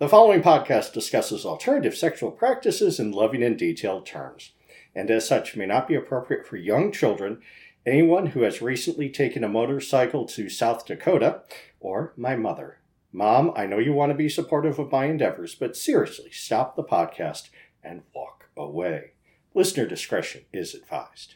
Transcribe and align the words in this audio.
The 0.00 0.08
following 0.08 0.40
podcast 0.40 0.94
discusses 0.94 1.44
alternative 1.44 1.94
sexual 1.94 2.30
practices 2.30 2.98
in 2.98 3.12
loving 3.12 3.42
and 3.42 3.58
detailed 3.58 4.06
terms, 4.06 4.52
and 4.94 5.10
as 5.10 5.28
such 5.28 5.56
may 5.56 5.66
not 5.66 5.86
be 5.86 5.94
appropriate 5.94 6.46
for 6.46 6.56
young 6.56 6.90
children, 6.90 7.42
anyone 7.84 8.28
who 8.28 8.40
has 8.40 8.62
recently 8.62 9.10
taken 9.10 9.44
a 9.44 9.48
motorcycle 9.48 10.24
to 10.28 10.48
South 10.48 10.86
Dakota, 10.86 11.42
or 11.80 12.14
my 12.16 12.34
mother. 12.34 12.78
Mom, 13.12 13.52
I 13.54 13.66
know 13.66 13.78
you 13.78 13.92
want 13.92 14.08
to 14.08 14.16
be 14.16 14.30
supportive 14.30 14.78
of 14.78 14.90
my 14.90 15.04
endeavors, 15.04 15.54
but 15.54 15.76
seriously, 15.76 16.30
stop 16.30 16.76
the 16.76 16.82
podcast 16.82 17.50
and 17.84 18.00
walk 18.14 18.48
away. 18.56 19.10
Listener 19.52 19.84
discretion 19.84 20.46
is 20.50 20.74
advised. 20.74 21.34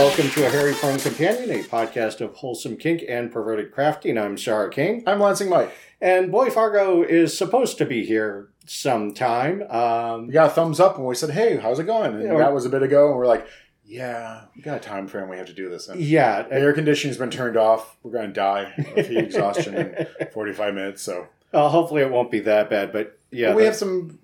Welcome 0.00 0.30
to 0.30 0.46
A 0.46 0.48
Hairy 0.50 0.72
Prone 0.72 0.98
Companion, 0.98 1.50
a 1.50 1.62
podcast 1.62 2.22
of 2.22 2.34
wholesome 2.36 2.78
kink 2.78 3.04
and 3.06 3.30
perverted 3.30 3.70
crafting. 3.70 4.18
I'm 4.18 4.38
Sir 4.38 4.54
Arcane. 4.54 5.02
I'm 5.06 5.20
Lansing 5.20 5.50
Mike. 5.50 5.72
And 6.00 6.32
Boy 6.32 6.48
Fargo 6.48 7.02
is 7.02 7.36
supposed 7.36 7.76
to 7.78 7.84
be 7.84 8.06
here 8.06 8.48
sometime. 8.64 9.62
Um, 9.70 10.28
We 10.28 10.32
got 10.32 10.46
a 10.46 10.54
thumbs 10.54 10.80
up 10.80 10.96
when 10.96 11.06
we 11.06 11.14
said, 11.14 11.30
"Hey, 11.30 11.56
how's 11.58 11.78
it 11.78 11.84
going?" 11.84 12.14
And 12.14 12.22
Yeah. 12.22 12.38
that 12.38 12.54
was 12.54 12.64
a 12.64 12.70
bit 12.70 12.82
ago, 12.82 13.08
and 13.08 13.16
we're 13.18 13.26
like, 13.26 13.46
"Yeah, 13.84 14.44
we 14.56 14.62
got 14.62 14.78
a 14.78 14.80
time 14.80 15.06
frame 15.06 15.28
we 15.28 15.36
have 15.36 15.46
to 15.48 15.52
do 15.52 15.68
this 15.68 15.86
in." 15.88 15.96
yeah. 16.00 16.42
The 16.42 16.54
air 16.54 16.72
conditioning's 16.72 17.18
been 17.18 17.30
turned 17.30 17.58
off. 17.58 17.96
We're 18.02 18.12
going 18.12 18.28
to 18.28 18.32
die 18.32 18.72
of 18.96 19.06
heat 19.06 19.18
exhaustion 19.18 19.74
in 19.76 20.06
45 20.32 20.72
minutes. 20.74 21.02
So 21.02 21.26
Uh, 21.52 21.68
hopefully 21.68 22.00
it 22.00 22.10
won't 22.10 22.30
be 22.30 22.40
that 22.40 22.70
bad, 22.70 22.90
but 22.90 23.18
yeah. 23.30 23.48
But 23.48 23.56
we 23.56 23.64
have 23.64 23.76
some 23.76 24.18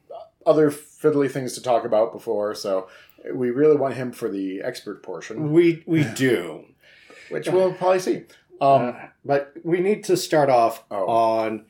other 0.47 0.71
fiddly 0.71 1.30
things 1.30 1.52
to 1.55 1.63
talk 1.63 1.85
about 1.85 2.13
before. 2.13 2.55
So 2.55 2.87
we 3.35 3.51
really 3.51 3.77
want 3.77 3.95
him 3.95 4.13
for 4.13 4.29
the 4.29 4.60
expert 4.63 5.02
portion, 5.02 5.52
we, 5.52 5.82
we 5.87 6.05
do. 6.05 6.66
which 7.30 7.49
we'll 7.49 7.73
probably 7.73 7.99
see. 7.99 8.16
Um, 8.60 8.88
Uh, 8.88 8.93
but 9.24 9.52
we 9.65 9.80
need 9.80 10.05
to 10.05 10.16
start 10.16 10.49
off 10.49 10.85
Oh. 10.91 11.07
on 11.07 11.66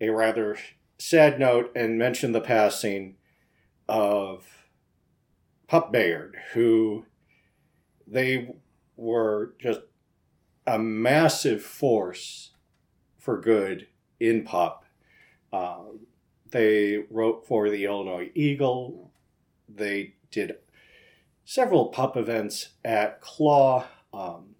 a 0.00 0.08
rather 0.10 0.56
sad 0.98 1.38
note 1.38 1.70
and 1.76 1.98
mention 1.98 2.32
the 2.32 2.40
passing 2.40 3.16
of 3.88 4.46
Pup 5.66 5.92
Bayard, 5.92 6.36
who 6.54 7.04
they 8.06 8.54
were 8.96 9.54
just 9.58 9.80
a 10.66 10.78
massive 10.78 11.62
force 11.62 12.50
for 13.18 13.40
good 13.40 13.86
in 14.20 14.42
pop. 14.44 14.84
Um, 15.52 16.00
they 16.50 17.04
wrote 17.10 17.46
for 17.46 17.70
the 17.70 17.84
Illinois 17.84 18.30
Eagle. 18.34 19.10
They 19.68 20.14
did 20.30 20.56
several 21.48 21.86
Pup 21.86 22.14
events 22.14 22.68
at 22.84 23.22
Claw. 23.22 23.86
Um, 24.12 24.54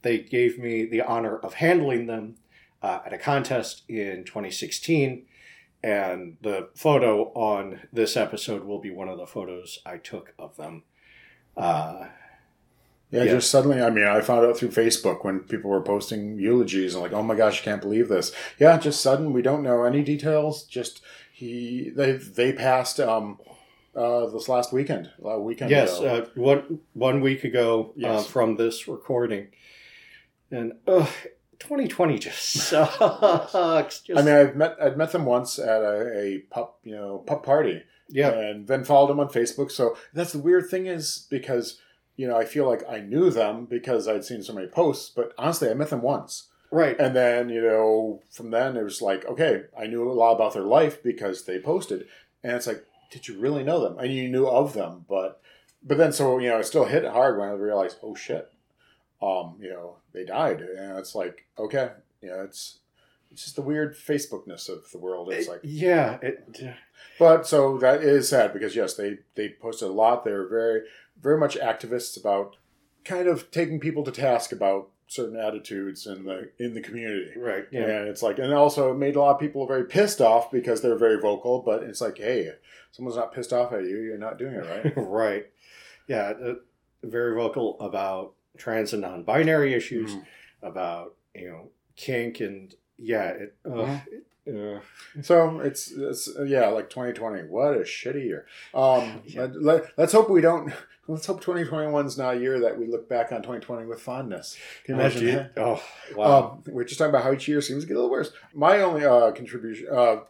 they 0.00 0.20
gave 0.20 0.58
me 0.58 0.86
the 0.86 1.02
honor 1.02 1.36
of 1.36 1.52
handling 1.52 2.06
them 2.06 2.36
uh, 2.80 3.00
at 3.04 3.12
a 3.12 3.18
contest 3.18 3.82
in 3.90 4.24
2016. 4.24 5.26
And 5.84 6.38
the 6.40 6.70
photo 6.74 7.24
on 7.34 7.80
this 7.92 8.16
episode 8.16 8.64
will 8.64 8.80
be 8.80 8.90
one 8.90 9.10
of 9.10 9.18
the 9.18 9.26
photos 9.26 9.80
I 9.84 9.98
took 9.98 10.32
of 10.38 10.56
them. 10.56 10.84
Uh, 11.58 12.06
yeah, 13.10 13.24
yeah. 13.24 13.32
just 13.32 13.50
suddenly, 13.50 13.82
I 13.82 13.90
mean, 13.90 14.06
I 14.06 14.22
found 14.22 14.46
out 14.46 14.56
through 14.56 14.70
Facebook 14.70 15.22
when 15.26 15.40
people 15.40 15.70
were 15.70 15.82
posting 15.82 16.38
eulogies 16.38 16.94
and 16.94 17.02
like, 17.02 17.12
oh 17.12 17.22
my 17.22 17.34
gosh, 17.34 17.60
I 17.60 17.64
can't 17.64 17.82
believe 17.82 18.08
this. 18.08 18.32
Yeah, 18.58 18.78
just 18.78 19.02
sudden. 19.02 19.34
We 19.34 19.42
don't 19.42 19.62
know 19.62 19.84
any 19.84 20.02
details. 20.02 20.64
Just 20.64 21.02
he, 21.30 21.92
they, 21.94 22.12
they 22.12 22.54
passed 22.54 22.98
um, 22.98 23.38
uh, 23.94 24.26
this 24.26 24.48
last 24.48 24.72
weekend. 24.72 25.10
A 25.24 25.38
weekend 25.40 25.70
yes, 25.70 25.98
ago. 25.98 26.16
uh, 26.16 26.26
one, 26.34 26.80
one 26.94 27.20
week 27.20 27.44
ago 27.44 27.90
uh, 27.90 27.92
Yes. 27.96 28.26
from 28.26 28.56
this 28.56 28.88
recording. 28.88 29.48
And 30.50 30.74
uh, 30.86 31.06
2020 31.58 32.18
just 32.18 32.42
sucks. 32.52 34.00
Just, 34.00 34.18
I 34.18 34.22
mean, 34.22 34.34
I've 34.34 34.56
met 34.56 34.76
I'd 34.80 34.96
met 34.98 35.12
them 35.12 35.24
once 35.24 35.58
at 35.58 35.82
a, 35.82 36.18
a 36.18 36.38
pup, 36.50 36.78
you 36.84 36.94
know, 36.94 37.18
pup 37.18 37.44
party, 37.44 37.82
yeah, 38.08 38.30
and 38.32 38.66
then 38.66 38.84
followed 38.84 39.08
them 39.08 39.20
on 39.20 39.28
Facebook. 39.28 39.70
So 39.70 39.96
that's 40.12 40.32
the 40.32 40.38
weird 40.38 40.68
thing 40.68 40.86
is 40.86 41.26
because 41.30 41.80
you 42.16 42.26
know 42.28 42.36
I 42.36 42.44
feel 42.44 42.68
like 42.68 42.82
I 42.88 43.00
knew 43.00 43.30
them 43.30 43.64
because 43.66 44.06
I'd 44.08 44.24
seen 44.24 44.42
so 44.42 44.52
many 44.52 44.66
posts, 44.66 45.10
but 45.14 45.32
honestly, 45.38 45.70
I 45.70 45.74
met 45.74 45.88
them 45.90 46.02
once, 46.02 46.48
right. 46.70 46.98
and 46.98 47.16
then 47.16 47.48
you 47.48 47.62
know 47.62 48.20
from 48.30 48.50
then 48.50 48.76
it 48.76 48.82
was 48.82 49.00
like 49.00 49.24
okay, 49.24 49.62
I 49.78 49.86
knew 49.86 50.10
a 50.10 50.12
lot 50.12 50.34
about 50.34 50.52
their 50.52 50.62
life 50.64 51.02
because 51.02 51.44
they 51.44 51.58
posted, 51.60 52.06
and 52.42 52.52
it's 52.56 52.66
like, 52.66 52.84
did 53.12 53.28
you 53.28 53.38
really 53.38 53.62
know 53.62 53.80
them? 53.80 53.98
And 53.98 54.12
you 54.12 54.28
knew 54.28 54.46
of 54.46 54.72
them, 54.72 55.04
but 55.08 55.40
but 55.82 55.98
then 55.98 56.12
so 56.12 56.38
you 56.38 56.48
know 56.48 56.58
it 56.58 56.64
still 56.64 56.86
hit 56.86 57.04
hard 57.04 57.38
when 57.38 57.48
I 57.48 57.52
realized, 57.52 57.98
oh 58.02 58.14
shit, 58.14 58.50
um, 59.20 59.56
you 59.60 59.70
know 59.70 59.96
they 60.12 60.24
died, 60.24 60.60
and 60.62 60.98
it's 60.98 61.14
like 61.14 61.46
okay, 61.58 61.92
you 62.20 62.30
know 62.30 62.42
it's. 62.42 62.78
It's 63.30 63.44
just 63.44 63.56
the 63.56 63.62
weird 63.62 63.96
Facebookness 63.96 64.68
of 64.68 64.90
the 64.92 64.98
world. 64.98 65.32
It's 65.32 65.48
like, 65.48 65.60
yeah, 65.62 66.18
it, 66.20 66.76
but 67.18 67.46
so 67.46 67.78
that 67.78 68.02
is 68.02 68.28
sad 68.28 68.52
because 68.52 68.76
yes, 68.76 68.92
they 68.92 69.20
they 69.36 69.48
posted 69.48 69.88
a 69.88 69.92
lot. 69.92 70.22
They're 70.22 70.46
very 70.46 70.82
very 71.18 71.38
much 71.38 71.56
activists 71.56 72.20
about 72.20 72.56
kind 73.06 73.28
of 73.28 73.50
taking 73.50 73.80
people 73.80 74.04
to 74.04 74.12
task 74.12 74.52
about 74.52 74.90
certain 75.12 75.36
attitudes 75.36 76.06
in 76.06 76.24
the 76.24 76.50
in 76.58 76.74
the 76.74 76.80
community. 76.80 77.32
right. 77.36 77.66
Yeah. 77.70 77.82
And 77.82 78.08
it's 78.08 78.22
like, 78.22 78.38
and 78.38 78.52
also 78.52 78.92
it 78.92 78.98
made 78.98 79.16
a 79.16 79.20
lot 79.20 79.34
of 79.34 79.40
people 79.40 79.66
very 79.66 79.84
pissed 79.84 80.20
off 80.20 80.50
because 80.50 80.80
they're 80.80 80.96
very 80.98 81.20
vocal. 81.20 81.60
But 81.60 81.82
it's 81.82 82.00
like, 82.00 82.18
hey, 82.18 82.40
if 82.42 82.56
someone's 82.92 83.16
not 83.16 83.32
pissed 83.34 83.52
off 83.52 83.72
at 83.72 83.84
you, 83.84 83.98
you're 84.00 84.18
not 84.18 84.38
doing 84.38 84.54
it 84.54 84.66
right. 84.66 84.92
right. 84.96 85.46
Yeah, 86.08 86.32
uh, 86.44 86.54
very 87.04 87.34
vocal 87.34 87.78
about 87.80 88.32
trans 88.56 88.92
and 88.92 89.02
non-binary 89.02 89.74
issues, 89.74 90.12
Mhm. 90.12 90.24
about 90.62 91.14
you 91.34 91.48
know 91.50 91.68
kink 91.96 92.40
and 92.40 92.74
yeah, 92.98 93.28
it, 93.30 93.56
uh, 93.64 93.98
it, 94.10 94.24
uh, 94.48 94.80
So 95.22 95.60
it's, 95.60 95.90
it's 95.92 96.28
yeah, 96.46 96.68
like 96.68 96.90
2020. 96.90 97.42
What 97.48 97.74
a 97.74 97.80
shitty 97.80 98.24
year. 98.24 98.46
Um, 98.74 99.22
Yeah. 99.26 99.48
let, 99.52 99.98
us 99.98 100.12
hope 100.12 100.30
we 100.30 100.40
don't. 100.40 100.72
Let's 101.08 101.26
hope 101.26 101.42
2021's 101.42 102.16
not 102.16 102.36
a 102.36 102.38
year 102.38 102.60
that 102.60 102.78
we 102.78 102.86
look 102.86 103.08
back 103.08 103.32
on 103.32 103.38
2020 103.42 103.86
with 103.86 104.00
fondness. 104.00 104.56
Can 104.84 104.94
you 104.94 105.00
oh, 105.00 105.04
imagine 105.04 105.20
gee- 105.20 105.30
that? 105.32 105.52
oh, 105.56 105.82
wow. 106.14 106.62
Um, 106.66 106.72
we're 106.72 106.84
just 106.84 106.96
talking 106.98 107.10
about 107.10 107.24
how 107.24 107.32
each 107.32 107.48
year 107.48 107.60
seems 107.60 107.82
to 107.82 107.88
get 107.88 107.94
a 107.94 107.98
little 107.98 108.10
worse. 108.10 108.30
My 108.54 108.80
only 108.82 109.04
uh, 109.04 109.32
contribution 109.32 109.88
uh, 109.92 110.20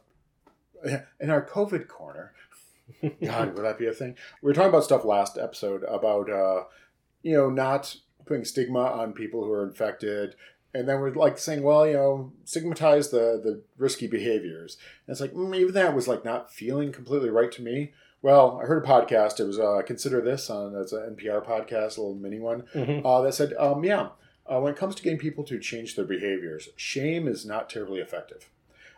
in 1.21 1.31
our 1.31 1.45
COVID 1.45 1.89
corner, 1.89 2.33
God, 3.23 3.55
would 3.55 3.65
that 3.65 3.79
be 3.79 3.87
a 3.87 3.93
thing? 3.93 4.17
We 4.41 4.49
were 4.49 4.55
talking 4.55 4.71
about 4.71 4.85
stuff 4.85 5.05
last 5.05 5.37
episode 5.37 5.83
about 5.85 6.31
uh, 6.31 6.65
you 7.23 7.37
know 7.37 7.51
not 7.51 7.95
putting 8.25 8.45
stigma 8.45 8.81
on 8.81 9.13
people 9.13 9.45
who 9.45 9.53
are 9.53 9.67
infected, 9.67 10.37
and 10.75 10.89
then 10.89 11.01
we're 11.01 11.13
like 11.13 11.39
saying, 11.39 11.63
well, 11.63 11.87
you 11.87 11.95
know, 11.95 12.33
stigmatize 12.45 13.11
the 13.11 13.41
the 13.43 13.63
risky 13.77 14.07
behaviors. 14.07 14.77
And 15.07 15.13
it's 15.13 15.21
like 15.21 15.33
mm, 15.33 15.55
even 15.57 15.75
that 15.75 15.95
was 15.95 16.09
like 16.09 16.25
not 16.25 16.53
feeling 16.53 16.93
completely 16.93 17.31
right 17.31 17.53
to 17.53 17.63
me. 17.63 17.93
Well, 18.23 18.61
I 18.63 18.67
heard 18.67 18.85
a 18.85 18.87
podcast. 18.87 19.41
It 19.41 19.45
was 19.47 19.59
uh, 19.59 19.83
consider 19.85 20.21
this 20.21 20.49
on 20.49 20.75
it's 20.77 20.93
an 20.93 21.17
NPR 21.17 21.45
podcast, 21.45 21.99
a 21.99 22.01
little 22.01 22.15
mini 22.15 22.39
one 22.39 22.63
Mhm. 22.75 23.03
uh, 23.05 23.21
that 23.23 23.35
said, 23.35 23.53
um, 23.59 23.83
yeah, 23.85 24.11
uh, 24.47 24.61
when 24.61 24.73
it 24.73 24.79
comes 24.79 24.95
to 24.95 25.03
getting 25.03 25.19
people 25.19 25.43
to 25.45 25.59
change 25.59 25.97
their 25.97 26.05
behaviors, 26.05 26.69
shame 26.77 27.27
is 27.27 27.45
not 27.45 27.69
terribly 27.69 28.01
effective. 28.01 28.49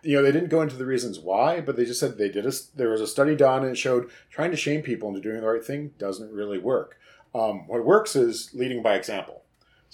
You 0.03 0.17
know, 0.19 0.23
they 0.23 0.33
didn't 0.33 0.51
go 0.51 0.61
into 0.61 0.77
the 0.77 0.85
reasons 0.85 1.19
why, 1.19 1.63
but 1.63 1.77
they 1.77 1.87
just 1.87 1.99
said 2.01 2.19
they 2.19 2.29
did. 2.29 2.45
A, 2.45 2.53
there 2.77 2.91
was 2.91 3.01
a 3.01 3.07
study 3.07 3.35
done 3.35 3.63
and 3.63 3.73
it 3.73 3.79
showed 3.79 4.11
trying 4.29 4.51
to 4.51 4.57
shame 4.59 4.83
people 4.83 5.09
into 5.09 5.23
doing 5.23 5.41
the 5.41 5.47
right 5.47 5.65
thing 5.65 5.93
doesn't 5.99 6.31
really 6.31 6.59
work. 6.59 6.99
Um, 7.35 7.67
what 7.67 7.87
works 7.87 8.15
is 8.15 8.51
leading 8.53 8.83
by 8.83 8.97
example. 8.97 9.44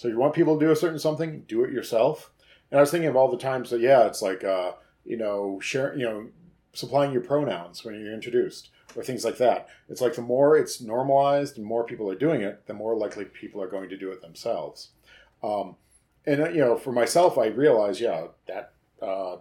So 0.01 0.09
if 0.09 0.13
you 0.15 0.19
want 0.19 0.33
people 0.33 0.59
to 0.59 0.65
do 0.65 0.73
a 0.73 0.77
certain 0.77 0.99
something, 0.99 1.45
do 1.47 1.63
it 1.63 1.75
yourself. 1.75 2.31
And 2.71 2.79
I 2.79 2.81
was 2.81 2.91
thinking 2.91 3.11
of 3.11 3.17
all 3.17 3.31
the 3.31 3.37
times 3.37 3.69
that 3.69 3.83
yeah, 3.83 4.07
it's 4.07 4.23
like 4.23 4.43
uh, 4.43 4.73
you 5.05 5.19
know, 5.19 5.61
sharing, 5.61 6.01
you 6.01 6.07
know, 6.07 6.29
supplying 6.73 7.13
your 7.13 7.21
pronouns 7.21 7.85
when 7.85 8.01
you're 8.01 8.15
introduced 8.15 8.71
or 8.97 9.05
things 9.05 9.27
like 9.27 9.37
that. 9.37 9.69
It's 9.91 10.01
like 10.01 10.15
the 10.15 10.23
more 10.23 10.57
it's 10.57 10.81
normalized 10.81 11.59
and 11.59 11.67
more 11.67 11.85
people 11.85 12.11
are 12.11 12.15
doing 12.15 12.41
it, 12.41 12.67
the 12.67 12.73
more 12.73 12.97
likely 12.97 13.27
people 13.27 13.61
are 13.61 13.69
going 13.69 13.91
to 13.91 13.97
do 13.99 14.11
it 14.11 14.23
themselves. 14.23 14.89
Um, 15.43 15.77
and 16.25 16.41
uh, 16.41 16.49
you 16.49 16.61
know, 16.61 16.79
for 16.79 16.93
myself, 16.93 17.37
I 17.37 17.49
realized, 17.49 18.01
yeah, 18.01 18.29
that 18.47 18.73
uh, 19.03 19.37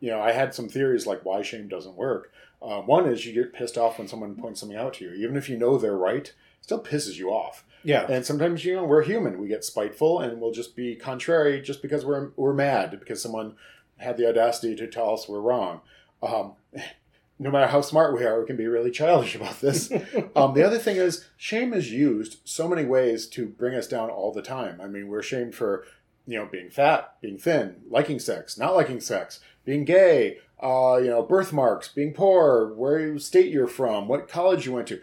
you 0.00 0.10
know, 0.10 0.20
I 0.20 0.32
had 0.32 0.56
some 0.56 0.68
theories 0.68 1.06
like 1.06 1.24
why 1.24 1.42
shame 1.42 1.68
doesn't 1.68 1.94
work. 1.94 2.32
Uh, 2.60 2.80
one 2.80 3.08
is 3.08 3.24
you 3.24 3.32
get 3.32 3.52
pissed 3.52 3.78
off 3.78 3.98
when 3.98 4.08
someone 4.08 4.34
points 4.34 4.58
something 4.58 4.76
out 4.76 4.94
to 4.94 5.04
you, 5.04 5.12
even 5.12 5.36
if 5.36 5.48
you 5.48 5.56
know 5.56 5.78
they're 5.78 5.96
right, 5.96 6.32
still 6.60 6.82
pisses 6.82 7.16
you 7.16 7.30
off. 7.30 7.64
yeah, 7.82 8.06
And 8.08 8.24
sometimes 8.26 8.64
you 8.64 8.76
know 8.76 8.84
we're 8.84 9.02
human, 9.02 9.40
we 9.40 9.48
get 9.48 9.64
spiteful, 9.64 10.20
and 10.20 10.40
we'll 10.40 10.52
just 10.52 10.76
be 10.76 10.96
contrary 10.96 11.60
just 11.60 11.82
because 11.82 12.04
we're 12.04 12.30
we're 12.36 12.52
mad 12.52 12.98
because 12.98 13.22
someone 13.22 13.54
had 13.96 14.16
the 14.16 14.28
audacity 14.28 14.74
to 14.76 14.86
tell 14.86 15.14
us 15.14 15.28
we're 15.28 15.40
wrong. 15.40 15.80
Um, 16.22 16.52
no 17.40 17.50
matter 17.50 17.68
how 17.68 17.80
smart 17.80 18.14
we 18.14 18.24
are, 18.24 18.38
we 18.38 18.46
can 18.46 18.56
be 18.56 18.66
really 18.66 18.90
childish 18.90 19.34
about 19.34 19.60
this. 19.60 19.90
um, 20.36 20.52
the 20.52 20.62
other 20.62 20.78
thing 20.78 20.96
is, 20.96 21.26
shame 21.38 21.72
is 21.72 21.90
used 21.90 22.38
so 22.44 22.68
many 22.68 22.84
ways 22.84 23.26
to 23.28 23.46
bring 23.46 23.74
us 23.74 23.86
down 23.88 24.10
all 24.10 24.30
the 24.30 24.42
time. 24.42 24.78
I 24.78 24.86
mean, 24.86 25.08
we're 25.08 25.22
shamed 25.22 25.54
for, 25.54 25.86
you 26.26 26.38
know, 26.38 26.44
being 26.44 26.68
fat, 26.68 27.14
being 27.22 27.38
thin, 27.38 27.76
liking 27.88 28.18
sex, 28.18 28.58
not 28.58 28.76
liking 28.76 29.00
sex, 29.00 29.40
being 29.64 29.86
gay, 29.86 30.36
uh, 30.62 30.98
you 31.02 31.08
know, 31.08 31.22
birthmarks, 31.22 31.88
being 31.88 32.12
poor, 32.12 32.74
where 32.74 33.00
you 33.00 33.18
state 33.18 33.50
you're 33.50 33.66
from, 33.66 34.06
what 34.06 34.28
college 34.28 34.66
you 34.66 34.72
went 34.72 34.88
to. 34.88 35.00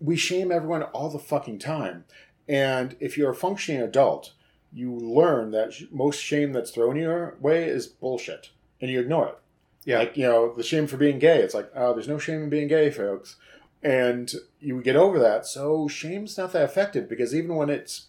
We 0.00 0.16
shame 0.16 0.52
everyone 0.52 0.82
all 0.82 1.10
the 1.10 1.18
fucking 1.18 1.58
time. 1.58 2.04
And 2.48 2.96
if 3.00 3.16
you're 3.16 3.30
a 3.30 3.34
functioning 3.34 3.80
adult, 3.80 4.32
you 4.72 4.92
learn 4.92 5.52
that 5.52 5.72
most 5.92 6.20
shame 6.20 6.52
that's 6.52 6.70
thrown 6.70 6.96
your 6.96 7.36
way 7.40 7.64
is 7.64 7.86
bullshit, 7.86 8.50
and 8.80 8.90
you 8.90 9.00
ignore 9.00 9.28
it. 9.28 9.38
Yeah. 9.84 9.98
Like, 9.98 10.16
you 10.16 10.24
know, 10.24 10.52
the 10.52 10.62
shame 10.62 10.86
for 10.86 10.96
being 10.96 11.18
gay. 11.18 11.40
It's 11.40 11.54
like, 11.54 11.70
oh, 11.74 11.92
there's 11.92 12.08
no 12.08 12.18
shame 12.18 12.42
in 12.42 12.48
being 12.48 12.68
gay, 12.68 12.90
folks. 12.90 13.36
And 13.82 14.32
you 14.60 14.80
get 14.80 14.96
over 14.96 15.18
that. 15.18 15.46
So 15.46 15.88
shame's 15.88 16.38
not 16.38 16.52
that 16.52 16.62
effective 16.62 17.08
because 17.08 17.34
even 17.34 17.54
when 17.54 17.68
it's 17.68 18.06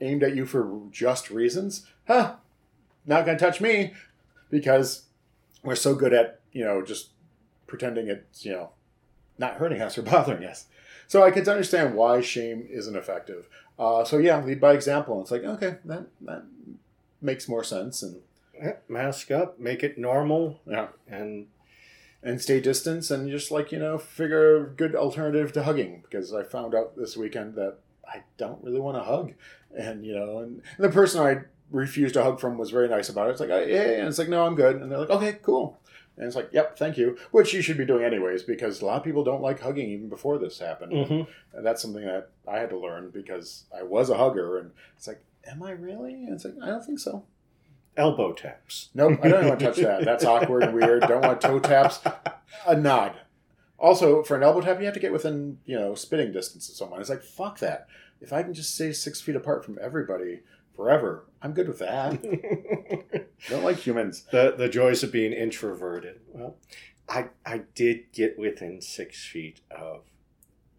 aimed 0.00 0.24
at 0.24 0.34
you 0.34 0.46
for 0.46 0.80
just 0.90 1.30
reasons, 1.30 1.86
huh, 2.08 2.34
not 3.06 3.24
going 3.24 3.38
to 3.38 3.44
touch 3.44 3.60
me 3.60 3.94
because 4.50 5.04
we're 5.62 5.76
so 5.76 5.94
good 5.94 6.12
at, 6.12 6.40
you 6.50 6.64
know, 6.64 6.82
just 6.82 7.10
pretending 7.68 8.08
it's, 8.08 8.44
you 8.44 8.52
know, 8.52 8.70
not 9.38 9.54
hurting 9.54 9.80
us 9.80 9.96
or 9.96 10.02
bothering 10.02 10.44
us. 10.44 10.66
So 11.12 11.22
I 11.22 11.30
could 11.30 11.46
understand 11.46 11.94
why 11.94 12.22
shame 12.22 12.66
isn't 12.70 12.96
effective. 12.96 13.46
Uh, 13.78 14.02
so 14.02 14.16
yeah, 14.16 14.42
lead 14.42 14.62
by 14.62 14.72
example. 14.72 15.20
It's 15.20 15.30
like, 15.30 15.44
okay, 15.44 15.76
that, 15.84 16.06
that 16.22 16.44
makes 17.20 17.50
more 17.50 17.62
sense. 17.62 18.02
And 18.02 18.22
Mask 18.88 19.30
up, 19.30 19.60
make 19.60 19.82
it 19.82 19.98
normal, 19.98 20.60
yeah. 20.66 20.86
and 21.06 21.48
and 22.22 22.40
stay 22.40 22.60
distance 22.60 23.10
and 23.10 23.28
just 23.28 23.50
like 23.50 23.72
you 23.72 23.78
know 23.78 23.98
figure 23.98 24.56
a 24.56 24.70
good 24.70 24.94
alternative 24.94 25.52
to 25.52 25.64
hugging 25.64 26.00
because 26.02 26.32
i 26.32 26.44
found 26.44 26.72
out 26.72 26.96
this 26.96 27.16
weekend 27.16 27.56
that 27.56 27.78
i 28.06 28.22
don't 28.36 28.62
really 28.62 28.78
want 28.78 28.96
to 28.96 29.02
hug 29.02 29.32
and 29.76 30.06
you 30.06 30.14
know 30.14 30.38
and 30.38 30.62
the 30.78 30.88
person 30.88 31.20
i 31.20 31.40
refused 31.72 32.14
a 32.14 32.22
hug 32.22 32.38
from 32.38 32.56
was 32.56 32.70
very 32.70 32.88
nice 32.88 33.08
about 33.08 33.26
it 33.26 33.32
it's 33.32 33.40
like 33.40 33.50
oh, 33.50 33.58
yeah 33.58 33.98
and 33.98 34.06
it's 34.06 34.18
like 34.18 34.28
no 34.28 34.46
i'm 34.46 34.54
good 34.54 34.76
and 34.76 34.92
they're 34.92 35.00
like 35.00 35.10
okay 35.10 35.36
cool 35.42 35.80
and 36.16 36.26
it's 36.26 36.36
like 36.36 36.48
yep 36.52 36.76
thank 36.78 36.96
you 36.98 37.16
which 37.30 37.52
you 37.54 37.62
should 37.62 37.76
be 37.78 37.84
doing 37.86 38.04
anyways 38.04 38.42
because 38.42 38.80
a 38.82 38.86
lot 38.86 38.96
of 38.98 39.04
people 39.04 39.24
don't 39.24 39.42
like 39.42 39.60
hugging 39.60 39.88
even 39.88 40.08
before 40.08 40.38
this 40.38 40.58
happened 40.58 40.92
Mhm. 40.92 41.26
and 41.54 41.64
that's 41.66 41.80
something 41.82 42.04
that 42.04 42.28
i 42.46 42.58
had 42.58 42.70
to 42.70 42.78
learn 42.78 43.10
because 43.10 43.64
i 43.76 43.82
was 43.82 44.10
a 44.10 44.16
hugger 44.18 44.58
and 44.58 44.70
it's 44.96 45.06
like 45.08 45.22
am 45.50 45.62
i 45.62 45.70
really 45.70 46.12
and 46.14 46.34
it's 46.34 46.44
like 46.44 46.54
i 46.62 46.66
don't 46.66 46.84
think 46.84 46.98
so 46.98 47.24
elbow 47.94 48.32
taps. 48.32 48.88
Nope, 48.94 49.18
I 49.22 49.28
don't 49.28 49.38
even 49.40 49.48
want 49.48 49.60
to 49.60 49.66
touch 49.68 49.76
that. 49.76 50.04
That's 50.06 50.24
awkward 50.24 50.62
and 50.62 50.72
weird. 50.74 51.02
Don't 51.02 51.20
want 51.20 51.42
toe 51.42 51.58
taps. 51.58 52.00
A 52.66 52.74
nod. 52.74 53.12
Also, 53.78 54.22
for 54.22 54.34
an 54.34 54.42
elbow 54.42 54.62
tap, 54.62 54.78
you 54.78 54.86
have 54.86 54.94
to 54.94 55.00
get 55.00 55.12
within, 55.12 55.58
you 55.66 55.78
know, 55.78 55.94
spitting 55.94 56.32
distance 56.32 56.70
of 56.70 56.74
someone. 56.74 57.02
It's 57.02 57.10
like, 57.10 57.22
fuck 57.22 57.58
that. 57.58 57.88
If 58.22 58.32
I 58.32 58.42
can 58.44 58.54
just 58.54 58.74
stay 58.74 58.92
six 58.94 59.20
feet 59.20 59.36
apart 59.36 59.62
from 59.62 59.78
everybody 59.78 60.40
forever, 60.74 61.26
I'm 61.42 61.52
good 61.52 61.68
with 61.68 61.80
that. 61.80 62.12
don't 63.48 63.64
like 63.64 63.78
humans. 63.78 64.24
the 64.30 64.54
the 64.56 64.68
joys 64.68 65.02
of 65.02 65.12
being 65.12 65.32
introverted. 65.32 66.20
Well, 66.32 66.56
I 67.08 67.26
I 67.46 67.62
did 67.74 68.12
get 68.12 68.38
within 68.38 68.80
six 68.80 69.24
feet 69.24 69.60
of 69.70 70.02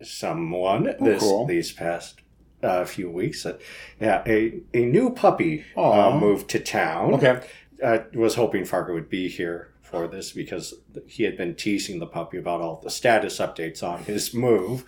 someone 0.02 0.88
Oh, 1.00 1.06
this 1.06 1.22
cool. 1.22 1.46
these 1.46 1.72
past 1.72 2.20
uh, 2.62 2.86
few 2.86 3.10
weeks. 3.10 3.46
Uh, 3.46 3.58
yeah, 4.00 4.24
a 4.26 4.62
a 4.74 4.86
new 4.86 5.10
puppy 5.12 5.66
uh, 5.76 6.18
moved 6.20 6.50
to 6.52 6.60
town. 6.60 7.14
Okay. 7.16 7.42
I 7.86 8.06
was 8.14 8.36
hoping 8.36 8.64
Fargo 8.64 8.94
would 8.94 9.10
be 9.10 9.28
here 9.28 9.74
for 9.82 10.08
this 10.08 10.32
because 10.32 10.74
he 11.06 11.24
had 11.24 11.36
been 11.36 11.54
teasing 11.56 12.00
the 12.00 12.08
puppy 12.08 12.38
about 12.38 12.62
all 12.62 12.80
the 12.82 12.90
status 12.90 13.40
updates 13.40 13.84
on 13.84 14.04
his 14.06 14.34
move. 14.34 14.86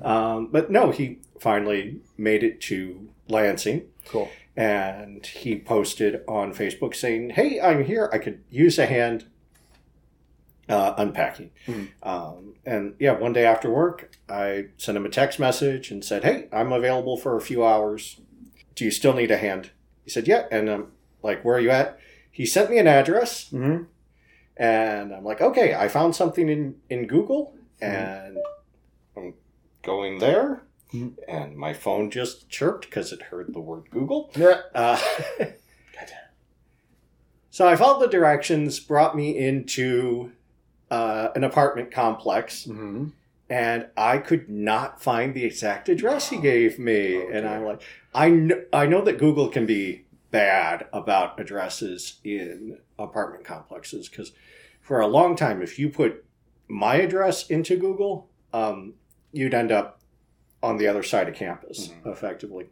Um, 0.02 0.48
but 0.50 0.70
no, 0.70 0.90
he 0.90 1.18
finally 1.40 2.00
made 2.16 2.42
it 2.42 2.60
to 2.62 3.08
Lansing 3.28 3.82
Cool. 4.06 4.30
And 4.58 5.24
he 5.24 5.56
posted 5.58 6.22
on 6.26 6.52
Facebook 6.52 6.94
saying, 6.96 7.30
"Hey, 7.30 7.60
I'm 7.60 7.84
here. 7.84 8.10
I 8.12 8.18
could 8.18 8.42
use 8.50 8.76
a 8.78 8.86
hand 8.86 9.26
uh, 10.68 10.94
unpacking." 10.98 11.50
Mhm. 11.66 11.88
Um, 12.02 12.54
and 12.66 12.94
yeah, 12.98 13.12
one 13.12 13.32
day 13.32 13.44
after 13.46 13.70
work, 13.70 14.10
I 14.28 14.66
sent 14.76 14.96
him 14.98 15.06
a 15.06 15.10
text 15.10 15.38
message 15.38 15.90
and 15.92 16.04
said, 16.04 16.24
"Hey, 16.24 16.48
I'm 16.52 16.72
available 16.72 17.16
for 17.16 17.36
a 17.36 17.40
few 17.40 17.64
hours. 17.64 18.20
Do 18.74 18.84
you 18.84 18.90
still 18.90 19.14
need 19.14 19.30
a 19.30 19.36
hand?" 19.38 19.70
He 20.04 20.10
said, 20.10 20.26
"Yeah." 20.26 20.46
And 20.50 20.68
I'm 20.68 20.88
like, 21.22 21.44
"Where 21.44 21.56
are 21.56 21.60
you 21.60 21.70
at?" 21.70 21.98
He 22.30 22.44
sent 22.44 22.70
me 22.70 22.78
an 22.78 22.86
address, 22.88 23.50
Mm-hmm. 23.50 23.84
and 24.56 25.14
I'm 25.14 25.24
like, 25.24 25.40
"Okay, 25.40 25.74
I 25.74 25.86
found 25.88 26.16
something 26.16 26.48
in 26.48 26.74
in 26.90 27.06
Google, 27.06 27.54
and 27.80 28.38
I'm 29.16 29.34
going 29.82 30.18
there." 30.18 30.62
Mhm. 30.92 31.14
And 31.28 31.56
my 31.56 31.72
phone 31.74 32.10
just 32.10 32.48
chirped 32.48 32.86
because 32.86 33.12
it 33.12 33.22
heard 33.22 33.52
the 33.52 33.60
word 33.60 33.90
Google. 33.90 34.30
Yeah. 34.36 34.60
Uh, 34.74 34.98
so 37.50 37.66
I 37.66 37.76
followed 37.76 38.00
the 38.00 38.08
directions, 38.10 38.78
brought 38.80 39.16
me 39.16 39.36
into 39.36 40.32
uh, 40.90 41.28
an 41.34 41.44
apartment 41.44 41.90
complex, 41.90 42.64
Mm-hmm. 42.66 43.06
and 43.50 43.86
I 43.96 44.18
could 44.18 44.48
not 44.48 45.02
find 45.02 45.34
the 45.34 45.44
exact 45.44 45.88
address 45.88 46.30
he 46.30 46.38
gave 46.38 46.78
me. 46.78 47.16
Oh, 47.16 47.28
and. 47.32 47.48
I'm 47.48 47.64
like, 47.64 47.82
I 48.14 48.30
know, 48.30 48.62
I 48.72 48.86
know 48.86 49.02
that 49.02 49.18
Google 49.18 49.48
can 49.48 49.66
be 49.66 50.04
bad 50.30 50.86
about 50.92 51.38
addresses 51.40 52.20
in 52.24 52.78
apartment 52.98 53.44
complexes 53.44 54.08
because 54.08 54.32
for 54.80 55.00
a 55.00 55.06
long 55.06 55.36
time, 55.36 55.62
if 55.62 55.78
you 55.78 55.88
put 55.90 56.24
my 56.68 56.96
address 56.96 57.48
into 57.48 57.76
Google, 57.76 58.28
um, 58.52 58.94
you'd 59.32 59.54
end 59.54 59.70
up 59.72 59.97
on 60.62 60.76
the 60.78 60.88
other 60.88 61.02
side 61.02 61.28
of 61.28 61.34
campus, 61.34 61.88
Mhm. 61.88 62.12
effectively. 62.12 62.66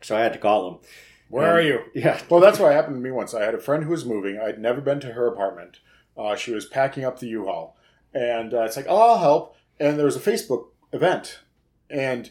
So 0.00 0.16
I 0.16 0.20
had 0.20 0.32
to 0.32 0.38
call 0.38 0.68
him. 0.68 0.78
Where 1.28 1.50
Um, 1.50 1.56
are 1.56 1.60
you? 1.60 1.80
Yeah, 1.94 2.20
Well, 2.28 2.40
that's 2.40 2.58
what 2.58 2.72
happened 2.72 2.96
to 2.96 3.00
me 3.02 3.10
once. 3.10 3.34
I 3.34 3.44
had 3.44 3.54
a 3.54 3.58
friend 3.60 3.84
who 3.84 3.90
was 3.90 4.04
moving. 4.04 4.38
I'd 4.38 4.58
never 4.60 4.80
been 4.80 5.00
to 5.00 5.12
her 5.12 5.26
apartment. 5.26 5.78
Uh, 6.16 6.36
she 6.36 6.52
was 6.52 6.66
packing 6.66 7.04
up 7.04 7.18
the 7.18 7.28
U-Haul, 7.28 7.76
and 8.12 8.52
uh, 8.52 8.62
it's 8.62 8.76
like, 8.76 8.86
"Oh, 8.88 8.96
I'll 9.12 9.18
help." 9.18 9.56
And 9.78 9.96
there 9.98 10.04
was 10.06 10.16
a 10.16 10.20
Facebook 10.20 10.66
event, 10.92 11.40
and 11.88 12.30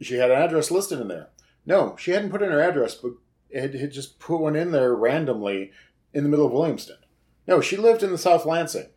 she 0.00 0.16
had 0.16 0.30
an 0.30 0.38
address 0.42 0.70
listed 0.70 1.00
in 1.00 1.08
there. 1.08 1.28
No, 1.64 1.96
she 1.96 2.10
hadn't 2.10 2.30
put 2.30 2.42
in 2.42 2.50
her 2.50 2.60
address, 2.60 2.94
but 2.96 3.12
had, 3.54 3.74
had 3.74 3.92
just 3.92 4.18
put 4.18 4.40
one 4.40 4.56
in 4.56 4.72
there 4.72 4.94
randomly 4.94 5.70
in 6.12 6.24
the 6.24 6.28
middle 6.28 6.46
of 6.46 6.52
Williamston. 6.52 6.98
No, 7.46 7.60
she 7.60 7.76
lived 7.76 8.02
in 8.02 8.10
the 8.10 8.18
South 8.18 8.44
Lansing, 8.44 8.88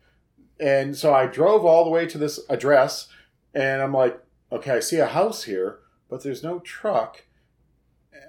and 0.58 0.96
so 0.96 1.14
I 1.14 1.26
drove 1.26 1.64
all 1.64 1.84
the 1.84 1.90
way 1.90 2.06
to 2.06 2.18
this 2.18 2.40
address, 2.48 3.08
and 3.54 3.80
I'm 3.80 3.92
like, 3.94 4.18
"Okay, 4.52 4.72
I 4.72 4.80
see 4.80 4.98
a 4.98 5.06
house 5.06 5.44
here, 5.44 5.80
but 6.08 6.22
there's 6.22 6.42
no 6.42 6.60
truck." 6.60 7.24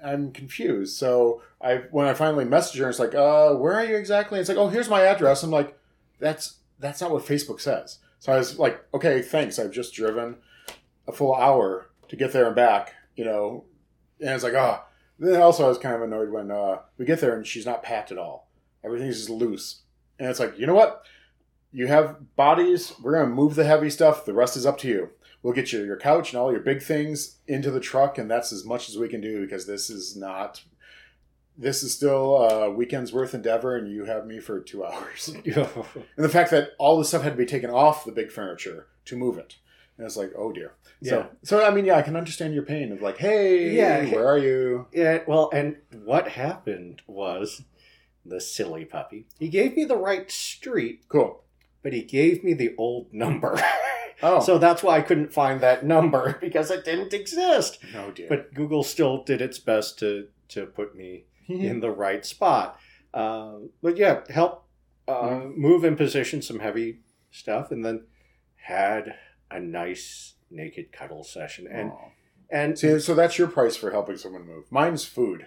I'm 0.02 0.32
confused. 0.32 0.96
So 0.96 1.42
I 1.60 1.82
when 1.90 2.06
I 2.06 2.14
finally 2.14 2.44
message 2.44 2.78
her, 2.80 2.88
it's 2.88 2.98
like, 2.98 3.14
uh, 3.14 3.54
where 3.54 3.74
are 3.74 3.84
you 3.84 3.96
exactly? 3.96 4.38
It's 4.38 4.48
like, 4.48 4.58
oh, 4.58 4.68
here's 4.68 4.88
my 4.88 5.02
address. 5.02 5.42
I'm 5.42 5.50
like, 5.50 5.78
that's 6.18 6.58
that's 6.78 7.00
not 7.00 7.10
what 7.10 7.24
Facebook 7.24 7.60
says. 7.60 7.98
So 8.18 8.32
I 8.32 8.38
was 8.38 8.58
like, 8.58 8.84
okay, 8.94 9.22
thanks. 9.22 9.58
I've 9.58 9.70
just 9.70 9.94
driven 9.94 10.36
a 11.06 11.12
full 11.12 11.34
hour 11.34 11.90
to 12.08 12.16
get 12.16 12.32
there 12.32 12.46
and 12.46 12.56
back, 12.56 12.94
you 13.16 13.24
know. 13.24 13.64
And 14.20 14.30
it's 14.30 14.44
like, 14.44 14.54
ah. 14.54 14.84
Then 15.20 15.40
also 15.42 15.64
I 15.64 15.68
was 15.68 15.78
kind 15.78 15.96
of 15.96 16.02
annoyed 16.02 16.30
when 16.30 16.50
uh, 16.50 16.78
we 16.96 17.04
get 17.04 17.20
there 17.20 17.36
and 17.36 17.46
she's 17.46 17.66
not 17.66 17.82
packed 17.82 18.12
at 18.12 18.18
all. 18.18 18.48
Everything's 18.84 19.16
just 19.16 19.30
loose. 19.30 19.82
And 20.18 20.28
it's 20.28 20.38
like, 20.38 20.56
you 20.58 20.66
know 20.66 20.74
what? 20.74 21.02
You 21.72 21.86
have 21.88 22.34
bodies. 22.36 22.94
We're 23.02 23.12
gonna 23.18 23.34
move 23.34 23.54
the 23.54 23.64
heavy 23.64 23.90
stuff. 23.90 24.24
The 24.24 24.32
rest 24.34 24.56
is 24.56 24.66
up 24.66 24.78
to 24.78 24.88
you. 24.88 25.10
We'll 25.42 25.54
get 25.54 25.72
you 25.72 25.84
your 25.84 25.96
couch 25.98 26.32
and 26.32 26.40
all 26.40 26.50
your 26.50 26.60
big 26.60 26.82
things 26.82 27.36
into 27.46 27.70
the 27.70 27.80
truck, 27.80 28.18
and 28.18 28.30
that's 28.30 28.52
as 28.52 28.64
much 28.64 28.88
as 28.88 28.98
we 28.98 29.08
can 29.08 29.20
do 29.20 29.40
because 29.42 29.66
this 29.66 29.88
is 29.90 30.16
not. 30.16 30.62
This 31.60 31.82
is 31.82 31.92
still 31.92 32.36
a 32.36 32.70
weekend's 32.70 33.12
worth 33.12 33.34
endeavor, 33.34 33.76
and 33.76 33.90
you 33.92 34.04
have 34.04 34.26
me 34.26 34.38
for 34.40 34.60
two 34.60 34.84
hours. 34.86 35.34
And 35.44 36.24
the 36.24 36.28
fact 36.28 36.50
that 36.52 36.70
all 36.78 36.98
the 36.98 37.04
stuff 37.04 37.22
had 37.22 37.32
to 37.32 37.36
be 37.36 37.46
taken 37.46 37.70
off 37.70 38.04
the 38.04 38.12
big 38.12 38.30
furniture 38.30 38.86
to 39.06 39.16
move 39.16 39.38
it, 39.38 39.56
and 39.96 40.06
it's 40.06 40.16
like, 40.16 40.32
oh 40.36 40.52
dear. 40.52 40.72
Yeah. 41.00 41.10
So, 41.10 41.26
so 41.42 41.64
I 41.66 41.70
mean, 41.72 41.84
yeah, 41.84 41.96
I 41.96 42.02
can 42.02 42.16
understand 42.16 42.54
your 42.54 42.62
pain 42.64 42.90
of 42.92 43.02
like, 43.02 43.18
hey, 43.18 43.70
Yeah. 43.76 44.06
where 44.12 44.26
are 44.26 44.38
you? 44.38 44.86
Yeah, 44.92 45.18
well, 45.28 45.50
and 45.52 45.76
what 45.92 46.28
happened 46.28 47.02
was 47.06 47.62
the 48.24 48.40
silly 48.40 48.84
puppy. 48.84 49.26
He 49.38 49.48
gave 49.48 49.76
me 49.76 49.84
the 49.84 49.96
right 49.96 50.30
street, 50.30 51.04
Cool. 51.08 51.42
But 51.82 51.92
he 51.92 52.02
gave 52.02 52.42
me 52.44 52.54
the 52.54 52.74
old 52.78 53.12
number. 53.12 53.60
Oh, 54.20 54.40
so 54.40 54.58
that's 54.58 54.82
why 54.82 54.96
I 54.96 55.02
couldn't 55.02 55.32
find 55.32 55.60
that 55.60 55.84
number 55.86 56.38
because 56.40 56.72
it 56.72 56.84
didn't 56.84 57.14
exist. 57.14 57.78
no 57.94 58.10
dear. 58.10 58.26
But 58.28 58.52
Google 58.52 58.82
still 58.82 59.22
did 59.22 59.40
its 59.40 59.60
best 59.60 59.96
to 60.00 60.26
to 60.48 60.66
put 60.66 60.96
me 60.96 61.26
in 61.48 61.78
the 61.78 61.92
right 61.92 62.26
spot. 62.26 62.80
Um, 63.14 63.70
but 63.80 63.96
yeah, 63.96 64.22
help 64.28 64.64
uh, 65.06 65.12
Mhm. 65.22 65.56
move 65.56 65.84
and 65.84 65.96
position 65.96 66.42
some 66.42 66.58
heavy 66.58 66.98
stuff, 67.30 67.70
and 67.70 67.84
then 67.84 68.06
had 68.56 69.14
a 69.52 69.60
nice 69.60 70.34
naked 70.50 70.90
cuddle 70.90 71.22
session. 71.22 71.68
And 71.70 71.92
Aw. 71.92 72.08
and 72.50 72.76
See, 72.76 72.98
so 72.98 73.14
that's 73.14 73.38
your 73.38 73.46
price 73.46 73.76
for 73.76 73.92
helping 73.92 74.16
someone 74.16 74.44
move. 74.44 74.64
Mine's 74.72 75.04
food. 75.04 75.46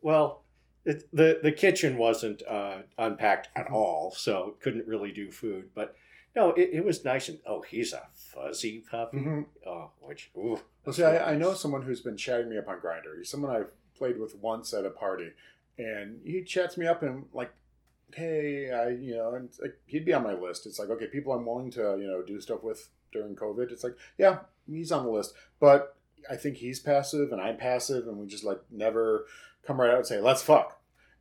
well, 0.00 0.44
it, 0.86 1.08
the 1.12 1.40
the 1.42 1.52
kitchen 1.52 1.98
wasn't 1.98 2.42
uh, 2.48 2.78
unpacked 2.98 3.48
at 3.54 3.70
all, 3.70 4.12
so 4.16 4.56
couldn't 4.60 4.86
really 4.86 5.12
do 5.12 5.30
food. 5.30 5.70
But 5.74 5.94
no, 6.34 6.50
it, 6.50 6.70
it 6.72 6.84
was 6.84 7.04
nice 7.04 7.28
and 7.28 7.38
oh, 7.46 7.62
he's 7.62 7.92
a 7.92 8.02
fuzzy 8.14 8.84
puppy. 8.90 9.18
Mm-hmm. 9.18 9.68
Oh, 9.68 9.90
which 10.00 10.30
ooh. 10.36 10.60
Well, 10.84 10.92
see, 10.92 11.02
I, 11.02 11.32
I 11.32 11.36
know 11.36 11.54
someone 11.54 11.82
who's 11.82 12.00
been 12.00 12.16
chatting 12.16 12.48
me 12.48 12.58
up 12.58 12.68
on 12.68 12.78
Grindr. 12.78 13.18
He's 13.18 13.28
someone 13.28 13.54
I've 13.54 13.70
played 13.96 14.18
with 14.18 14.36
once 14.36 14.72
at 14.72 14.86
a 14.86 14.90
party, 14.90 15.30
and 15.76 16.20
he 16.24 16.42
chats 16.42 16.76
me 16.76 16.86
up 16.86 17.02
and 17.02 17.26
like 17.32 17.52
hey, 18.14 18.70
I, 18.70 18.90
you 18.90 19.16
know, 19.16 19.34
and 19.34 19.50
like, 19.60 19.78
he'd 19.86 20.04
be 20.04 20.12
on 20.12 20.22
my 20.22 20.34
list. 20.34 20.66
It's 20.66 20.78
like, 20.78 20.90
okay, 20.90 21.06
people 21.06 21.32
I'm 21.32 21.44
willing 21.44 21.70
to, 21.72 21.96
you 22.00 22.06
know, 22.06 22.22
do 22.22 22.40
stuff 22.40 22.62
with 22.62 22.88
during 23.12 23.34
COVID. 23.34 23.72
It's 23.72 23.84
like, 23.84 23.96
yeah, 24.18 24.40
he's 24.66 24.92
on 24.92 25.04
the 25.04 25.10
list. 25.10 25.34
But 25.60 25.96
I 26.30 26.36
think 26.36 26.56
he's 26.56 26.80
passive 26.80 27.32
and 27.32 27.40
I'm 27.40 27.56
passive, 27.56 28.06
and 28.06 28.18
we 28.18 28.26
just 28.26 28.44
like 28.44 28.60
never 28.70 29.26
come 29.66 29.80
right 29.80 29.90
out 29.90 29.98
and 29.98 30.06
say, 30.06 30.20
let's 30.20 30.42
fuck. 30.42 30.75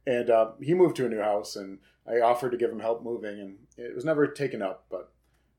And 0.07 0.29
uh, 0.29 0.51
he 0.61 0.73
moved 0.73 0.95
to 0.97 1.05
a 1.05 1.09
new 1.09 1.21
house, 1.21 1.55
and 1.55 1.79
I 2.07 2.19
offered 2.19 2.51
to 2.51 2.57
give 2.57 2.71
him 2.71 2.79
help 2.79 3.03
moving, 3.03 3.39
and 3.39 3.57
it 3.77 3.95
was 3.95 4.05
never 4.05 4.27
taken 4.27 4.61
up. 4.61 4.85
But 4.89 5.11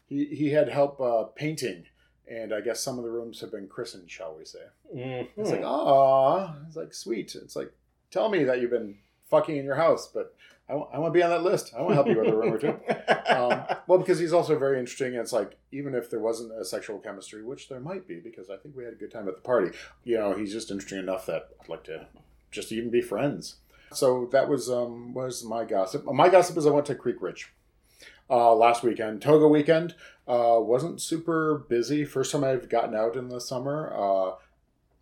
he, 0.06 0.26
he 0.26 0.50
had 0.50 0.68
help 0.68 1.00
uh, 1.00 1.24
painting, 1.34 1.84
and 2.30 2.54
I 2.54 2.60
guess 2.60 2.80
some 2.80 2.98
of 2.98 3.04
the 3.04 3.10
rooms 3.10 3.40
have 3.40 3.50
been 3.50 3.68
christened, 3.68 4.10
shall 4.10 4.36
we 4.36 4.44
say. 4.44 4.66
Mm-hmm. 4.94 5.40
It's 5.40 5.50
like, 5.50 5.62
oh, 5.64 6.54
it's 6.66 6.76
like 6.76 6.94
sweet. 6.94 7.34
It's 7.34 7.56
like, 7.56 7.72
tell 8.10 8.28
me 8.28 8.44
that 8.44 8.60
you've 8.60 8.70
been 8.70 8.96
fucking 9.28 9.56
in 9.56 9.64
your 9.64 9.74
house, 9.74 10.08
but 10.12 10.36
I 10.68 10.74
want, 10.74 10.90
I 10.92 10.98
want 10.98 11.12
to 11.12 11.18
be 11.18 11.22
on 11.22 11.30
that 11.30 11.42
list. 11.42 11.72
I 11.76 11.80
want 11.80 11.90
to 11.90 11.94
help 11.94 12.08
you 12.08 12.18
with 12.18 12.28
a 12.28 12.36
room 12.36 12.52
or 12.52 12.58
two. 12.58 12.78
Um, 13.26 13.64
well, 13.86 13.98
because 13.98 14.18
he's 14.18 14.32
also 14.32 14.58
very 14.58 14.78
interesting. 14.78 15.08
And 15.08 15.16
it's 15.16 15.32
like, 15.32 15.58
even 15.70 15.94
if 15.94 16.08
there 16.08 16.20
wasn't 16.20 16.52
a 16.58 16.64
sexual 16.64 16.98
chemistry, 16.98 17.44
which 17.44 17.68
there 17.68 17.80
might 17.80 18.08
be, 18.08 18.18
because 18.18 18.48
I 18.48 18.56
think 18.56 18.74
we 18.74 18.84
had 18.84 18.94
a 18.94 18.96
good 18.96 19.10
time 19.10 19.28
at 19.28 19.34
the 19.34 19.42
party, 19.42 19.76
you 20.04 20.16
know, 20.16 20.32
he's 20.32 20.52
just 20.52 20.70
interesting 20.70 21.00
enough 21.00 21.26
that 21.26 21.50
I'd 21.60 21.68
like 21.68 21.84
to 21.84 22.06
just 22.50 22.72
even 22.72 22.90
be 22.90 23.02
friends. 23.02 23.56
So 23.92 24.28
that 24.32 24.48
was 24.48 24.70
um, 24.70 25.14
was 25.14 25.44
my 25.44 25.64
gossip. 25.64 26.04
My 26.06 26.28
gossip 26.28 26.56
is 26.56 26.66
I 26.66 26.70
went 26.70 26.86
to 26.86 26.94
Creek 26.94 27.20
Ridge 27.20 27.52
uh, 28.28 28.54
last 28.54 28.82
weekend, 28.82 29.22
Toga 29.22 29.48
weekend. 29.48 29.94
Uh, 30.26 30.56
wasn't 30.58 31.00
super 31.00 31.64
busy. 31.68 32.04
First 32.04 32.32
time 32.32 32.44
I've 32.44 32.68
gotten 32.68 32.94
out 32.94 33.16
in 33.16 33.28
the 33.28 33.40
summer. 33.40 33.92
Uh, 33.96 34.30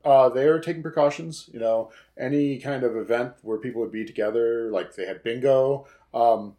uh, 0.07 0.29
they're 0.29 0.61
taking 0.61 0.83
precautions. 0.83 1.49
You 1.53 1.61
know, 1.61 1.91
any 2.19 2.59
kind 2.59 2.85
of 2.85 2.97
event 2.97 3.35
where 3.43 3.59
people 3.59 3.81
would 3.81 3.93
be 3.93 4.05
together, 4.05 4.71
like 4.71 4.95
they 4.95 5.07
had 5.07 5.23
bingo. 5.23 5.87
Um, 6.13 6.57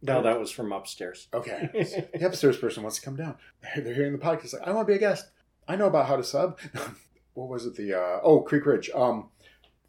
no, 0.00 0.22
that 0.22 0.38
was 0.38 0.50
from 0.50 0.72
upstairs. 0.72 1.28
okay, 1.34 1.68
the 2.14 2.26
upstairs 2.26 2.56
person 2.56 2.82
wants 2.82 2.98
to 2.98 3.04
come 3.04 3.16
down. 3.16 3.36
They're 3.76 3.94
hearing 3.94 4.12
the 4.12 4.18
podcast. 4.18 4.54
Like, 4.54 4.66
I 4.66 4.72
want 4.72 4.86
to 4.86 4.92
be 4.92 4.96
a 4.96 5.00
guest. 5.00 5.30
I 5.66 5.76
know 5.76 5.86
about 5.86 6.06
how 6.06 6.16
to 6.16 6.24
sub. 6.24 6.58
what 7.34 7.48
was 7.48 7.66
it? 7.66 7.74
The 7.74 7.94
uh, 7.94 8.20
oh 8.22 8.40
Creek 8.40 8.64
Ridge. 8.64 8.90
Um, 8.94 9.28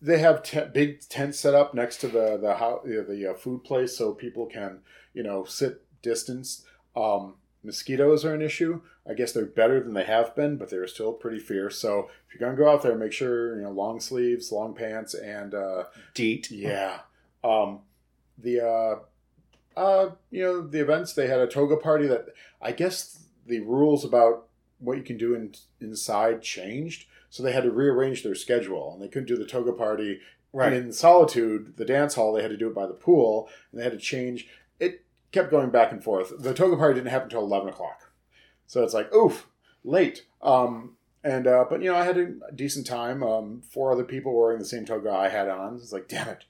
they 0.01 0.19
have 0.19 0.43
te- 0.43 0.65
big 0.73 1.07
tents 1.09 1.39
set 1.39 1.53
up 1.53 1.73
next 1.73 1.97
to 1.97 2.07
the 2.07 2.37
the, 2.37 3.05
the 3.07 3.31
uh, 3.31 3.33
food 3.33 3.63
place, 3.63 3.97
so 3.97 4.13
people 4.13 4.45
can 4.45 4.79
you 5.13 5.23
know 5.23 5.43
sit 5.43 5.81
distance. 6.01 6.65
Um, 6.95 7.35
mosquitoes 7.63 8.25
are 8.25 8.33
an 8.33 8.41
issue. 8.41 8.81
I 9.07 9.13
guess 9.13 9.31
they're 9.31 9.45
better 9.45 9.81
than 9.81 9.93
they 9.93 10.03
have 10.03 10.35
been, 10.35 10.57
but 10.57 10.69
they're 10.69 10.87
still 10.87 11.13
pretty 11.13 11.39
fierce. 11.39 11.79
So 11.79 12.09
if 12.27 12.33
you're 12.39 12.47
gonna 12.47 12.57
go 12.57 12.71
out 12.71 12.83
there, 12.83 12.95
make 12.95 13.13
sure 13.13 13.55
you 13.55 13.63
know 13.63 13.71
long 13.71 13.99
sleeves, 13.99 14.51
long 14.51 14.73
pants, 14.73 15.13
and 15.13 15.53
uh, 15.53 15.85
Deet. 16.13 16.51
yeah. 16.51 16.99
Um, 17.43 17.79
the 18.37 18.61
uh, 18.65 19.79
uh, 19.79 20.11
you 20.31 20.43
know 20.43 20.61
the 20.61 20.81
events 20.81 21.13
they 21.13 21.27
had 21.27 21.39
a 21.39 21.47
toga 21.47 21.77
party 21.77 22.07
that 22.07 22.27
I 22.61 22.71
guess 22.71 23.25
the 23.45 23.59
rules 23.61 24.05
about 24.05 24.47
what 24.79 24.97
you 24.97 25.03
can 25.03 25.17
do 25.17 25.33
in, 25.35 25.53
inside 25.81 26.41
changed, 26.41 27.05
so 27.29 27.43
they 27.43 27.51
had 27.51 27.63
to 27.63 27.71
rearrange 27.71 28.23
their 28.23 28.35
schedule 28.35 28.93
and 28.93 29.01
they 29.01 29.07
couldn't 29.07 29.27
do 29.27 29.37
the 29.37 29.45
toga 29.45 29.71
party 29.73 30.19
Right. 30.51 30.73
in 30.73 30.91
solitude. 30.93 31.75
The 31.77 31.85
dance 31.85 32.15
hall 32.15 32.33
they 32.33 32.41
had 32.41 32.49
to 32.49 32.57
do 32.57 32.67
it 32.67 32.73
by 32.73 32.87
the 32.87 32.93
pool 32.93 33.49
and 33.71 33.79
they 33.79 33.83
had 33.83 33.93
to 33.93 33.99
change. 33.99 34.47
It 34.79 35.05
kept 35.31 35.51
going 35.51 35.69
back 35.69 35.91
and 35.91 36.03
forth. 36.03 36.33
The 36.41 36.55
toga 36.55 36.75
party 36.75 36.95
didn't 36.95 37.11
happen 37.11 37.25
until 37.27 37.43
eleven 37.43 37.69
o'clock, 37.69 38.11
so 38.65 38.83
it's 38.83 38.95
like 38.95 39.13
oof, 39.13 39.47
late. 39.83 40.25
Um, 40.41 40.95
and 41.23 41.45
uh, 41.45 41.65
but 41.69 41.83
you 41.83 41.91
know 41.91 41.97
I 41.97 42.03
had 42.03 42.17
a 42.17 42.33
decent 42.55 42.87
time. 42.87 43.21
Um, 43.21 43.61
four 43.61 43.91
other 43.91 44.03
people 44.03 44.35
wearing 44.35 44.57
the 44.57 44.65
same 44.65 44.85
toga 44.85 45.11
I 45.11 45.29
had 45.29 45.49
on. 45.49 45.75
It's 45.75 45.93
like 45.93 46.07
damn 46.07 46.29
it. 46.29 46.45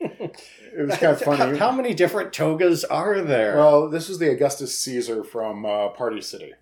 It 0.74 0.86
was 0.86 0.96
kind 0.96 1.12
of 1.12 1.20
funny. 1.20 1.58
How, 1.58 1.68
how 1.68 1.76
many 1.76 1.92
different 1.94 2.32
togas 2.32 2.82
are 2.84 3.20
there? 3.20 3.56
Well, 3.56 3.88
this 3.90 4.08
is 4.08 4.18
the 4.18 4.30
Augustus 4.30 4.76
Caesar 4.78 5.22
from 5.22 5.66
uh, 5.66 5.90
Party 5.90 6.20
City. 6.22 6.54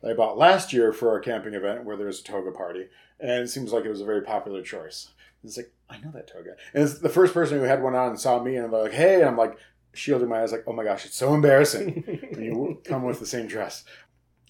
That 0.00 0.10
I 0.10 0.14
bought 0.14 0.38
last 0.38 0.72
year 0.72 0.92
for 0.92 1.10
our 1.10 1.20
camping 1.20 1.54
event 1.54 1.84
where 1.84 1.96
there 1.96 2.06
was 2.06 2.20
a 2.20 2.24
toga 2.24 2.50
party, 2.50 2.86
and 3.20 3.42
it 3.42 3.48
seems 3.48 3.72
like 3.72 3.84
it 3.84 3.90
was 3.90 4.00
a 4.00 4.06
very 4.06 4.22
popular 4.22 4.62
choice. 4.62 5.10
It's 5.44 5.56
like 5.56 5.72
I 5.88 5.98
know 5.98 6.10
that 6.12 6.28
toga, 6.28 6.56
and 6.74 6.84
it's 6.84 6.98
the 6.98 7.08
first 7.08 7.34
person 7.34 7.58
who 7.58 7.64
had 7.64 7.82
one 7.82 7.94
on 7.94 8.10
and 8.10 8.20
saw 8.20 8.42
me, 8.42 8.56
and 8.56 8.72
they're 8.72 8.82
like, 8.82 8.92
"Hey!" 8.92 9.16
And 9.16 9.26
I'm 9.26 9.36
like 9.36 9.56
shielding 9.94 10.28
my 10.28 10.42
eyes, 10.42 10.52
like, 10.52 10.64
"Oh 10.66 10.72
my 10.72 10.84
gosh, 10.84 11.06
it's 11.06 11.16
so 11.16 11.34
embarrassing 11.34 12.04
when 12.32 12.42
you 12.42 12.80
come 12.84 13.04
with 13.04 13.20
the 13.20 13.26
same 13.26 13.46
dress." 13.46 13.84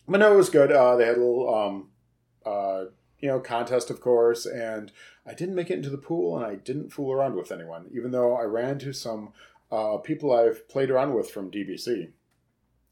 But 0.06 0.20
no, 0.20 0.32
it 0.32 0.36
was 0.36 0.50
good. 0.50 0.72
Uh, 0.72 0.96
they 0.96 1.04
had 1.04 1.16
a 1.16 1.20
little, 1.20 1.54
um, 1.54 1.90
uh, 2.46 2.84
you 3.18 3.28
know, 3.28 3.40
contest, 3.40 3.90
of 3.90 4.00
course, 4.00 4.46
and 4.46 4.90
I 5.26 5.34
didn't 5.34 5.54
make 5.54 5.70
it 5.70 5.74
into 5.74 5.90
the 5.90 5.98
pool, 5.98 6.36
and 6.36 6.46
I 6.46 6.54
didn't 6.54 6.90
fool 6.90 7.12
around 7.12 7.34
with 7.34 7.52
anyone, 7.52 7.90
even 7.92 8.10
though 8.10 8.34
I 8.34 8.44
ran 8.44 8.70
into 8.70 8.94
some 8.94 9.34
uh, 9.70 9.98
people 9.98 10.32
I've 10.32 10.66
played 10.68 10.90
around 10.90 11.14
with 11.14 11.30
from 11.30 11.50
DBC 11.50 12.12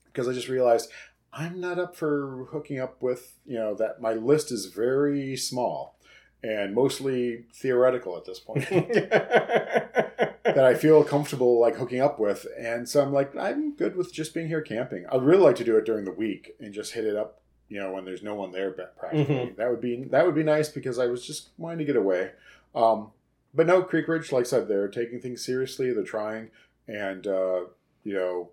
because 0.04 0.28
I 0.28 0.32
just 0.32 0.48
realized 0.48 0.90
I'm 1.36 1.60
not 1.60 1.78
up 1.78 1.94
for 1.94 2.46
hooking 2.50 2.80
up 2.80 3.02
with, 3.02 3.34
you 3.44 3.58
know, 3.58 3.74
that 3.74 4.00
my 4.00 4.14
list 4.14 4.50
is 4.50 4.66
very 4.66 5.36
small 5.36 5.98
and 6.42 6.74
mostly 6.74 7.44
theoretical 7.52 8.16
at 8.16 8.24
this 8.24 8.40
point 8.40 8.68
that 8.70 10.32
I 10.44 10.74
feel 10.74 11.04
comfortable 11.04 11.60
like 11.60 11.76
hooking 11.76 12.00
up 12.00 12.18
with. 12.18 12.46
And 12.58 12.88
so 12.88 13.02
I'm 13.02 13.12
like, 13.12 13.36
I'm 13.36 13.74
good 13.76 13.96
with 13.96 14.14
just 14.14 14.32
being 14.32 14.48
here 14.48 14.62
camping. 14.62 15.04
I'd 15.12 15.22
really 15.22 15.42
like 15.42 15.56
to 15.56 15.64
do 15.64 15.76
it 15.76 15.84
during 15.84 16.06
the 16.06 16.12
week 16.12 16.54
and 16.58 16.72
just 16.72 16.94
hit 16.94 17.04
it 17.04 17.16
up, 17.16 17.42
you 17.68 17.80
know, 17.80 17.92
when 17.92 18.06
there's 18.06 18.22
no 18.22 18.34
one 18.34 18.52
there 18.52 18.70
practically. 18.70 19.54
That 19.58 19.70
would 19.70 19.80
be 19.80 20.04
that 20.04 20.24
would 20.24 20.34
be 20.34 20.42
nice 20.42 20.70
because 20.70 20.98
I 20.98 21.06
was 21.06 21.26
just 21.26 21.50
wanting 21.58 21.78
to 21.78 21.84
get 21.84 21.96
away. 21.96 22.30
Um, 22.74 23.10
but 23.52 23.66
no, 23.66 23.82
Creek 23.82 24.08
Ridge, 24.08 24.32
like 24.32 24.46
I 24.46 24.48
said, 24.48 24.68
they're 24.68 24.88
taking 24.88 25.20
things 25.20 25.44
seriously. 25.44 25.92
They're 25.92 26.02
trying, 26.04 26.50
and 26.86 27.26
uh, 27.26 27.60
you 28.04 28.14
know, 28.14 28.50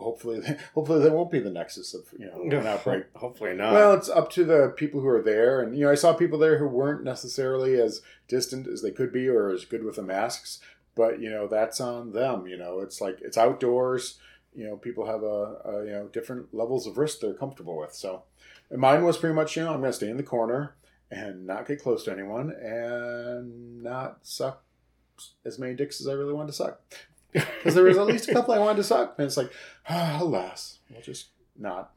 hopefully, 0.00 0.40
hopefully 0.74 1.02
there 1.02 1.12
won't 1.12 1.30
be 1.30 1.40
the 1.40 1.50
nexus 1.50 1.94
of 1.94 2.02
you 2.18 2.26
know 2.26 2.58
an 2.58 2.66
outbreak. 2.66 3.04
Hopefully 3.14 3.54
not. 3.54 3.72
Well, 3.72 3.94
it's 3.94 4.08
up 4.08 4.30
to 4.32 4.44
the 4.44 4.72
people 4.76 5.00
who 5.00 5.08
are 5.08 5.22
there, 5.22 5.60
and 5.60 5.76
you 5.76 5.84
know, 5.84 5.90
I 5.90 5.94
saw 5.94 6.12
people 6.12 6.38
there 6.38 6.58
who 6.58 6.66
weren't 6.66 7.04
necessarily 7.04 7.80
as 7.80 8.02
distant 8.28 8.66
as 8.66 8.82
they 8.82 8.90
could 8.90 9.12
be 9.12 9.28
or 9.28 9.50
as 9.50 9.64
good 9.64 9.84
with 9.84 9.96
the 9.96 10.02
masks. 10.02 10.60
But 10.94 11.20
you 11.20 11.30
know, 11.30 11.46
that's 11.46 11.80
on 11.80 12.12
them. 12.12 12.46
You 12.46 12.56
know, 12.56 12.80
it's 12.80 13.00
like 13.00 13.20
it's 13.20 13.38
outdoors. 13.38 14.18
You 14.54 14.66
know, 14.66 14.76
people 14.76 15.06
have 15.06 15.22
a, 15.22 15.56
a 15.64 15.84
you 15.84 15.92
know 15.92 16.08
different 16.12 16.52
levels 16.54 16.86
of 16.86 16.98
risk 16.98 17.20
they're 17.20 17.34
comfortable 17.34 17.76
with. 17.76 17.94
So, 17.94 18.24
and 18.70 18.80
mine 18.80 19.04
was 19.04 19.18
pretty 19.18 19.34
much 19.34 19.56
you 19.56 19.64
know 19.64 19.72
I'm 19.72 19.80
going 19.80 19.92
to 19.92 19.96
stay 19.96 20.10
in 20.10 20.16
the 20.16 20.22
corner 20.22 20.74
and 21.10 21.46
not 21.46 21.66
get 21.66 21.82
close 21.82 22.04
to 22.04 22.12
anyone 22.12 22.50
and 22.50 23.82
not 23.82 24.18
suck 24.22 24.62
as 25.44 25.58
many 25.58 25.74
dicks 25.74 26.00
as 26.00 26.06
I 26.06 26.12
really 26.12 26.32
wanted 26.32 26.48
to 26.48 26.52
suck. 26.54 26.80
Because 27.32 27.74
there 27.74 27.84
was 27.84 27.98
at 27.98 28.06
least 28.06 28.28
a 28.28 28.32
couple 28.32 28.54
I 28.54 28.58
wanted 28.58 28.78
to 28.78 28.84
suck, 28.84 29.14
and 29.18 29.26
it's 29.26 29.36
like, 29.36 29.52
ah, 29.88 30.18
alas, 30.20 30.78
we'll 30.90 31.02
just 31.02 31.28
not. 31.58 31.92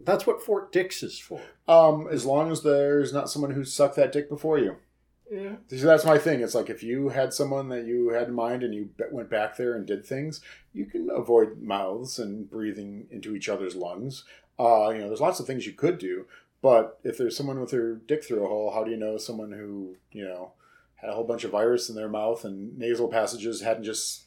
That's 0.00 0.26
what 0.26 0.42
Fort 0.42 0.72
Dix 0.72 1.02
is 1.02 1.18
for. 1.18 1.40
Um, 1.68 2.08
as 2.10 2.26
long 2.26 2.50
as 2.50 2.62
there's 2.62 3.12
not 3.12 3.30
someone 3.30 3.52
who 3.52 3.64
sucked 3.64 3.96
that 3.96 4.12
dick 4.12 4.28
before 4.28 4.58
you. 4.58 4.76
Yeah. 5.30 5.56
See, 5.68 5.76
that's 5.76 6.04
my 6.04 6.18
thing. 6.18 6.40
It's 6.40 6.54
like 6.54 6.68
if 6.68 6.82
you 6.82 7.08
had 7.08 7.32
someone 7.32 7.68
that 7.70 7.86
you 7.86 8.10
had 8.10 8.28
in 8.28 8.34
mind 8.34 8.62
and 8.62 8.74
you 8.74 8.90
went 9.10 9.30
back 9.30 9.56
there 9.56 9.74
and 9.74 9.86
did 9.86 10.04
things, 10.04 10.40
you 10.72 10.84
can 10.84 11.08
avoid 11.10 11.62
mouths 11.62 12.18
and 12.18 12.48
breathing 12.48 13.06
into 13.10 13.34
each 13.34 13.48
other's 13.48 13.74
lungs. 13.74 14.24
Uh, 14.58 14.90
you 14.90 14.98
know, 14.98 15.08
there's 15.08 15.20
lots 15.20 15.40
of 15.40 15.46
things 15.46 15.66
you 15.66 15.72
could 15.72 15.98
do. 15.98 16.26
But 16.60 16.98
if 17.04 17.18
there's 17.18 17.36
someone 17.36 17.60
with 17.60 17.70
their 17.70 17.94
dick 17.94 18.24
through 18.24 18.44
a 18.44 18.48
hole, 18.48 18.72
how 18.72 18.84
do 18.84 18.90
you 18.90 18.96
know 18.96 19.18
someone 19.18 19.52
who, 19.52 19.96
you 20.12 20.24
know, 20.24 20.52
had 20.96 21.10
a 21.10 21.14
whole 21.14 21.24
bunch 21.24 21.44
of 21.44 21.50
virus 21.50 21.88
in 21.88 21.94
their 21.94 22.08
mouth 22.08 22.44
and 22.44 22.78
nasal 22.78 23.08
passages 23.08 23.60
hadn't 23.60 23.84
just 23.84 24.24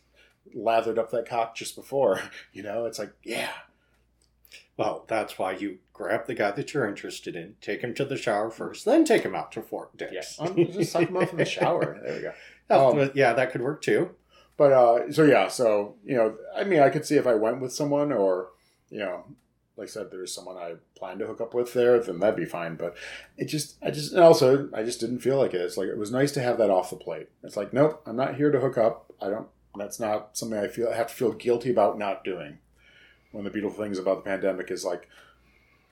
lathered 0.56 0.98
up 1.00 1.12
that 1.12 1.28
cock 1.28 1.56
just 1.56 1.76
before? 1.76 2.22
You 2.54 2.64
know, 2.64 2.86
it's 2.86 3.00
like, 3.00 3.14
yeah, 3.24 3.52
Well, 4.78 5.06
that's 5.08 5.38
why 5.40 5.54
you 5.54 5.80
grab 5.94 6.28
the 6.28 6.34
guy 6.36 6.52
that 6.52 6.74
you're 6.74 6.88
interested 6.88 7.36
in, 7.36 7.56
take 7.62 7.82
him 7.82 7.94
to 7.96 8.06
the 8.06 8.18
shower 8.18 8.50
first, 8.50 8.86
then 8.86 9.06
take 9.06 9.24
him 9.24 9.36
out 9.36 9.52
to 9.54 9.62
Fort 9.62 9.96
Dix. 9.98 10.38
I'm 10.40 10.56
just 10.56 10.92
suck 10.92 11.06
them 11.08 11.18
off 11.18 11.32
in 11.32 11.38
the 11.38 11.46
shower. 11.60 12.00
There 12.04 12.16
we 12.16 12.22
go. 12.22 12.34
Oh, 12.70 13.00
Um, 13.02 13.12
yeah, 13.16 13.34
that 13.34 13.52
could 13.52 13.62
work 13.62 13.82
too. 13.82 14.12
But 14.58 14.72
uh, 14.72 15.12
so 15.12 15.24
yeah, 15.24 15.48
so 15.50 15.96
you 16.04 16.16
know, 16.16 16.36
I 16.56 16.64
mean, 16.64 16.80
I 16.80 16.90
could 16.90 17.06
see 17.06 17.16
if 17.16 17.28
I 17.28 17.36
went 17.36 17.62
with 17.62 17.72
someone, 17.74 18.12
or 18.12 18.50
you 18.90 19.00
know, 19.00 19.24
like 19.76 19.88
I 19.88 19.92
said, 19.92 20.10
there's 20.10 20.34
someone 20.34 20.58
I 20.58 20.74
plan 20.96 21.20
to 21.20 21.28
hook 21.28 21.40
up 21.42 21.54
with 21.54 21.74
there, 21.74 22.00
then 22.00 22.20
that'd 22.20 22.36
be 22.36 22.46
fine. 22.46 22.76
But 22.76 22.96
it 23.38 23.46
just, 23.46 23.78
I 23.84 23.92
just, 23.92 24.14
and 24.14 24.24
also, 24.24 24.70
I 24.74 24.82
just 24.82 25.00
didn't 25.00 25.20
feel 25.20 25.38
like 25.38 25.54
it. 25.54 25.62
It's 25.62 25.78
like 25.78 25.88
it 25.90 25.98
was 25.98 26.12
nice 26.12 26.32
to 26.32 26.42
have 26.42 26.58
that 26.58 26.72
off 26.72 26.90
the 26.90 26.96
plate. 26.96 27.30
It's 27.44 27.56
like, 27.56 27.72
nope, 27.72 28.02
I'm 28.08 28.16
not 28.16 28.36
here 28.36 28.50
to 28.52 28.60
hook 28.60 28.78
up. 28.80 29.14
I 29.22 29.30
don't. 29.30 29.48
That's 29.78 30.00
not 30.00 30.38
something 30.38 30.58
I 30.58 30.68
feel 30.68 30.90
I 30.90 30.96
have 30.96 31.08
to 31.08 31.14
feel 31.14 31.32
guilty 31.34 31.72
about 31.72 31.98
not 31.98 32.24
doing. 32.24 32.60
One 33.32 33.46
of 33.46 33.52
the 33.52 33.60
beautiful 33.60 33.84
things 33.84 34.00
about 34.00 34.24
the 34.24 34.30
pandemic 34.30 34.72
is 34.72 34.86
like 34.86 35.08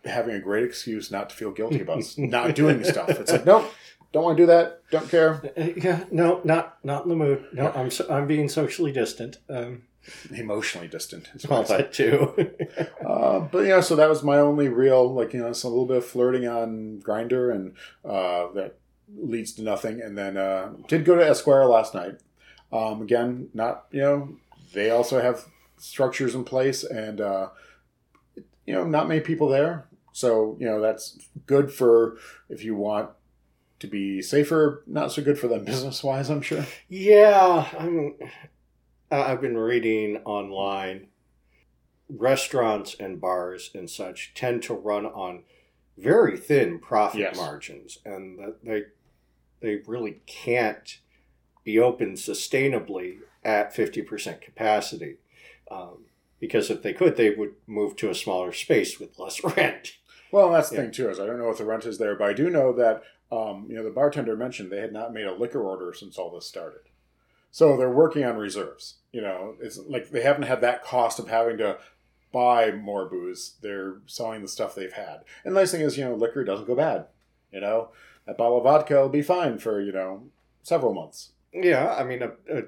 having 0.03 0.35
a 0.35 0.39
great 0.39 0.63
excuse 0.63 1.11
not 1.11 1.29
to 1.29 1.35
feel 1.35 1.51
guilty 1.51 1.81
about 1.81 2.03
not 2.17 2.55
doing 2.55 2.83
stuff. 2.83 3.09
It's 3.09 3.31
like, 3.31 3.45
nope, 3.45 3.71
don't 4.11 4.23
want 4.23 4.37
to 4.37 4.43
do 4.43 4.47
that. 4.47 4.81
Don't 4.91 5.09
care. 5.09 5.41
Uh, 5.57 5.69
Yeah, 5.75 6.05
no, 6.11 6.41
not 6.43 6.77
not 6.83 7.03
in 7.03 7.09
the 7.09 7.15
mood. 7.15 7.47
No, 7.53 7.71
I'm 7.73 7.91
so, 7.91 8.07
I'm 8.09 8.27
being 8.27 8.49
socially 8.49 8.91
distant. 8.91 9.37
Um, 9.49 9.83
Emotionally 10.31 10.87
distant. 10.87 11.29
is 11.33 11.47
well, 11.47 11.63
that 11.63 11.93
too. 11.93 12.33
Uh, 13.05 13.39
but 13.39 13.65
yeah, 13.65 13.79
so 13.79 13.95
that 13.95 14.09
was 14.09 14.23
my 14.23 14.37
only 14.37 14.67
real, 14.67 15.13
like, 15.13 15.31
you 15.33 15.39
know, 15.39 15.53
some 15.53 15.69
a 15.69 15.73
little 15.73 15.85
bit 15.87 15.97
of 15.97 16.05
flirting 16.05 16.47
on 16.47 16.99
Grindr, 17.03 17.53
and 17.53 17.73
uh, 18.03 18.51
that 18.53 18.77
leads 19.15 19.53
to 19.53 19.61
nothing. 19.61 20.01
And 20.01 20.17
then 20.17 20.37
uh, 20.37 20.73
did 20.87 21.05
go 21.05 21.15
to 21.15 21.27
Esquire 21.27 21.65
last 21.65 21.93
night. 21.93 22.15
Um, 22.75 23.01
again, 23.01 23.49
not 23.53 23.85
you 23.91 24.01
know 24.01 24.37
they 24.73 24.89
also 24.89 25.21
have 25.21 25.45
structures 25.77 26.35
in 26.35 26.43
place, 26.43 26.83
and 26.83 27.21
uh, 27.21 27.49
you 28.65 28.73
know 28.73 28.83
not 28.85 29.07
many 29.07 29.21
people 29.21 29.47
there. 29.47 29.85
So 30.11 30.57
you 30.59 30.65
know 30.65 30.81
that's 30.81 31.17
good 31.45 31.71
for 31.71 32.17
if 32.49 32.63
you 32.63 32.75
want 32.75 33.09
to 33.79 33.87
be 33.87 34.21
safer. 34.21 34.83
Not 34.87 35.11
so 35.11 35.21
good 35.23 35.39
for 35.39 35.47
them 35.47 35.63
business 35.71 36.03
wise, 36.03 36.29
I'm 36.29 36.41
sure. 36.41 36.65
Yeah, 36.89 37.67
I'm. 37.77 38.15
I've 39.11 39.41
been 39.41 39.57
reading 39.57 40.17
online. 40.25 41.07
Restaurants 42.07 42.95
and 42.99 43.19
bars 43.19 43.71
and 43.73 43.89
such 43.89 44.33
tend 44.35 44.61
to 44.63 44.75
run 44.75 45.07
on 45.07 45.41
very 45.97 46.37
thin 46.37 46.77
profit 46.77 47.21
Yes. 47.21 47.35
margins, 47.35 47.97
and 48.05 48.37
that 48.37 48.63
they 48.63 48.83
they 49.59 49.81
really 49.87 50.21
can't 50.27 50.99
be 51.65 51.77
open 51.79 52.13
sustainably 52.13 53.17
at 53.43 53.75
fifty 53.75 54.01
percent 54.01 54.41
capacity. 54.41 55.17
Um, 55.69 56.05
because 56.39 56.69
if 56.69 56.81
they 56.83 56.93
could, 56.93 57.17
they 57.17 57.31
would 57.31 57.53
move 57.65 57.95
to 57.97 58.09
a 58.09 58.15
smaller 58.15 58.51
space 58.53 58.99
with 58.99 59.17
less 59.19 59.43
rent. 59.57 59.97
Well, 60.31 60.51
that's 60.51 60.69
the 60.69 60.75
Yeah. 60.75 60.81
thing 60.83 60.91
too. 60.91 61.09
Is 61.09 61.19
I 61.19 61.25
don't 61.25 61.39
know 61.39 61.47
what 61.47 61.57
the 61.57 61.65
rent 61.65 61.85
is 61.85 61.97
there, 61.97 62.15
but 62.15 62.29
I 62.29 62.33
do 62.33 62.49
know 62.49 62.71
that 62.73 63.03
um, 63.31 63.65
you 63.69 63.75
know 63.75 63.83
the 63.83 63.89
bartender 63.89 64.35
mentioned 64.37 64.71
they 64.71 64.79
had 64.81 64.93
not 64.93 65.13
made 65.13 65.25
a 65.25 65.33
liquor 65.33 65.61
order 65.63 65.93
since 65.93 66.17
all 66.17 66.29
this 66.31 66.45
started. 66.45 66.81
So 67.51 67.77
they're 67.77 67.89
working 67.89 68.23
on 68.25 68.35
reserves. 68.37 68.95
You 69.13 69.21
know, 69.21 69.55
it's 69.61 69.77
like 69.77 70.09
they 70.09 70.21
haven't 70.21 70.43
had 70.43 70.61
that 70.61 70.83
cost 70.83 71.19
of 71.19 71.29
having 71.29 71.57
to 71.59 71.77
buy 72.33 72.71
more 72.71 73.05
booze. 73.05 73.55
They're 73.61 73.99
selling 74.07 74.41
the 74.41 74.49
stuff 74.49 74.75
they've 74.75 74.91
had. 74.91 75.21
And 75.45 75.55
the 75.55 75.61
nice 75.61 75.71
thing 75.71 75.79
is, 75.81 75.97
you 75.97 76.03
know, 76.03 76.15
liquor 76.15 76.43
doesn't 76.43 76.67
go 76.67 76.75
bad. 76.75 77.05
You 77.53 77.61
know, 77.61 77.89
a 78.27 78.33
bottle 78.33 78.57
of 78.57 78.65
vodka 78.65 78.95
will 78.95 79.07
be 79.09 79.21
fine 79.21 79.57
for 79.57 79.79
you 79.81 79.93
know 79.93 80.23
several 80.63 80.93
months. 80.93 81.31
Yeah, 81.55 81.95
I 81.95 82.03
mean, 82.03 82.21
a, 82.21 82.31
a, 82.51 82.63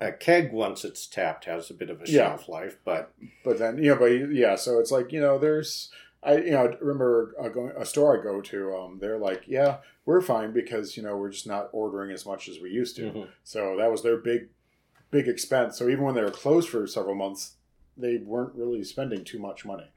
a 0.00 0.12
keg 0.12 0.52
once 0.52 0.84
it's 0.84 1.06
tapped 1.06 1.46
has 1.46 1.70
a 1.70 1.74
bit 1.74 1.90
of 1.90 2.00
a 2.00 2.04
Yeah. 2.06 2.28
shelf 2.28 2.48
life, 2.48 2.78
but 2.84 3.12
But 3.44 3.58
then, 3.58 3.78
you 3.78 3.90
know, 3.90 3.96
but 3.96 4.06
yeah, 4.32 4.54
so 4.56 4.78
it's 4.78 4.92
like, 4.92 5.12
you 5.12 5.20
know, 5.20 5.38
there's, 5.38 5.90
I, 6.22 6.36
you 6.38 6.50
know, 6.52 6.66
I 6.66 6.76
remember 6.80 7.34
a, 7.38 7.50
going, 7.50 7.72
a 7.76 7.84
store 7.84 8.18
I 8.18 8.22
go 8.22 8.40
to, 8.40 8.76
um, 8.76 8.98
they're 9.00 9.18
like, 9.18 9.44
yeah, 9.46 9.78
we're 10.06 10.20
fine 10.20 10.52
because, 10.52 10.96
you 10.96 11.02
know, 11.02 11.16
we're 11.16 11.30
just 11.30 11.46
not 11.46 11.68
ordering 11.72 12.10
as 12.12 12.24
much 12.24 12.48
as 12.48 12.60
we 12.60 12.70
used 12.70 12.96
to. 12.96 13.02
Mhm. 13.10 13.28
So 13.44 13.76
that 13.76 13.90
was 13.90 14.02
their 14.02 14.16
big, 14.16 14.48
big 15.10 15.26
expense. 15.28 15.76
So 15.78 15.88
even 15.88 16.04
when 16.04 16.14
they 16.14 16.22
were 16.22 16.30
closed 16.30 16.68
for 16.68 16.86
several 16.86 17.14
months, 17.14 17.56
they 17.96 18.18
weren't 18.18 18.54
really 18.54 18.84
spending 18.84 19.24
too 19.24 19.38
much 19.40 19.64
money. 19.64 19.90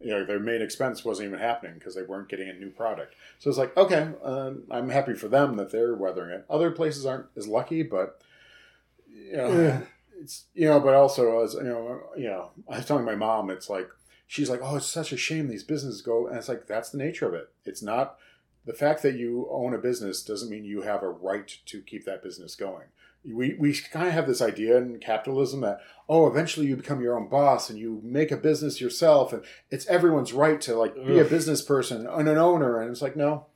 You 0.00 0.08
know, 0.10 0.24
their 0.24 0.38
main 0.38 0.60
expense 0.62 1.04
wasn't 1.04 1.28
even 1.28 1.38
happening 1.38 1.74
because 1.74 1.94
they 1.94 2.02
weren't 2.02 2.28
getting 2.28 2.48
a 2.48 2.52
new 2.52 2.70
product. 2.70 3.14
So 3.38 3.48
it's 3.48 3.58
like, 3.58 3.74
okay, 3.76 4.10
um, 4.22 4.64
I'm 4.70 4.90
happy 4.90 5.14
for 5.14 5.28
them 5.28 5.56
that 5.56 5.72
they're 5.72 5.94
weathering 5.94 6.30
it. 6.32 6.44
Other 6.50 6.70
places 6.70 7.06
aren't 7.06 7.26
as 7.36 7.48
lucky, 7.48 7.82
but, 7.82 8.20
you 9.08 9.36
know, 9.36 9.48
Yeah. 9.50 9.80
it's 10.20 10.44
you 10.54 10.66
know, 10.68 10.80
but 10.80 10.94
also 10.94 11.42
as 11.42 11.54
you 11.54 11.62
know, 11.62 12.00
you 12.16 12.28
know, 12.28 12.50
I 12.68 12.76
was 12.76 12.86
telling 12.86 13.04
my 13.04 13.14
mom, 13.14 13.50
it's 13.50 13.70
like 13.70 13.88
she's 14.26 14.50
like, 14.50 14.60
oh, 14.62 14.76
it's 14.76 14.86
such 14.86 15.12
a 15.12 15.16
shame 15.16 15.48
these 15.48 15.64
businesses 15.64 16.02
go, 16.02 16.26
and 16.26 16.36
it's 16.36 16.48
like 16.48 16.66
that's 16.66 16.90
the 16.90 16.98
nature 16.98 17.26
of 17.26 17.34
it. 17.34 17.48
It's 17.64 17.82
not 17.82 18.18
the 18.64 18.74
fact 18.74 19.02
that 19.02 19.14
you 19.14 19.46
own 19.50 19.72
a 19.74 19.78
business 19.78 20.22
doesn't 20.22 20.50
mean 20.50 20.64
you 20.64 20.82
have 20.82 21.02
a 21.02 21.08
right 21.08 21.48
to 21.66 21.80
keep 21.80 22.04
that 22.04 22.22
business 22.22 22.54
going. 22.56 22.86
We 23.26 23.54
we 23.58 23.74
kind 23.74 24.06
of 24.06 24.14
have 24.14 24.26
this 24.26 24.42
idea 24.42 24.76
in 24.76 24.98
capitalism 24.98 25.60
that 25.62 25.80
oh, 26.08 26.26
eventually 26.26 26.66
you 26.66 26.76
become 26.76 27.00
your 27.00 27.18
own 27.18 27.28
boss 27.28 27.68
and 27.68 27.78
you 27.78 28.00
make 28.04 28.30
a 28.30 28.36
business 28.36 28.80
yourself, 28.80 29.32
and 29.32 29.42
it's 29.70 29.86
everyone's 29.86 30.32
right 30.32 30.60
to 30.62 30.74
like 30.76 30.94
be 30.94 31.18
a 31.18 31.24
business 31.24 31.62
person 31.62 32.06
and 32.06 32.28
an 32.28 32.38
owner, 32.38 32.80
and 32.80 32.90
it's 32.90 33.02
like 33.02 33.16
no, 33.16 33.46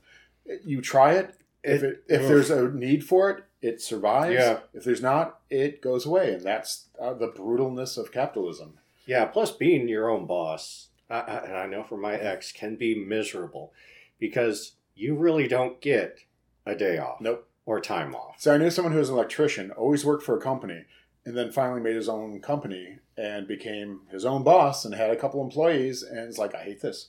you 0.64 0.80
try 0.80 1.12
it. 1.12 1.36
If 1.62 1.82
it, 1.82 2.04
if 2.08 2.22
ugh. 2.22 2.28
there's 2.28 2.50
a 2.50 2.70
need 2.70 3.04
for 3.04 3.30
it, 3.30 3.44
it 3.60 3.82
survives. 3.82 4.34
Yeah. 4.34 4.60
If 4.72 4.84
there's 4.84 5.02
not, 5.02 5.40
it 5.50 5.82
goes 5.82 6.06
away, 6.06 6.34
and 6.34 6.42
that's 6.42 6.86
uh, 7.00 7.12
the 7.14 7.28
brutalness 7.28 7.98
of 7.98 8.12
capitalism. 8.12 8.78
Yeah, 9.06 9.26
plus 9.26 9.50
being 9.50 9.88
your 9.88 10.08
own 10.08 10.26
boss, 10.26 10.88
I, 11.10 11.20
I, 11.20 11.36
and 11.44 11.56
I 11.56 11.66
know 11.66 11.82
for 11.82 11.96
my 11.96 12.14
ex, 12.14 12.52
can 12.52 12.76
be 12.76 12.94
miserable 12.94 13.72
because 14.18 14.72
you 14.94 15.14
really 15.14 15.48
don't 15.48 15.80
get 15.80 16.20
a 16.66 16.74
day 16.74 16.98
off 16.98 17.20
Nope. 17.20 17.49
Or 17.66 17.80
time 17.80 18.14
off. 18.14 18.36
So 18.38 18.54
I 18.54 18.58
knew 18.58 18.70
someone 18.70 18.92
who 18.92 18.98
was 18.98 19.10
an 19.10 19.16
electrician, 19.16 19.70
always 19.72 20.04
worked 20.04 20.24
for 20.24 20.36
a 20.36 20.40
company, 20.40 20.84
and 21.24 21.36
then 21.36 21.52
finally 21.52 21.80
made 21.80 21.96
his 21.96 22.08
own 22.08 22.40
company 22.40 22.98
and 23.16 23.46
became 23.46 24.00
his 24.10 24.24
own 24.24 24.42
boss 24.42 24.84
and 24.84 24.94
had 24.94 25.10
a 25.10 25.16
couple 25.16 25.42
employees. 25.42 26.02
And 26.02 26.20
it's 26.20 26.38
like, 26.38 26.54
I 26.54 26.62
hate 26.62 26.80
this. 26.80 27.08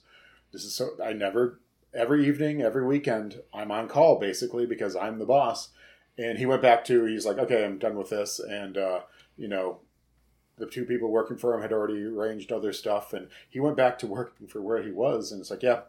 This 0.52 0.66
is 0.66 0.76
so. 0.76 0.90
I 1.04 1.14
never. 1.14 1.60
Every 1.94 2.28
evening, 2.28 2.62
every 2.62 2.86
weekend, 2.86 3.42
I'm 3.54 3.72
on 3.72 3.88
call 3.88 4.20
basically 4.20 4.66
because 4.66 4.96
I'm 4.96 5.20
the 5.20 5.26
boss. 5.26 5.70
And 6.18 6.38
he 6.38 6.46
went 6.46 6.62
back 6.62 6.84
to. 6.86 7.06
He's 7.06 7.26
like, 7.26 7.38
okay, 7.38 7.66
I'm 7.66 7.80
done 7.80 7.96
with 7.96 8.10
this, 8.10 8.40
and 8.40 8.78
uh, 8.78 9.02
you 9.38 9.48
know, 9.48 9.80
the 10.58 10.66
two 10.66 10.86
people 10.86 11.10
working 11.10 11.38
for 11.38 11.56
him 11.56 11.62
had 11.62 11.72
already 11.72 12.04
arranged 12.04 12.52
other 12.52 12.74
stuff, 12.74 13.14
and 13.14 13.30
he 13.50 13.60
went 13.60 13.78
back 13.78 13.98
to 14.00 14.08
working 14.08 14.48
for 14.48 14.62
where 14.62 14.84
he 14.84 14.92
was. 14.92 15.32
And 15.32 15.40
it's 15.40 15.50
like, 15.50 15.64
yeah. 15.64 15.82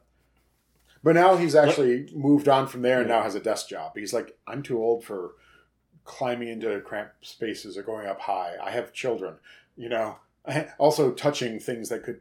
But 1.04 1.14
now 1.16 1.36
he's 1.36 1.54
actually 1.54 2.08
moved 2.14 2.48
on 2.48 2.66
from 2.68 2.82
there 2.82 3.00
and 3.00 3.08
now 3.08 3.22
has 3.22 3.34
a 3.34 3.40
desk 3.40 3.68
job. 3.68 3.92
He's 3.96 4.12
like, 4.12 4.36
I'm 4.46 4.62
too 4.62 4.80
old 4.82 5.04
for 5.04 5.32
climbing 6.04 6.48
into 6.48 6.80
cramped 6.80 7.26
spaces 7.26 7.76
or 7.76 7.82
going 7.82 8.06
up 8.06 8.20
high. 8.20 8.54
I 8.62 8.70
have 8.70 8.92
children, 8.92 9.34
you 9.76 9.88
know. 9.88 10.16
I, 10.46 10.68
also 10.78 11.10
touching 11.12 11.58
things 11.58 11.88
that 11.88 12.04
could 12.04 12.20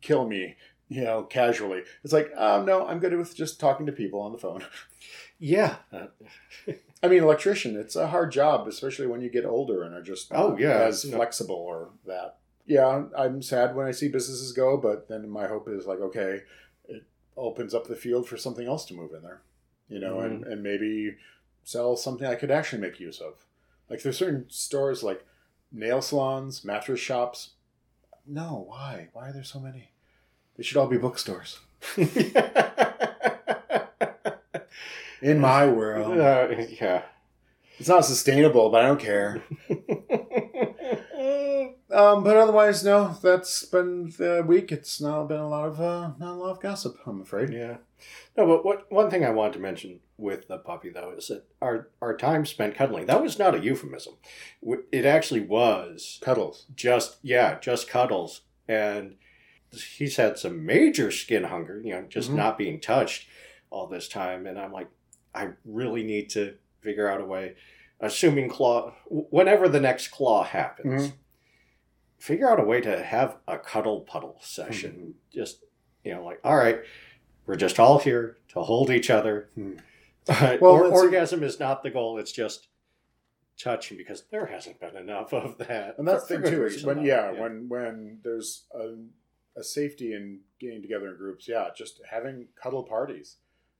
kill 0.00 0.26
me, 0.26 0.56
you 0.88 1.02
know, 1.04 1.22
casually. 1.22 1.82
It's 2.02 2.12
like, 2.12 2.32
um, 2.36 2.66
no, 2.66 2.86
I'm 2.86 2.98
good 2.98 3.16
with 3.16 3.36
just 3.36 3.60
talking 3.60 3.86
to 3.86 3.92
people 3.92 4.20
on 4.20 4.32
the 4.32 4.38
phone. 4.38 4.64
Yeah. 5.40 5.76
I 7.00 7.06
mean, 7.06 7.22
electrician, 7.22 7.76
it's 7.76 7.94
a 7.94 8.08
hard 8.08 8.32
job, 8.32 8.66
especially 8.66 9.06
when 9.06 9.20
you 9.20 9.30
get 9.30 9.44
older 9.44 9.84
and 9.84 9.94
are 9.94 10.02
just 10.02 10.32
Oh, 10.34 10.56
yeah. 10.58 10.80
as 10.80 11.04
No. 11.04 11.16
flexible 11.16 11.54
or 11.54 11.90
that. 12.06 12.38
Yeah, 12.66 13.04
I'm 13.16 13.40
sad 13.40 13.76
when 13.76 13.86
I 13.86 13.92
see 13.92 14.08
businesses 14.08 14.50
go, 14.50 14.76
but 14.76 15.06
then 15.08 15.30
my 15.30 15.46
hope 15.46 15.68
is 15.68 15.86
like, 15.86 16.00
okay, 16.00 16.40
opens 17.38 17.74
up 17.74 17.86
the 17.86 17.96
field 17.96 18.28
for 18.28 18.36
something 18.36 18.66
else 18.66 18.84
to 18.86 18.94
move 18.94 19.12
in 19.14 19.22
there, 19.22 19.40
you 19.88 19.98
know, 19.98 20.20
and, 20.20 20.42
Mm-hmm. 20.42 20.52
and 20.52 20.62
maybe 20.62 21.16
sell 21.64 21.96
something 21.96 22.26
I 22.26 22.34
could 22.34 22.50
actually 22.50 22.82
make 22.82 22.98
use 23.00 23.20
of. 23.20 23.44
Like 23.88 24.02
there's 24.02 24.18
certain 24.18 24.46
stores 24.48 25.02
like 25.02 25.24
nail 25.72 26.02
salons, 26.02 26.64
mattress 26.64 27.00
shops. 27.00 27.50
No, 28.26 28.64
why? 28.68 29.08
Why 29.12 29.28
are 29.28 29.32
there 29.32 29.44
so 29.44 29.58
many? 29.60 29.90
They 30.56 30.62
should 30.62 30.76
all 30.76 30.88
be 30.88 30.98
bookstores. 30.98 31.58
In 35.20 35.40
my 35.40 35.66
world. 35.66 36.18
Uh, 36.18 36.48
yeah. 36.80 37.02
It's 37.78 37.88
not 37.88 38.04
sustainable, 38.04 38.70
but 38.70 38.84
I 38.84 38.88
don't 38.88 39.00
care. 39.00 39.42
Um, 41.90 42.22
but 42.22 42.36
otherwise, 42.36 42.84
no. 42.84 43.16
That's 43.22 43.64
been 43.64 44.12
the 44.18 44.44
week. 44.46 44.70
It's 44.70 45.00
not 45.00 45.24
been 45.28 45.38
a 45.40 45.48
lot 45.48 45.66
of 45.68 45.80
uh, 45.80 46.12
not 46.18 46.32
a 46.34 46.38
lot 46.38 46.50
of 46.50 46.60
gossip. 46.60 46.98
I'm 47.06 47.22
afraid. 47.22 47.50
Yeah. 47.52 47.78
No, 48.36 48.46
but 48.46 48.64
what 48.64 48.90
one 48.92 49.10
thing 49.10 49.24
I 49.24 49.30
wanted 49.30 49.54
to 49.54 49.58
mention 49.60 50.00
with 50.18 50.48
the 50.48 50.58
puppy 50.58 50.90
though 50.90 51.12
is 51.16 51.28
that 51.28 51.44
our 51.62 51.88
our 52.02 52.16
time 52.16 52.44
spent 52.44 52.74
cuddling 52.74 53.06
that 53.06 53.22
was 53.22 53.38
not 53.38 53.54
a 53.54 53.58
euphemism. 53.60 54.14
It 54.92 55.04
actually 55.06 55.40
was 55.40 56.18
Cuddles. 56.22 56.66
just 56.76 57.16
yeah, 57.22 57.58
just 57.58 57.88
cuddles, 57.88 58.42
and 58.68 59.16
he's 59.72 60.16
had 60.16 60.38
some 60.38 60.64
major 60.66 61.10
skin 61.10 61.44
hunger. 61.44 61.80
You 61.82 61.94
know, 61.94 62.02
just 62.02 62.30
Mhm. 62.30 62.34
not 62.36 62.58
being 62.58 62.80
touched 62.80 63.28
all 63.70 63.86
this 63.86 64.08
time, 64.08 64.46
and 64.46 64.58
I'm 64.58 64.72
like, 64.72 64.88
I 65.34 65.50
really 65.64 66.02
need 66.02 66.28
to 66.30 66.54
figure 66.80 67.08
out 67.08 67.20
a 67.20 67.24
way. 67.24 67.54
Assuming 68.00 68.48
claw, 68.48 68.94
whenever 69.08 69.68
the 69.68 69.80
next 69.80 70.08
claw 70.08 70.44
happens, 70.44 71.08
Mhm. 71.08 71.12
Figure 72.18 72.50
out 72.50 72.60
a 72.60 72.64
way 72.64 72.80
to 72.80 73.02
have 73.02 73.36
a 73.46 73.58
cuddle 73.58 74.00
puddle 74.02 74.38
session. 74.42 75.14
Just 75.32 75.64
you 76.04 76.14
know, 76.14 76.24
like 76.24 76.40
all 76.44 76.56
right, 76.56 76.80
we're 77.46 77.56
just 77.56 77.78
all 77.80 77.98
here 77.98 78.36
to 78.48 78.62
hold 78.62 78.90
each 78.90 79.10
other. 79.10 79.48
Uh, 80.28 80.56
Well, 80.60 80.72
or, 80.74 80.86
orgasm 80.92 81.42
is 81.42 81.58
not 81.58 81.82
the 81.82 81.90
goal. 81.90 82.18
It's 82.18 82.32
just 82.32 82.68
touching 83.58 83.96
because 83.96 84.24
there 84.30 84.46
hasn't 84.46 84.78
been 84.80 84.96
enough 84.96 85.32
of 85.32 85.58
that. 85.58 85.96
And 85.98 86.06
that's 86.06 86.26
the 86.26 86.38
thing 86.40 86.50
too. 86.50 86.64
Is 86.66 86.84
when 86.84 86.98
though. 86.98 87.02
yeah, 87.02 87.30
when 87.32 87.68
when 87.68 88.18
there's 88.22 88.64
a, 88.74 88.94
a 89.58 89.64
safety 89.64 90.12
in 90.12 90.40
getting 90.60 90.82
together 90.82 91.08
in 91.08 91.16
groups. 91.16 91.48
Yeah, 91.48 91.68
just 91.76 92.00
having 92.10 92.48
cuddle 92.60 92.82
parties. 92.82 93.36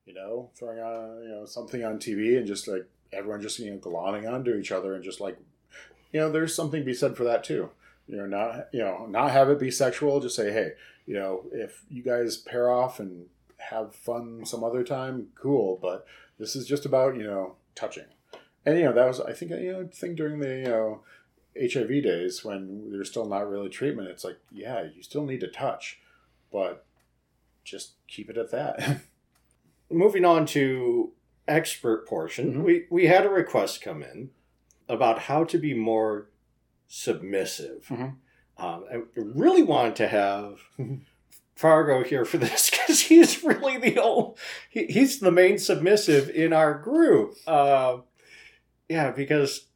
You 0.07 0.15
know, 0.15 0.51
throwing 0.59 0.79
on 0.79 1.23
you 1.23 1.29
know 1.29 1.45
something 1.45 1.85
on 1.85 1.99
TV 1.99 2.39
and 2.39 2.47
just 2.47 2.67
like 2.67 2.89
everyone 3.13 3.43
just 3.43 3.59
you 3.59 3.71
know 3.71 3.79
glomming 3.79 4.31
onto 4.31 4.55
each 4.55 4.73
other 4.73 4.95
and 4.95 5.05
just 5.05 5.21
like 5.21 5.39
you 6.13 6.21
know 6.21 6.31
there's 6.31 6.55
something 6.55 6.81
to 6.81 6.87
be 6.87 6.95
said 6.95 7.15
for 7.17 7.25
that 7.25 7.45
too. 7.45 7.69
You 8.09 8.17
know, 8.17 8.27
not 8.27 8.69
you 8.73 8.81
know 8.81 9.07
not 9.07 9.31
have 9.31 9.51
it 9.51 9.59
be 9.61 9.71
sexual. 9.71 10.21
Just 10.21 10.37
say 10.37 10.51
hey, 10.53 10.73
you 11.07 11.15
know, 11.15 11.45
if 11.53 11.85
you 11.91 12.03
guys 12.03 12.37
pair 12.37 12.71
off 12.71 12.99
and 13.01 13.27
have 13.59 13.95
fun 13.95 14.45
some 14.47 14.65
other 14.65 14.83
time, 14.85 15.29
cool. 15.35 15.79
But 15.81 16.07
this 16.39 16.57
is 16.57 16.67
just 16.67 16.87
about 16.87 17.17
you 17.17 17.25
know 17.25 17.57
touching. 17.75 18.07
And 18.67 18.79
you 18.79 18.85
know 18.85 18.93
that 18.93 19.07
was 19.07 19.21
I 19.21 19.33
think 19.33 19.51
you 19.53 19.73
know 19.73 19.89
thing 19.93 20.15
during 20.15 20.41
the 20.41 20.49
you 20.57 20.65
know 20.65 21.01
HIV 21.61 21.89
days 22.03 22.45
when 22.45 22.91
there's 22.93 23.11
still 23.11 23.27
not 23.27 23.49
really 23.49 23.69
treatment. 23.69 24.09
It's 24.09 24.25
like 24.25 24.39
yeah, 24.51 24.83
you 24.95 25.03
still 25.03 25.25
need 25.25 25.41
to 25.41 25.49
touch, 25.49 25.99
but 26.53 26.85
just 27.65 27.93
keep 28.07 28.31
it 28.31 28.39
at 28.39 28.51
that. 28.53 29.01
moving 29.91 30.25
on 30.25 30.47
to 30.47 31.13
expert 31.47 32.07
portion, 32.07 32.55
Mhm. 32.55 32.63
we 32.65 32.87
we 32.91 33.07
had 33.07 33.25
a 33.27 33.31
request 33.31 33.81
come 33.83 34.03
in 34.03 34.31
about 34.89 35.21
how 35.21 35.45
to 35.45 35.59
be 35.59 35.75
more 35.75 36.29
submissive. 36.89 37.87
Mhm. 37.89 38.17
Um, 38.57 38.85
I 38.91 39.03
really 39.17 39.63
wanted 39.63 39.95
to 39.97 40.09
have. 40.09 40.61
Fargo 41.55 42.05
here 42.05 42.25
for 42.25 42.39
this 42.39 42.71
because 42.71 43.01
he's 43.01 43.43
really 43.43 43.79
the 43.79 43.99
old, 44.01 44.39
he, 44.71 44.87
he's 44.87 45.19
the 45.19 45.33
main 45.33 45.59
submissive 45.59 46.31
in 46.31 46.53
our 46.53 46.75
group. 46.79 47.35
Uh, 47.49 47.99
yeah, 48.89 49.11
because 49.11 49.67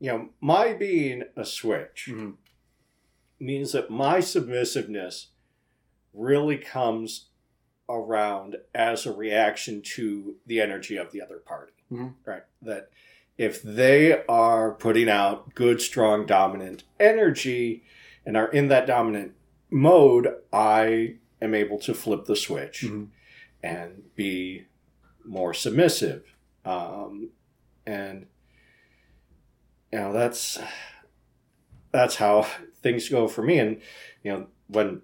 you 0.00 0.10
know 0.10 0.28
my 0.40 0.72
being 0.72 1.22
a 1.36 1.44
switch 1.44 2.08
Mhm. 2.10 2.34
means 3.38 3.70
that 3.72 3.90
my 3.90 4.18
submissiveness 4.18 5.28
really 6.12 6.56
comes 6.58 7.28
around 7.88 8.56
as 8.74 9.06
a 9.06 9.12
reaction 9.12 9.80
to 9.82 10.36
the 10.46 10.60
energy 10.60 10.96
of 10.96 11.12
the 11.12 11.20
other 11.22 11.38
party. 11.38 11.72
Mhm. 11.92 12.14
Right. 12.24 12.42
That 12.62 12.90
if 13.40 13.62
they 13.62 14.22
are 14.26 14.72
putting 14.72 15.08
out 15.08 15.54
good, 15.54 15.80
strong, 15.80 16.26
dominant 16.26 16.84
energy 17.00 17.82
and 18.26 18.36
are 18.36 18.48
in 18.48 18.68
that 18.68 18.86
dominant 18.86 19.32
mode, 19.70 20.28
I 20.52 21.14
am 21.40 21.54
able 21.54 21.78
to 21.78 21.94
flip 21.94 22.26
the 22.26 22.36
switch 22.36 22.82
Mhm. 22.82 23.08
and 23.62 24.14
be 24.14 24.66
more 25.24 25.54
submissive. 25.54 26.36
Um, 26.66 27.30
and 27.86 28.26
you 29.90 29.98
know 30.00 30.12
that's 30.12 30.58
that's 31.92 32.16
how 32.16 32.42
things 32.82 33.08
go 33.08 33.26
for 33.26 33.42
me. 33.42 33.58
And 33.58 33.80
you 34.22 34.32
know 34.32 34.46
when 34.66 35.00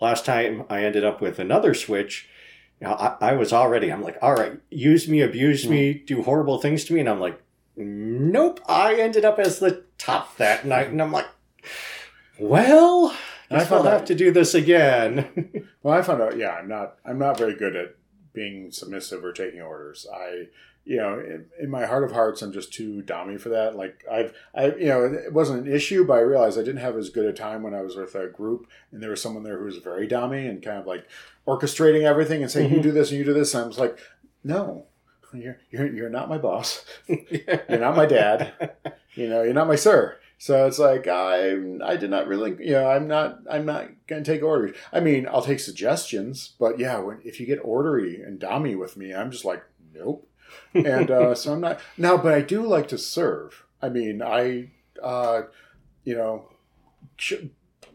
last 0.00 0.24
time 0.26 0.64
I 0.68 0.82
ended 0.82 1.04
up 1.04 1.20
with 1.20 1.38
another 1.38 1.74
switch, 1.74 2.28
you 2.80 2.86
know, 2.86 2.94
I, 2.94 3.16
I 3.20 3.32
was 3.34 3.52
already 3.52 3.90
I'm 3.90 4.02
like, 4.02 4.18
all 4.20 4.34
right, 4.34 4.58
use 4.70 5.08
me, 5.08 5.20
abuse 5.20 5.66
me, 5.66 5.92
hmm. 5.92 6.04
do 6.04 6.22
horrible 6.22 6.58
things 6.58 6.84
to 6.84 6.94
me, 6.94 7.00
and 7.00 7.08
I'm 7.08 7.20
like, 7.20 7.40
nope. 7.76 8.60
I 8.68 8.94
ended 8.94 9.24
up 9.24 9.38
as 9.38 9.58
the 9.58 9.84
top 9.98 10.36
that 10.36 10.64
night, 10.64 10.88
and 10.88 11.00
I'm 11.00 11.12
like, 11.12 11.26
well. 12.38 13.14
I 13.48 13.62
I'll 13.62 13.84
have 13.84 14.06
to 14.06 14.14
do 14.14 14.32
this 14.32 14.54
again. 14.54 15.68
Well, 15.86 15.96
I 15.96 16.02
found 16.02 16.20
out. 16.20 16.36
Yeah, 16.36 16.50
I'm 16.50 16.66
not. 16.66 16.96
I'm 17.04 17.16
not 17.20 17.38
very 17.38 17.54
good 17.54 17.76
at 17.76 17.94
being 18.32 18.72
submissive 18.72 19.24
or 19.24 19.32
taking 19.32 19.60
orders. 19.60 20.04
I, 20.12 20.48
you 20.84 20.96
know, 20.96 21.20
in, 21.20 21.46
in 21.60 21.70
my 21.70 21.86
heart 21.86 22.02
of 22.02 22.10
hearts, 22.10 22.42
I'm 22.42 22.52
just 22.52 22.72
too 22.72 23.04
dommy 23.06 23.40
for 23.40 23.50
that. 23.50 23.76
Like 23.76 24.04
I've, 24.10 24.34
I, 24.52 24.74
you 24.74 24.86
know, 24.86 25.04
it 25.04 25.32
wasn't 25.32 25.64
an 25.64 25.72
issue, 25.72 26.04
but 26.04 26.14
I 26.14 26.22
realized 26.22 26.58
I 26.58 26.64
didn't 26.64 26.80
have 26.80 26.96
as 26.96 27.08
good 27.08 27.24
a 27.24 27.32
time 27.32 27.62
when 27.62 27.72
I 27.72 27.82
was 27.82 27.94
with 27.94 28.16
a 28.16 28.26
group, 28.26 28.66
and 28.90 29.00
there 29.00 29.10
was 29.10 29.22
someone 29.22 29.44
there 29.44 29.58
who 29.58 29.64
was 29.66 29.76
very 29.76 30.08
dommy 30.08 30.50
and 30.50 30.60
kind 30.60 30.78
of 30.78 30.88
like 30.88 31.06
orchestrating 31.46 32.02
everything 32.02 32.42
and 32.42 32.50
saying, 32.50 32.70
"You 32.72 32.78
Mhm. 32.80 32.82
do 32.82 32.92
this 32.92 33.10
and 33.10 33.18
you 33.18 33.24
do 33.24 33.32
this." 33.34 33.54
And 33.54 33.64
I 33.64 33.66
was 33.66 33.78
like, 33.78 33.98
"No, 34.44 34.86
you're 35.32 35.58
you're 35.70 35.86
you're 35.94 36.10
not 36.10 36.28
my 36.28 36.38
boss. 36.38 36.84
You're 37.08 37.78
not 37.80 37.96
my 37.96 38.06
dad. 38.06 38.52
You 39.14 39.28
know, 39.28 39.42
you're 39.42 39.54
not 39.54 39.68
my 39.68 39.76
sir." 39.76 40.16
So 40.38 40.66
it's 40.66 40.78
like 40.78 41.06
I 41.08 41.56
I 41.82 41.96
did 41.96 42.10
not 42.10 42.26
really 42.28 42.56
you 42.60 42.72
know 42.72 42.88
I'm 42.90 43.08
not 43.08 43.38
I'm 43.50 43.64
not 43.64 43.88
gonna 44.06 44.22
take 44.24 44.42
orders. 44.42 44.76
I 44.92 45.00
mean 45.00 45.26
I'll 45.26 45.40
take 45.42 45.60
suggestions, 45.60 46.52
but 46.60 46.78
yeah, 46.78 46.98
when 46.98 47.20
if 47.24 47.40
you 47.40 47.46
get 47.46 47.60
ordery 47.64 48.20
and 48.22 48.38
dommy 48.38 48.78
with 48.78 48.96
me, 48.98 49.14
I'm 49.14 49.30
just 49.30 49.44
like 49.46 49.62
nope. 49.94 50.28
And 50.74 51.10
uh, 51.10 51.34
so 51.34 51.54
I'm 51.54 51.60
not 51.62 51.80
now, 51.96 52.18
but 52.18 52.34
I 52.34 52.42
do 52.42 52.62
like 52.66 52.88
to 52.88 52.98
serve. 52.98 53.64
I 53.80 53.88
mean 53.88 54.20
I 54.22 54.70
uh, 55.02 55.42
you 56.04 56.14
know 56.16 56.50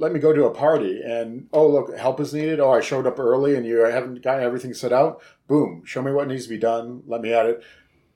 let 0.01 0.11
me 0.11 0.19
go 0.19 0.33
to 0.33 0.45
a 0.45 0.53
party 0.53 1.01
and 1.01 1.47
oh 1.53 1.67
look 1.67 1.95
help 1.95 2.19
is 2.19 2.33
needed. 2.33 2.59
Oh 2.59 2.71
I 2.71 2.81
showed 2.81 3.07
up 3.07 3.19
early 3.19 3.55
and 3.55 3.65
you 3.65 3.77
haven't 3.77 4.21
got 4.21 4.41
everything 4.41 4.73
set 4.73 4.91
out. 4.91 5.21
Boom, 5.47 5.83
show 5.85 6.01
me 6.01 6.11
what 6.11 6.27
needs 6.27 6.43
to 6.43 6.49
be 6.49 6.57
done. 6.57 7.03
Let 7.07 7.21
me 7.21 7.33
at 7.33 7.45
it 7.45 7.63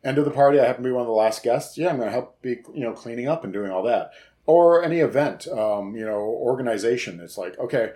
end 0.06 0.20
of 0.20 0.26
the 0.26 0.32
party, 0.32 0.60
I 0.60 0.66
happen 0.66 0.84
to 0.84 0.90
be 0.90 0.94
one 0.94 1.02
of 1.02 1.08
the 1.08 1.14
last 1.14 1.44
guests. 1.44 1.78
Yeah, 1.78 1.90
I'm 1.90 1.98
going 1.98 2.08
to 2.08 2.12
help 2.12 2.42
be, 2.42 2.60
you 2.74 2.82
know, 2.82 2.94
cleaning 2.94 3.28
up 3.28 3.44
and 3.44 3.52
doing 3.52 3.72
all 3.72 3.84
that. 3.84 4.12
Or 4.46 4.84
any 4.84 5.00
event, 5.00 5.48
um, 5.48 5.96
you 5.96 6.06
know, 6.06 6.20
organization. 6.20 7.20
It's 7.20 7.38
like, 7.38 7.58
okay, 7.58 7.94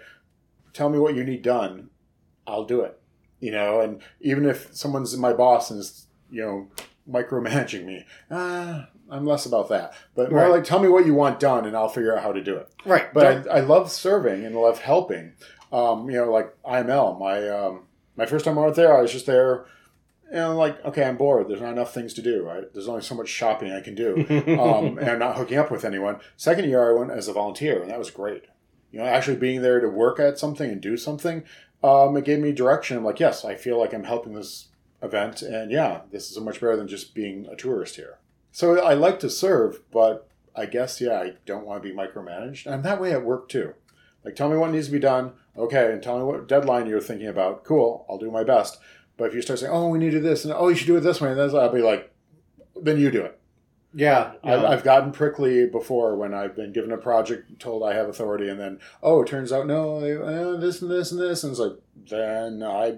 tell 0.74 0.90
me 0.90 0.98
what 0.98 1.16
you 1.16 1.24
need 1.24 1.44
done. 1.44 1.92
I'll 2.48 2.66
do 2.66 2.82
it. 2.82 3.00
You 3.40 3.52
know, 3.52 3.80
and 3.80 4.02
even 4.20 4.46
if 4.46 4.76
someone's 4.76 5.16
my 5.16 5.32
boss 5.32 5.70
and 5.70 5.80
is, 5.80 6.08
you 6.32 6.42
know, 6.42 6.68
micromanaging 7.10 7.86
me, 7.86 8.06
uh, 8.32 8.86
I'm 9.12 9.26
less 9.26 9.46
about 9.46 9.70
that. 9.70 9.94
But 10.16 10.32
more 10.32 10.42
Right. 10.42 10.52
like, 10.52 10.64
tell 10.64 10.80
me 10.80 10.88
what 10.90 11.06
you 11.06 11.14
want 11.14 11.40
done 11.40 11.66
and 11.66 11.76
I'll 11.76 11.90
figure 11.90 12.16
out 12.16 12.24
how 12.24 12.32
to 12.32 12.42
do 12.44 12.56
it. 12.58 12.70
right. 12.86 13.14
But 13.14 13.48
I, 13.50 13.58
I 13.58 13.60
love 13.62 13.92
serving 13.92 14.46
and 14.46 14.56
love 14.56 14.80
helping. 14.80 15.34
Um, 15.72 16.10
you 16.10 16.18
know, 16.18 16.32
like 16.32 16.54
IML, 16.64 17.20
my 17.20 17.48
um, 17.50 17.84
my 18.16 18.26
first 18.26 18.44
time 18.46 18.58
I 18.58 18.64
went 18.64 18.76
there, 18.76 18.98
I 18.98 19.02
was 19.02 19.12
just 19.12 19.26
there, 19.28 19.66
and 20.32 20.58
like, 20.58 20.84
okay, 20.86 21.04
I'm 21.04 21.16
bored. 21.18 21.48
There's 21.48 21.62
not 21.62 21.72
enough 21.74 21.94
things 21.94 22.14
to 22.16 22.22
do. 22.22 22.44
Right? 22.44 22.64
There's 22.74 22.88
only 22.88 23.02
so 23.02 23.16
much 23.16 23.30
shopping 23.30 23.72
I 23.72 23.82
can 23.82 23.94
do, 23.96 24.16
um, 24.60 24.98
and 24.98 25.10
I'm 25.10 25.20
not 25.20 25.36
hooking 25.38 25.58
up 25.58 25.70
with 25.72 25.86
anyone. 25.86 26.20
Second 26.38 26.66
year, 26.70 26.90
I 26.90 26.98
went 27.00 27.12
as 27.12 27.28
a 27.28 27.34
volunteer, 27.34 27.82
and 27.82 27.90
that 27.92 28.00
was 28.00 28.10
great. 28.12 28.46
You 28.92 29.00
know, 29.00 29.06
actually 29.06 29.38
being 29.38 29.62
there 29.62 29.80
to 29.80 29.88
work 29.88 30.20
at 30.20 30.40
something 30.40 30.70
and 30.72 30.82
do 30.82 30.98
something, 30.98 31.44
um, 31.84 32.18
it 32.18 32.26
gave 32.26 32.40
me 32.40 32.52
direction. 32.52 32.98
I'm 32.98 33.06
like, 33.06 33.20
yes, 33.20 33.46
I 33.46 33.54
feel 33.56 33.80
like 33.80 33.94
I'm 33.94 34.06
helping 34.06 34.34
this 34.34 34.70
event, 35.04 35.44
and 35.44 35.72
yeah, 35.72 36.02
this 36.12 36.28
is 36.30 36.36
so 36.36 36.42
much 36.42 36.60
better 36.60 36.76
than 36.76 36.88
just 36.88 37.14
being 37.14 37.46
a 37.46 37.56
tourist 37.56 37.96
here. 37.96 38.18
So 38.52 38.82
I 38.82 38.94
like 38.94 39.20
to 39.20 39.30
serve, 39.30 39.80
but 39.92 40.28
I 40.56 40.66
guess 40.66 41.00
yeah, 41.00 41.20
I 41.20 41.34
don't 41.46 41.66
want 41.66 41.82
to 41.82 41.90
be 41.90 41.96
micromanaged. 41.96 42.66
And 42.66 42.76
I'm 42.76 42.82
that 42.84 43.02
way 43.02 43.12
at 43.12 43.24
work 43.24 43.50
too. 43.50 43.74
Like, 44.24 44.36
tell 44.36 44.50
me 44.50 44.58
what 44.58 44.72
needs 44.72 44.88
to 44.88 44.92
be 44.92 45.00
done. 45.00 45.34
Okay, 45.58 45.92
and 45.92 46.04
tell 46.04 46.18
me 46.18 46.24
what 46.24 46.48
deadline 46.48 46.88
you're 46.88 47.00
thinking 47.02 47.28
about. 47.28 47.64
Cool, 47.64 48.06
I'll 48.10 48.18
do 48.18 48.32
my 48.32 48.44
best. 48.44 48.80
But 49.18 49.30
if 49.30 49.34
you 49.34 49.42
start 49.42 49.60
saying, 49.60 49.72
"Oh, 49.72 49.90
we 49.90 50.00
need 50.00 50.12
to 50.12 50.18
do 50.18 50.22
this," 50.22 50.44
and 50.46 50.54
"Oh, 50.54 50.70
you 50.70 50.76
should 50.76 50.88
do 50.88 50.98
it 50.98 51.02
this 51.02 51.22
way," 51.22 51.30
and 51.30 51.40
then 51.40 51.56
I'll 51.56 51.72
be 51.72 51.82
like, 51.82 52.14
"Then 52.76 53.00
you 53.00 53.12
do 53.12 53.24
it." 53.24 53.40
yeah. 53.94 54.34
I've, 54.44 54.62
yeah. 54.62 54.70
I've 54.70 54.84
gotten 54.84 55.12
prickly 55.12 55.66
before 55.66 56.16
when 56.16 56.34
I've 56.34 56.56
been 56.56 56.72
given 56.72 56.92
a 56.92 56.98
project, 56.98 57.60
told 57.60 57.84
I 57.84 57.94
have 57.94 58.08
authority, 58.08 58.50
and 58.50 58.60
then 58.60 58.80
oh, 59.02 59.22
it 59.22 59.28
turns 59.28 59.52
out 59.52 59.68
no, 59.68 59.98
uh, 59.98 60.60
this 60.60 60.82
and 60.82 60.92
this 60.92 61.12
and 61.12 61.20
this, 61.20 61.44
and 61.44 61.52
it's 61.52 61.60
like 61.60 61.78
then 62.10 62.64
I 62.64 62.98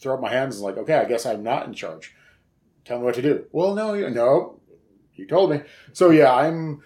throw 0.00 0.14
up 0.14 0.20
my 0.20 0.30
hands 0.30 0.56
and 0.56 0.64
like, 0.64 0.76
okay, 0.76 0.94
I 0.94 1.04
guess 1.04 1.24
I'm 1.24 1.42
not 1.42 1.66
in 1.66 1.72
charge. 1.72 2.14
Tell 2.86 2.98
me 2.98 3.04
what 3.04 3.14
to 3.16 3.22
do. 3.22 3.44
Well, 3.52 3.74
no, 3.74 3.94
you, 3.94 4.08
no, 4.10 4.60
you 5.14 5.26
told 5.26 5.50
me. 5.50 5.60
So 5.92 6.10
yeah, 6.10 6.32
I'm 6.34 6.82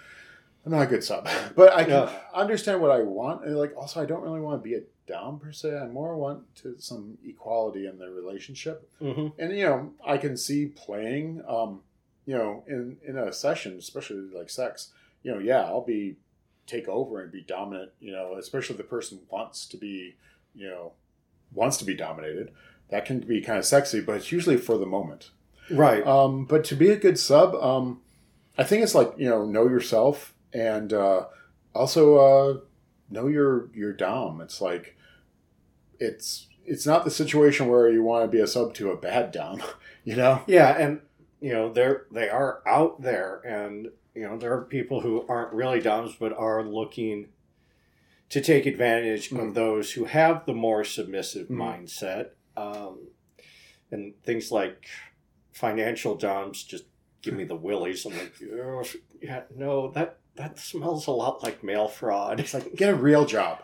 I'm 0.64 0.72
not 0.72 0.82
a 0.82 0.86
good 0.86 1.04
sub, 1.04 1.28
but 1.56 1.72
I 1.72 1.84
can 1.84 1.92
Yeah. 1.92 2.12
understand 2.34 2.80
what 2.80 2.90
I 2.90 3.02
want. 3.02 3.44
And 3.44 3.56
like 3.56 3.76
also, 3.76 4.00
I 4.02 4.06
don't 4.06 4.22
really 4.22 4.40
want 4.40 4.62
to 4.62 4.68
be 4.68 4.74
a 4.76 4.80
down 5.06 5.38
per 5.38 5.52
se. 5.52 5.76
I 5.76 5.86
more 5.88 6.16
want 6.16 6.54
to 6.56 6.76
some 6.78 7.18
equality 7.26 7.86
in 7.86 7.98
the 7.98 8.08
relationship 8.10 8.88
Mhm. 9.00 9.32
and 9.38 9.56
you 9.58 9.64
know 9.64 9.92
i 10.06 10.16
can 10.16 10.36
see 10.36 10.66
playing 10.66 11.42
um 11.48 11.80
you 12.26 12.36
know 12.38 12.62
in 12.68 12.96
in 13.04 13.18
a 13.18 13.32
session 13.32 13.76
especially 13.76 14.20
like 14.32 14.48
sex 14.48 14.92
you 15.24 15.32
know 15.32 15.40
yeah 15.40 15.62
i'll 15.64 15.84
be 15.84 16.14
take 16.68 16.86
over 16.86 17.20
and 17.20 17.32
be 17.32 17.40
dominant 17.42 17.90
you 17.98 18.12
know 18.12 18.36
especially 18.38 18.74
if 18.74 18.78
the 18.78 18.84
person 18.84 19.18
wants 19.30 19.66
to 19.66 19.76
be 19.76 20.14
you 20.54 20.68
know 20.68 20.92
wants 21.52 21.76
to 21.78 21.84
be 21.84 21.94
dominated 21.94 22.52
that 22.90 23.04
can 23.04 23.18
be 23.18 23.40
kind 23.40 23.58
of 23.58 23.64
sexy 23.64 24.00
but 24.00 24.14
it's 24.14 24.30
usually 24.30 24.56
for 24.56 24.78
the 24.78 24.86
moment 24.86 25.30
Right. 25.70 26.06
um 26.06 26.44
but 26.44 26.64
to 26.64 26.74
be 26.76 26.90
a 26.90 26.96
good 26.96 27.18
sub 27.18 27.54
um 27.54 28.00
i 28.58 28.64
think 28.64 28.82
it's 28.82 28.94
like 28.94 29.12
you 29.16 29.28
know 29.28 29.44
know 29.46 29.68
yourself 29.68 30.34
and 30.52 30.92
uh 30.92 31.26
also 31.74 32.16
uh 32.16 32.58
know 33.10 33.26
your 33.26 33.70
your 33.74 33.92
dom 33.92 34.40
it's 34.40 34.60
like 34.60 34.96
it's 35.98 36.48
it's 36.64 36.86
not 36.86 37.04
the 37.04 37.10
situation 37.10 37.68
where 37.68 37.88
you 37.88 38.02
want 38.02 38.24
to 38.24 38.28
be 38.36 38.42
a 38.42 38.46
sub 38.46 38.74
to 38.74 38.90
a 38.90 38.96
bad 38.96 39.32
dom 39.32 39.62
you 40.04 40.16
know 40.16 40.42
Yeah, 40.46 40.70
and 40.76 41.00
you 41.40 41.52
know 41.52 41.72
they're 41.72 42.06
they 42.12 42.28
are 42.28 42.62
out 42.66 43.00
there, 43.02 43.40
and 43.46 43.88
you 44.14 44.22
know 44.22 44.36
there 44.36 44.52
are 44.52 44.62
people 44.62 45.00
who 45.00 45.24
aren't 45.28 45.52
really 45.54 45.80
doms 45.80 46.14
but 46.18 46.32
are 46.36 46.62
looking 46.62 47.28
to 48.28 48.40
take 48.40 48.66
advantage 48.66 49.30
Mhm. 49.30 49.48
of 49.48 49.54
those 49.54 49.92
who 49.92 50.04
have 50.04 50.44
the 50.46 50.52
more 50.54 50.84
submissive 50.84 51.48
Mhm. 51.48 51.56
mindset, 51.58 52.28
um, 52.56 53.08
and 53.90 54.14
things 54.22 54.52
like 54.52 54.86
financial 55.60 56.14
doms 56.14 56.64
just 56.64 56.84
give 57.22 57.34
me 57.34 57.44
the 57.44 57.54
willies. 57.56 58.06
I'm 58.06 58.12
like, 58.12 58.34
"Ugh, 58.42 58.86
yeah, 59.20 59.42
no, 59.54 59.90
that 59.92 60.18
that 60.36 60.58
smells 60.58 61.06
a 61.06 61.10
lot 61.10 61.42
like 61.42 61.62
mail 61.62 61.86
fraud. 61.88 62.40
it's 62.40 62.54
like 62.54 62.74
get 62.74 62.88
a 62.88 62.94
real 62.96 63.26
job 63.26 63.62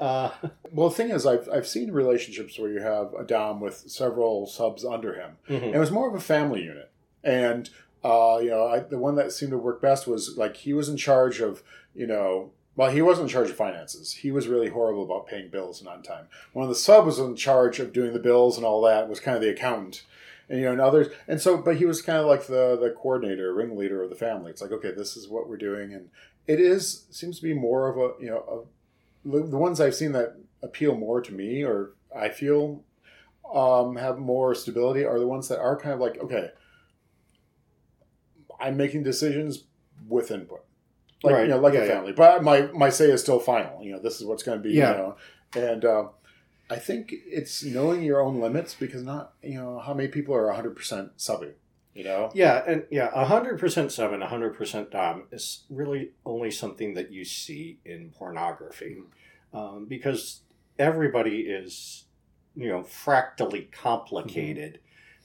uh, 0.00 0.30
well 0.72 0.88
the 0.88 0.94
thing 0.94 1.10
is 1.10 1.26
i've, 1.26 1.46
I've 1.52 1.66
seen 1.66 1.90
relationships 1.90 2.58
where 2.58 2.70
you 2.70 2.80
have 2.80 3.12
a 3.12 3.24
dom 3.24 3.60
with 3.60 3.84
several 3.90 4.46
subs 4.46 4.82
under 4.84 5.12
him 5.14 5.32
mhm. 5.48 5.62
And 5.62 5.74
it 5.74 5.78
was 5.78 5.90
more 5.90 6.08
of 6.08 6.14
a 6.14 6.20
family 6.20 6.62
unit. 6.62 6.90
And 7.22 7.68
uh, 8.04 8.38
you 8.40 8.50
know, 8.50 8.66
I, 8.68 8.78
the 8.78 8.98
one 8.98 9.16
that 9.16 9.32
seemed 9.32 9.50
to 9.50 9.58
work 9.58 9.82
best 9.82 10.06
was 10.06 10.36
like 10.38 10.56
he 10.56 10.72
was 10.72 10.88
in 10.88 10.96
charge 10.96 11.40
of, 11.40 11.62
you 11.94 12.06
know, 12.06 12.52
well, 12.76 12.90
he 12.92 13.02
wasn't 13.02 13.24
in 13.24 13.32
charge 13.32 13.50
of 13.50 13.56
finances. 13.56 14.12
He 14.12 14.30
was 14.30 14.46
really 14.46 14.68
horrible 14.68 15.02
about 15.04 15.26
paying 15.26 15.48
bills 15.50 15.80
and 15.80 15.88
on 15.88 16.02
time. 16.04 16.28
One 16.52 16.62
of 16.62 16.68
the 16.68 16.76
sub 16.76 17.06
was 17.06 17.18
in 17.18 17.34
charge 17.34 17.80
of 17.80 17.92
doing 17.92 18.12
the 18.12 18.20
bills 18.20 18.56
and 18.56 18.64
all 18.64 18.80
that. 18.82 19.08
Was 19.08 19.18
kind 19.18 19.36
of 19.36 19.42
the 19.42 19.50
accountant, 19.50 20.04
and 20.48 20.58
you 20.58 20.64
know, 20.66 20.72
and 20.72 20.80
others. 20.80 21.08
And 21.26 21.40
so, 21.40 21.56
but 21.58 21.76
he 21.76 21.84
was 21.86 22.00
kind 22.02 22.18
of 22.18 22.26
like 22.26 22.46
the 22.46 22.76
the 22.80 22.90
coordinator, 22.96 23.52
ringleader 23.54 24.02
of 24.02 24.10
the 24.10 24.16
family. 24.16 24.50
It's 24.50 24.62
like, 24.62 24.72
okay, 24.72 24.92
this 24.92 25.16
is 25.16 25.28
what 25.28 25.48
we're 25.48 25.56
doing, 25.56 25.92
and 25.94 26.08
it 26.46 26.60
is 26.60 27.06
seems 27.10 27.36
to 27.38 27.42
be 27.42 27.54
more 27.54 27.88
of 27.88 27.96
a 27.96 28.22
you 28.22 28.30
know, 28.30 28.66
a, 29.24 29.28
the 29.48 29.56
ones 29.58 29.80
I've 29.80 29.94
seen 29.94 30.12
that 30.12 30.36
appeal 30.62 30.94
more 30.96 31.20
to 31.20 31.32
me, 31.32 31.62
or 31.64 31.92
I 32.14 32.28
feel 32.30 32.82
um, 33.54 33.96
have 33.96 34.18
more 34.18 34.54
stability 34.54 35.04
are 35.04 35.18
the 35.18 35.26
ones 35.26 35.48
that 35.48 35.58
are 35.60 35.76
kind 35.78 35.94
of 35.94 36.00
like, 36.00 36.18
okay, 36.18 36.50
I'm 38.60 38.76
making 38.76 39.02
decisions 39.04 39.64
with 40.08 40.30
input, 40.30 40.64
like 41.22 41.34
Right. 41.34 41.42
you 41.44 41.48
know, 41.50 41.58
like 41.60 41.74
Yeah, 41.74 41.80
a 41.80 41.86
yeah. 41.86 41.92
family. 41.92 42.12
But 42.12 42.42
my 42.42 42.62
my 42.72 42.90
say 42.90 43.06
is 43.10 43.20
still 43.20 43.38
final. 43.40 43.82
You 43.82 43.92
know, 43.92 43.98
this 44.00 44.20
is 44.20 44.24
what's 44.26 44.42
going 44.42 44.58
to 44.58 44.62
be. 44.62 44.74
Yeah. 44.74 44.90
You 44.92 44.96
know, 44.98 45.16
and 45.56 45.84
um, 45.84 46.10
I 46.70 46.76
think 46.76 47.14
it's 47.26 47.64
knowing 47.64 48.02
your 48.02 48.20
own 48.20 48.40
limits 48.40 48.74
because 48.74 49.02
not 49.02 49.32
you 49.42 49.54
know 49.54 49.78
how 49.78 49.94
many 49.94 50.08
people 50.08 50.34
are 50.34 50.46
100 50.46 50.76
percent 50.76 51.16
subbing. 51.16 51.54
You 51.94 52.04
know, 52.04 52.30
Yeah, 52.32 52.62
and 52.64 52.84
yeah, 52.92 53.10
hundred 53.24 53.58
percent 53.58 53.90
sub 53.90 54.12
and 54.12 54.22
hundred 54.22 54.54
percent 54.54 54.92
dom 54.92 55.24
is 55.32 55.64
really 55.68 56.12
only 56.24 56.52
something 56.52 56.94
that 56.94 57.10
you 57.10 57.24
see 57.24 57.80
in 57.84 58.10
pornography, 58.16 58.98
um, 59.52 59.86
because 59.88 60.42
everybody 60.78 61.40
is, 61.40 62.04
you 62.54 62.68
know, 62.68 62.84
fractally 62.84 63.68
complicated, 63.72 64.78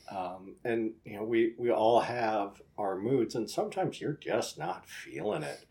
um, 0.09 0.55
and 0.63 0.93
you 1.05 1.15
know 1.17 1.23
we 1.23 1.53
we 1.59 1.69
all 1.69 1.99
have 1.99 2.59
our 2.75 2.97
moods, 2.97 3.35
and 3.35 3.47
sometimes 3.47 4.01
you're 4.01 4.13
just 4.19 4.57
not 4.57 4.89
feeling 4.89 5.43
it 5.43 5.67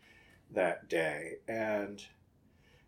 that 0.51 0.87
day, 0.87 1.33
and 1.49 2.05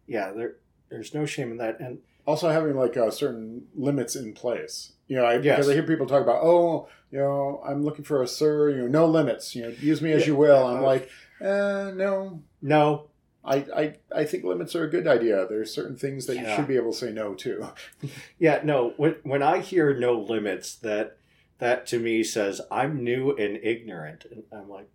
yeah, 0.07 0.31
there 0.31 0.55
there's 0.89 1.13
no 1.13 1.25
shame 1.25 1.51
in 1.51 1.57
that, 1.57 1.81
and 1.81 1.97
also 2.25 2.49
having 2.49 2.75
like 2.75 2.97
uh, 2.97 3.11
certain 3.11 3.67
limits 3.75 4.15
in 4.15 4.33
place. 4.33 4.93
You 5.07 5.17
know, 5.17 5.25
I, 5.25 5.33
Yes. 5.35 5.57
because 5.57 5.69
I 5.69 5.73
hear 5.73 5.83
people 5.83 6.07
talk 6.07 6.23
about, 6.23 6.41
oh, 6.43 6.87
you 7.11 7.19
know, 7.19 7.61
I'm 7.65 7.83
looking 7.83 8.03
for 8.05 8.21
a 8.23 8.27
sir. 8.27 8.69
You 8.71 8.83
know, 8.83 8.87
no 8.87 9.05
limits. 9.05 9.55
You 9.55 9.63
know, 9.63 9.69
use 9.79 10.01
me 10.01 10.11
as 10.11 10.21
Yeah. 10.21 10.27
you 10.27 10.35
will. 10.35 10.65
I'm 10.65 10.81
like, 10.83 11.09
eh, 11.41 11.91
no. 11.93 12.41
no, 12.61 13.07
I, 13.43 13.55
I, 13.75 13.93
I 14.15 14.23
think 14.25 14.43
limits 14.43 14.75
are 14.75 14.83
a 14.85 14.89
good 14.89 15.05
idea. 15.07 15.45
There's 15.47 15.71
certain 15.73 15.95
things 15.95 16.25
that 16.25 16.37
you 16.37 16.45
should 16.55 16.67
be 16.67 16.75
able 16.77 16.91
to 16.93 16.97
say 16.97 17.11
no 17.11 17.35
to. 17.35 17.69
Yeah, 18.39 18.61
no. 18.63 18.93
When 18.97 19.17
when 19.23 19.43
I 19.43 19.59
hear 19.59 19.93
no 19.97 20.13
limits, 20.19 20.73
that 20.77 21.17
that 21.59 21.85
to 21.87 21.99
me 21.99 22.23
says 22.23 22.59
I'm 22.71 23.03
new 23.03 23.31
and 23.35 23.57
ignorant, 23.63 24.25
and 24.31 24.43
I'm 24.51 24.67
like, 24.69 24.89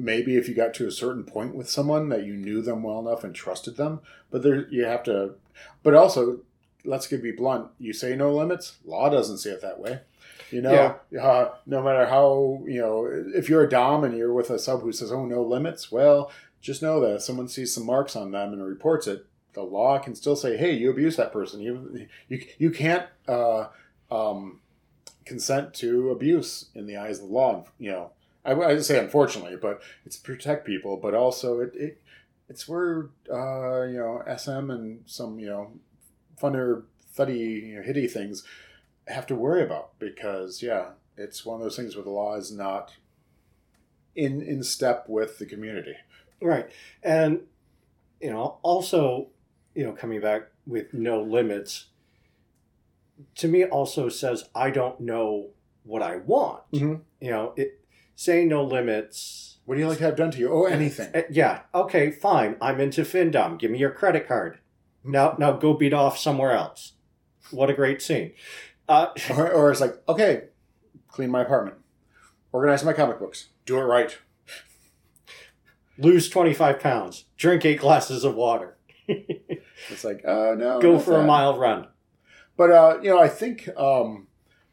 Maybe 0.00 0.36
if 0.36 0.48
you 0.48 0.54
got 0.54 0.74
to 0.74 0.86
a 0.86 0.92
certain 0.92 1.24
point 1.24 1.56
with 1.56 1.68
someone 1.68 2.08
that 2.10 2.24
you 2.24 2.36
knew 2.36 2.62
them 2.62 2.84
well 2.84 3.00
enough 3.00 3.24
and 3.24 3.34
trusted 3.34 3.76
them, 3.76 3.98
but 4.30 4.42
there 4.44 4.68
you 4.68 4.84
have 4.84 5.02
to. 5.04 5.34
But 5.82 5.94
also, 5.94 6.40
let's 6.84 7.06
get 7.06 7.22
be 7.22 7.32
blunt. 7.32 7.70
You 7.78 7.92
say 7.92 8.16
no 8.16 8.34
limits. 8.34 8.76
Law 8.84 9.08
doesn't 9.10 9.38
say 9.38 9.50
it 9.50 9.62
that 9.62 9.80
way. 9.80 10.00
You 10.50 10.62
know, 10.62 10.72
uh, 11.20 11.50
no 11.66 11.82
matter 11.82 12.06
how 12.06 12.62
you 12.66 12.80
know, 12.80 13.06
if 13.34 13.48
you're 13.48 13.64
a 13.64 13.68
dom 13.68 14.04
and 14.04 14.16
you're 14.16 14.32
with 14.32 14.50
a 14.50 14.58
sub 14.58 14.80
who 14.82 14.92
says, 14.92 15.12
"Oh, 15.12 15.26
no 15.26 15.42
limits," 15.42 15.92
well, 15.92 16.30
just 16.60 16.82
know 16.82 17.00
that 17.00 17.16
if 17.16 17.22
someone 17.22 17.48
sees 17.48 17.74
some 17.74 17.84
marks 17.84 18.16
on 18.16 18.30
them 18.30 18.52
and 18.52 18.64
reports 18.64 19.06
it, 19.06 19.26
the 19.52 19.62
law 19.62 19.98
can 19.98 20.14
still 20.14 20.36
say, 20.36 20.56
"Hey, 20.56 20.72
you 20.72 20.90
abused 20.90 21.18
that 21.18 21.32
person. 21.32 21.60
You 21.60 22.08
you 22.28 22.46
you 22.58 22.70
can't 22.70 23.06
uh, 23.26 23.66
um, 24.10 24.60
consent 25.26 25.74
to 25.74 26.10
abuse 26.10 26.66
in 26.74 26.86
the 26.86 26.96
eyes 26.96 27.18
of 27.18 27.28
the 27.28 27.34
law." 27.34 27.64
You 27.78 27.90
know, 27.90 28.10
I, 28.44 28.54
I 28.54 28.78
say 28.78 28.98
unfortunately, 28.98 29.56
but 29.56 29.82
it's 30.06 30.16
protect 30.16 30.66
people, 30.66 30.96
but 30.96 31.14
also 31.14 31.60
it, 31.60 31.74
it 31.74 32.02
it's 32.48 32.66
where 32.68 33.10
uh, 33.30 33.82
you 33.84 33.98
know 33.98 34.22
SM 34.36 34.70
and 34.70 35.02
some 35.06 35.38
you 35.38 35.46
know 35.46 35.72
funner, 36.40 36.84
thuddy, 37.12 37.38
you 37.66 37.76
know, 37.76 37.82
hitty 37.82 38.06
things 38.06 38.44
have 39.06 39.26
to 39.26 39.34
worry 39.34 39.62
about 39.62 39.98
because 39.98 40.62
yeah, 40.62 40.90
it's 41.16 41.44
one 41.44 41.56
of 41.56 41.62
those 41.62 41.76
things 41.76 41.96
where 41.96 42.04
the 42.04 42.10
law 42.10 42.36
is 42.36 42.52
not 42.52 42.92
in 44.14 44.40
in 44.42 44.62
step 44.62 45.08
with 45.08 45.38
the 45.38 45.46
community. 45.46 45.94
right, 46.40 46.70
and 47.02 47.40
you 48.20 48.30
know, 48.30 48.58
also, 48.62 49.28
you 49.74 49.84
know, 49.84 49.92
coming 49.92 50.20
back 50.20 50.48
with 50.66 50.92
no 50.92 51.22
limits, 51.22 51.86
to 53.36 53.48
me 53.48 53.64
also 53.64 54.08
says 54.08 54.44
I 54.54 54.70
don't 54.70 55.00
know 55.00 55.50
what 55.84 56.02
I 56.02 56.16
want. 56.18 56.70
Mhm. 56.72 57.00
You 57.20 57.30
know, 57.30 57.52
it 57.56 57.80
saying 58.14 58.48
no 58.48 58.64
limits. 58.64 59.57
What 59.68 59.74
do 59.74 59.82
you 59.82 59.88
like 59.88 59.98
to 59.98 60.04
have 60.04 60.16
done 60.16 60.30
to 60.30 60.38
you? 60.38 60.50
Oh, 60.50 60.64
anything. 60.64 61.14
Uh, 61.14 61.24
yeah. 61.28 61.60
Okay. 61.74 62.10
Fine. 62.10 62.56
I'm 62.58 62.80
into 62.80 63.02
FinDom. 63.02 63.58
Give 63.58 63.70
me 63.70 63.78
your 63.78 63.90
credit 63.90 64.26
card. 64.26 64.60
Now, 65.04 65.36
now 65.38 65.52
go 65.52 65.74
beat 65.74 65.92
off 65.92 66.16
somewhere 66.16 66.52
else. 66.52 66.94
What 67.50 67.68
a 67.68 67.74
great 67.74 68.00
scene. 68.00 68.32
Uh, 68.88 69.08
Or, 69.30 69.52
or 69.52 69.70
it's 69.70 69.82
like, 69.82 70.02
okay, 70.08 70.44
clean 71.08 71.30
my 71.30 71.42
apartment, 71.42 71.76
organize 72.50 72.82
my 72.82 72.94
comic 72.94 73.18
books, 73.18 73.48
do 73.66 73.76
it 73.76 73.82
right. 73.82 74.16
lose 75.98 76.30
25 76.30 76.80
pounds. 76.80 77.26
Drink 77.36 77.66
eight 77.66 77.80
glasses 77.80 78.24
of 78.24 78.34
water. 78.34 78.78
It's 79.90 80.02
like, 80.02 80.24
uh, 80.24 80.54
no, 80.56 80.80
Go 80.80 80.98
for 80.98 81.20
a 81.20 81.24
mile 81.24 81.58
run. 81.58 81.88
But 82.56 82.70
uh, 82.70 82.98
you 83.02 83.10
know, 83.10 83.20
I 83.20 83.28
think 83.28 83.68
um, 83.76 84.28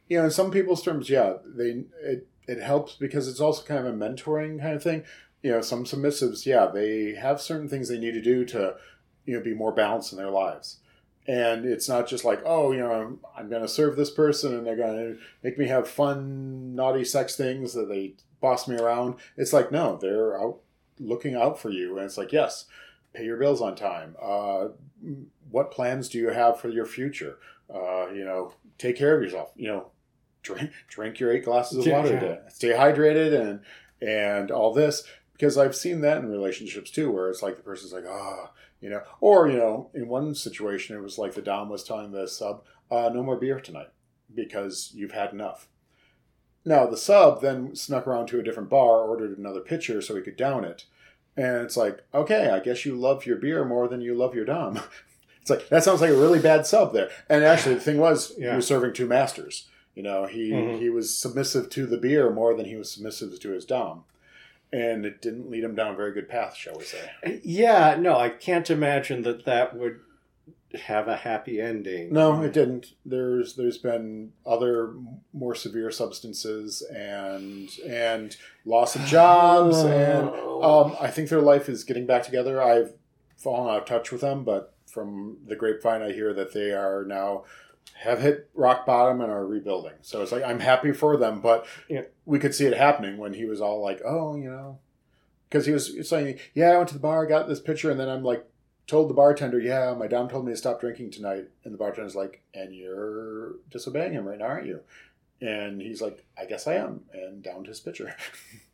you 0.08 0.18
know, 0.18 0.26
in 0.26 0.32
some 0.32 0.52
people's 0.52 0.82
terms, 0.82 1.10
yeah, 1.10 1.34
they 1.46 1.84
it 2.02 2.28
it 2.48 2.62
helps 2.62 2.96
because 2.96 3.28
it's 3.28 3.40
also 3.40 3.64
kind 3.64 3.86
of 3.86 3.94
a 3.94 3.98
mentoring 3.98 4.60
kind 4.60 4.76
of 4.76 4.84
thing. 4.84 5.04
You 5.42 5.52
know, 5.52 5.62
some 5.62 5.84
submissives, 5.86 6.46
yeah, 6.46 6.68
they 6.68 7.16
have 7.16 7.42
certain 7.42 7.70
things 7.70 7.88
they 7.88 8.00
need 8.00 8.14
to 8.14 8.22
do 8.22 8.46
to 8.46 8.76
you 9.26 9.36
know 9.36 9.44
be 9.44 9.54
more 9.54 9.72
balanced 9.72 10.12
in 10.12 10.18
their 10.18 10.32
lives. 10.32 10.78
And 11.28 11.66
it's 11.66 11.90
not 11.90 12.08
just 12.08 12.24
like, 12.24 12.42
oh, 12.46 12.72
you 12.72 12.80
know, 12.80 12.92
I'm, 12.92 13.20
I'm 13.36 13.50
going 13.50 13.64
to 13.64 13.68
serve 13.68 13.96
this 13.96 14.12
person 14.12 14.54
and 14.54 14.66
they're 14.66 14.76
going 14.76 14.96
to 14.96 15.18
make 15.42 15.58
me 15.58 15.66
have 15.68 15.88
fun, 15.88 16.76
naughty 16.76 17.04
sex 17.04 17.36
things 17.36 17.74
that 17.74 17.90
they 17.90 18.14
boss 18.42 18.68
me 18.68 18.76
around. 18.76 19.16
It's 19.36 19.52
like, 19.52 19.72
no, 19.72 19.98
they're 19.98 20.40
out 20.40 20.60
looking 21.00 21.36
out 21.36 21.60
for 21.60 21.72
you. 21.72 21.98
And 21.98 22.06
it's 22.06 22.18
like, 22.18 22.32
yes, 22.32 22.66
pay 23.14 23.26
your 23.26 23.38
bills 23.38 23.62
on 23.62 23.76
time. 23.76 24.16
Uh, 24.22 24.68
what 25.50 25.72
plans 25.72 26.10
do 26.10 26.20
you 26.20 26.30
have 26.30 26.60
for 26.60 26.70
your 26.70 26.86
future? 26.86 27.40
Uh, 27.74 28.10
you 28.10 28.24
know, 28.24 28.54
take 28.78 28.96
care 28.96 29.16
of 29.16 29.24
yourself. 29.24 29.52
You 29.56 29.70
know, 29.70 29.92
drink 30.46 30.72
drink 30.88 31.20
your 31.20 31.32
eight 31.32 31.44
glasses 31.46 31.80
of 31.80 31.86
Yeah, 31.88 31.98
water 31.98 32.10
a 32.10 32.14
yeah. 32.14 32.20
day. 32.20 32.40
Stay 32.50 32.70
hydrated 32.70 33.34
and 33.40 33.60
and 34.02 34.52
all 34.52 34.74
this 34.74 35.04
because 35.34 35.58
I've 35.58 35.76
seen 35.76 36.02
that 36.02 36.18
in 36.20 36.30
relationships 36.30 36.92
too, 36.92 37.12
where 37.12 37.30
it's 37.30 37.42
like 37.42 37.58
the 37.58 37.64
person's 37.64 37.92
like, 37.94 38.06
ah, 38.08 38.52
you 38.80 38.90
know, 38.90 39.02
or 39.20 39.48
you 39.50 39.58
know, 39.58 39.90
in 39.94 40.08
one 40.08 40.34
situation 40.36 40.96
it 40.96 41.02
was 41.02 41.18
like 41.18 41.34
the 41.34 41.42
dom 41.42 41.70
was 41.70 41.84
telling 41.84 42.12
the 42.12 42.28
sub, 42.28 42.64
uh, 42.92 43.10
no 43.14 43.24
more 43.24 43.36
beer 43.38 43.60
tonight 43.60 43.90
because 44.34 44.92
you've 44.94 45.12
had 45.12 45.32
enough. 45.34 45.68
Now 46.64 46.86
the 46.88 46.98
sub 46.98 47.42
then 47.42 47.76
snuck 47.76 48.08
around 48.08 48.28
to 48.28 48.40
a 48.40 48.44
different 48.44 48.70
bar, 48.70 49.02
ordered 49.08 49.38
another 49.38 49.60
pitcher 49.62 50.02
so 50.02 50.16
he 50.16 50.22
could 50.22 50.38
down 50.38 50.64
it. 50.64 50.86
And 51.38 51.58
it's 51.64 51.76
like, 51.78 52.04
okay, 52.14 52.50
I 52.50 52.60
guess 52.60 52.86
you 52.86 52.96
love 52.96 53.26
your 53.26 53.36
beer 53.38 53.66
more 53.66 53.88
than 53.90 54.02
you 54.02 54.14
love 54.16 54.36
your 54.36 54.46
dom. 54.46 54.80
It's 55.42 55.52
like 55.52 55.70
that 55.70 55.84
sounds 55.84 56.02
like 56.02 56.10
a 56.10 56.16
really 56.18 56.40
bad 56.40 56.66
sub 56.66 56.92
there. 56.92 57.12
And 57.30 57.44
actually, 57.44 57.76
the 57.76 57.82
thing 57.82 58.00
was, 58.00 58.34
Yeah. 58.36 58.50
he 58.50 58.56
was 58.56 58.66
serving 58.66 58.94
two 58.94 59.06
masters. 59.06 59.70
You 59.96 60.04
know, 60.04 60.26
he 60.26 60.52
Mhm. 60.52 60.80
he 60.80 60.90
was 60.90 61.16
submissive 61.16 61.70
to 61.72 61.86
the 61.86 61.98
beer 61.98 62.30
more 62.30 62.54
than 62.54 62.66
he 62.66 62.76
was 62.76 62.92
submissive 62.92 63.40
to 63.40 63.52
his 63.52 63.66
dom, 63.66 64.04
and 64.72 65.06
it 65.06 65.22
didn't 65.22 65.50
lead 65.50 65.64
him 65.64 65.74
down 65.76 65.94
a 65.94 65.98
very 65.98 66.12
good 66.12 66.28
path, 66.30 66.56
shall 66.56 66.78
we 66.78 66.84
say? 66.84 67.40
Yeah, 67.44 67.96
no, 68.00 68.18
I 68.18 68.30
can't 68.30 68.70
imagine 68.70 69.22
that 69.24 69.46
that 69.46 69.76
would 69.76 70.02
have 70.74 71.08
a 71.08 71.16
happy 71.16 71.62
ending. 71.62 72.12
No, 72.12 72.42
it 72.42 72.52
didn't. 72.52 72.88
There's 73.06 73.56
there's 73.56 73.78
been 73.78 74.34
other 74.46 74.94
more 75.32 75.56
severe 75.56 75.90
substances 75.92 76.82
and 76.94 77.70
and 77.88 78.36
loss 78.66 78.98
of 78.98 79.04
jobs 79.06 79.78
and 79.84 80.28
Um, 80.30 80.98
I 81.00 81.10
think 81.10 81.30
their 81.30 81.42
life 81.42 81.70
is 81.70 81.86
getting 81.86 82.06
back 82.06 82.24
together. 82.24 82.62
I've 82.62 82.94
fallen 83.38 83.70
out 83.74 83.84
of 83.84 83.86
touch 83.86 84.12
with 84.12 84.22
them, 84.22 84.44
but 84.44 84.74
from 84.88 85.38
the 85.48 85.56
grapevine, 85.56 86.02
I 86.02 86.12
hear 86.12 86.34
that 86.34 86.54
they 86.54 86.72
are 86.72 87.06
now 87.06 87.44
have 87.94 88.22
hit 88.22 88.50
rock 88.54 88.86
bottom 88.86 89.22
and 89.22 89.32
are 89.32 89.46
rebuilding. 89.46 89.94
So 90.02 90.22
it's 90.22 90.32
like 90.32 90.44
I'm 90.44 90.60
happy 90.60 90.92
for 90.92 91.18
them, 91.18 91.42
but 91.42 91.66
Yeah. 91.90 92.04
we 92.26 92.40
could 92.40 92.54
see 92.56 92.66
it 92.66 92.76
happening 92.78 93.18
when 93.18 93.34
he 93.34 93.46
was 93.46 93.62
all 93.62 93.82
like, 93.82 94.02
"Oh, 94.06 94.36
you 94.36 94.50
know," 94.50 94.80
because 95.50 95.66
he 95.66 95.72
was 95.72 96.08
saying, 96.08 96.40
"Yeah, 96.54 96.72
I 96.72 96.78
went 96.78 96.90
to 96.90 96.96
the 96.96 97.00
bar, 97.00 97.26
got 97.26 97.48
this 97.48 97.60
picture, 97.60 97.90
and 97.92 98.00
then 98.00 98.10
I'm 98.10 98.24
like." 98.24 98.46
Told 98.88 99.10
the 99.10 99.16
bartender, 99.16 99.60
yeah, 99.60 99.96
my 99.98 100.06
dom 100.06 100.30
told 100.30 100.46
me 100.46 100.52
to 100.52 100.56
stop 100.56 100.80
drinking 100.80 101.10
tonight. 101.10 101.46
And 101.64 101.74
the 101.74 101.78
bartender's 101.80 102.16
like, 102.16 102.44
and 102.54 102.72
you're 102.72 103.54
disobeying 103.72 104.14
him 104.14 104.28
right 104.28 104.38
now, 104.38 104.46
aren't 104.46 104.68
you? 104.68 104.82
And 105.42 105.82
he's 105.82 106.04
like, 106.04 106.24
I 106.40 106.46
guess 106.46 106.68
I 106.68 106.76
am, 106.76 107.06
and 107.12 107.42
downed 107.42 107.66
his 107.66 107.80
pitcher. 107.80 108.16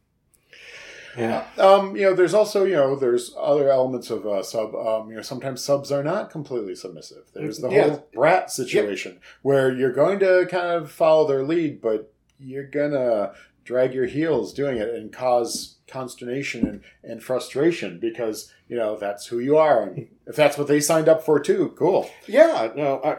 yeah. 1.17 1.45
Um, 1.57 1.95
you 1.95 2.03
know, 2.03 2.13
there's 2.13 2.33
also, 2.33 2.63
you 2.63 2.75
know, 2.75 2.95
there's 2.95 3.33
other 3.37 3.69
elements 3.69 4.09
of 4.09 4.25
uh, 4.25 4.43
sub. 4.43 4.73
Um, 4.75 5.09
you 5.09 5.15
know, 5.15 5.21
sometimes 5.21 5.63
subs 5.63 5.91
are 5.91 6.03
not 6.03 6.29
completely 6.29 6.75
submissive. 6.75 7.23
There's 7.33 7.59
the 7.59 7.69
Yeah. 7.69 7.89
whole 7.89 8.07
brat 8.13 8.51
situation 8.51 9.19
where 9.41 9.71
you're 9.73 9.93
going 9.93 10.19
to 10.19 10.47
kind 10.49 10.67
of 10.67 10.91
follow 10.91 11.27
their 11.27 11.43
lead, 11.43 11.81
but 11.81 12.11
you're 12.39 12.67
gonna 12.67 13.33
drag 13.63 13.93
your 13.93 14.07
heels 14.07 14.53
doing 14.53 14.77
it 14.77 14.89
and 14.89 15.13
cause 15.13 15.77
consternation 15.87 16.65
and, 16.67 16.81
and 17.03 17.21
frustration 17.23 17.99
because 17.99 18.51
you 18.67 18.75
know 18.75 18.97
that's 18.97 19.27
who 19.27 19.37
you 19.39 19.57
are, 19.57 19.83
and 19.83 20.07
if 20.25 20.35
that's 20.35 20.57
what 20.57 20.67
they 20.67 20.79
signed 20.79 21.07
up 21.09 21.23
for 21.23 21.39
too, 21.39 21.73
cool. 21.77 22.09
Yeah, 22.27 22.71
no, 22.75 22.99
I, 23.03 23.17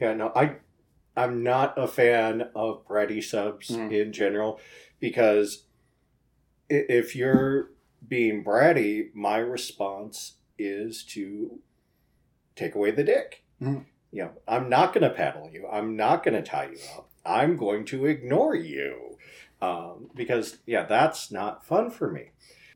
yeah, 0.00 0.14
no, 0.14 0.30
I, 0.36 0.56
I'm 1.16 1.42
not 1.42 1.74
a 1.76 1.88
fan 1.88 2.48
of 2.54 2.86
bratty 2.86 3.22
subs 3.24 3.70
Mm. 3.70 3.90
in 3.92 4.12
general 4.12 4.60
because 5.00 5.64
if 6.74 7.14
you're 7.16 7.70
being 8.06 8.42
bratty, 8.44 9.14
my 9.14 9.38
response 9.38 10.34
is 10.58 11.02
to 11.04 11.58
take 12.56 12.74
away 12.74 12.90
the 12.90 13.04
dick. 13.04 13.44
Mm. 13.60 13.84
You 14.10 14.22
know, 14.24 14.30
I'm 14.46 14.68
not 14.68 14.92
going 14.92 15.02
to 15.08 15.14
paddle 15.16 15.48
you. 15.52 15.66
I'm 15.70 15.96
not 15.96 16.22
going 16.24 16.34
to 16.34 16.42
tie 16.42 16.70
you 16.72 16.78
up. 16.96 17.08
I'm 17.24 17.56
going 17.56 17.84
to 17.86 18.06
ignore 18.06 18.54
you. 18.54 19.18
um, 19.60 20.10
because 20.16 20.58
yeah, 20.66 20.82
that's 20.84 21.30
not 21.30 21.64
fun 21.64 21.88
for 21.88 22.10
me. 22.10 22.30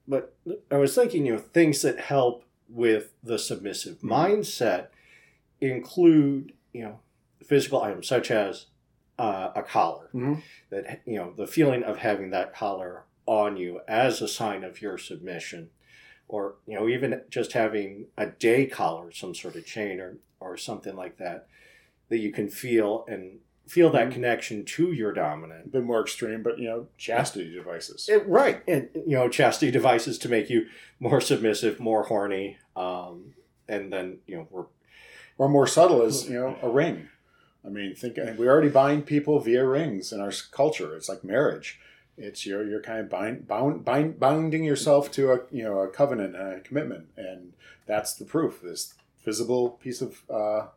But 0.06 0.36
I 0.70 0.76
was 0.76 0.94
thinking, 0.94 1.26
you 1.26 1.32
know, 1.32 1.38
things 1.40 1.82
that 1.82 1.98
help 1.98 2.44
with 2.68 3.12
the 3.24 3.40
submissive 3.40 3.98
Mhm. 3.98 4.08
mindset 4.08 4.86
include, 5.60 6.52
you 6.72 6.82
know, 6.84 7.00
physical 7.44 7.82
items 7.82 8.06
such 8.06 8.30
as 8.30 8.66
uh, 9.18 9.50
a 9.56 9.62
collar. 9.62 10.10
Mhm. 10.14 10.42
That 10.70 11.00
you 11.06 11.16
know, 11.16 11.32
the 11.32 11.46
feeling 11.46 11.82
of 11.82 11.96
having 11.98 12.30
that 12.30 12.54
collar 12.54 13.04
on 13.26 13.56
you 13.56 13.80
as 13.88 14.22
a 14.22 14.28
sign 14.28 14.64
of 14.64 14.80
your 14.80 14.96
submission, 14.98 15.70
or 16.28 16.54
you 16.66 16.74
know, 16.74 16.88
even 16.88 17.22
just 17.28 17.52
having 17.52 18.06
a 18.16 18.26
day 18.26 18.66
collar, 18.66 19.12
some 19.12 19.34
sort 19.34 19.56
of 19.56 19.66
chain 19.66 20.00
or 20.00 20.16
or 20.40 20.56
something 20.56 20.94
like 20.96 21.16
that, 21.18 21.46
that 22.08 22.18
you 22.18 22.30
can 22.30 22.48
feel 22.48 23.04
and 23.08 23.38
feel 23.66 23.90
that 23.90 24.08
Mhm. 24.08 24.12
connection 24.12 24.64
to 24.64 24.92
your 24.92 25.12
dominant. 25.12 25.66
A 25.66 25.68
bit 25.68 25.82
more 25.82 26.00
extreme, 26.00 26.42
but 26.42 26.58
you 26.58 26.68
know, 26.68 26.86
chastity 26.96 27.52
devices. 27.52 28.08
It- 28.08 28.26
right, 28.28 28.62
and 28.68 28.88
you 28.94 29.16
know, 29.16 29.28
chastity 29.28 29.72
devices 29.72 30.18
to 30.18 30.28
make 30.28 30.48
you 30.48 30.66
more 31.00 31.20
submissive, 31.20 31.80
more 31.80 32.04
horny, 32.04 32.58
um, 32.76 33.34
and 33.68 33.92
then 33.92 34.18
you 34.26 34.36
know, 34.36 34.48
we're 34.50 34.66
or 35.38 35.48
more 35.48 35.66
subtle 35.66 36.02
is 36.02 36.28
you 36.30 36.34
know 36.38 36.56
a 36.62 36.68
ring. 36.68 37.08
I 37.64 37.68
mean, 37.68 37.96
think 37.96 38.16
we're 38.38 38.48
already 38.50 38.68
bind 38.68 39.06
people 39.06 39.40
via 39.40 39.66
rings 39.66 40.12
in 40.12 40.20
our 40.20 40.32
culture. 40.52 40.94
It's 40.94 41.08
like 41.08 41.24
marriage. 41.24 41.80
It's 42.18 42.46
you're 42.46 42.66
you're 42.66 42.82
kind 42.82 43.00
of 43.00 43.10
bind, 43.10 43.46
bound, 43.46 43.84
bind, 43.84 44.18
binding 44.18 44.64
yourself 44.64 45.10
to 45.12 45.32
a 45.32 45.40
you 45.50 45.62
know 45.62 45.80
a 45.80 45.88
covenant 45.88 46.34
and 46.34 46.54
a 46.54 46.60
commitment, 46.60 47.08
and 47.16 47.52
that's 47.86 48.14
the 48.14 48.24
proof. 48.24 48.60
This 48.62 48.94
visible 49.24 49.70
piece 49.70 50.00
of 50.00 50.22
uh, 50.30 50.68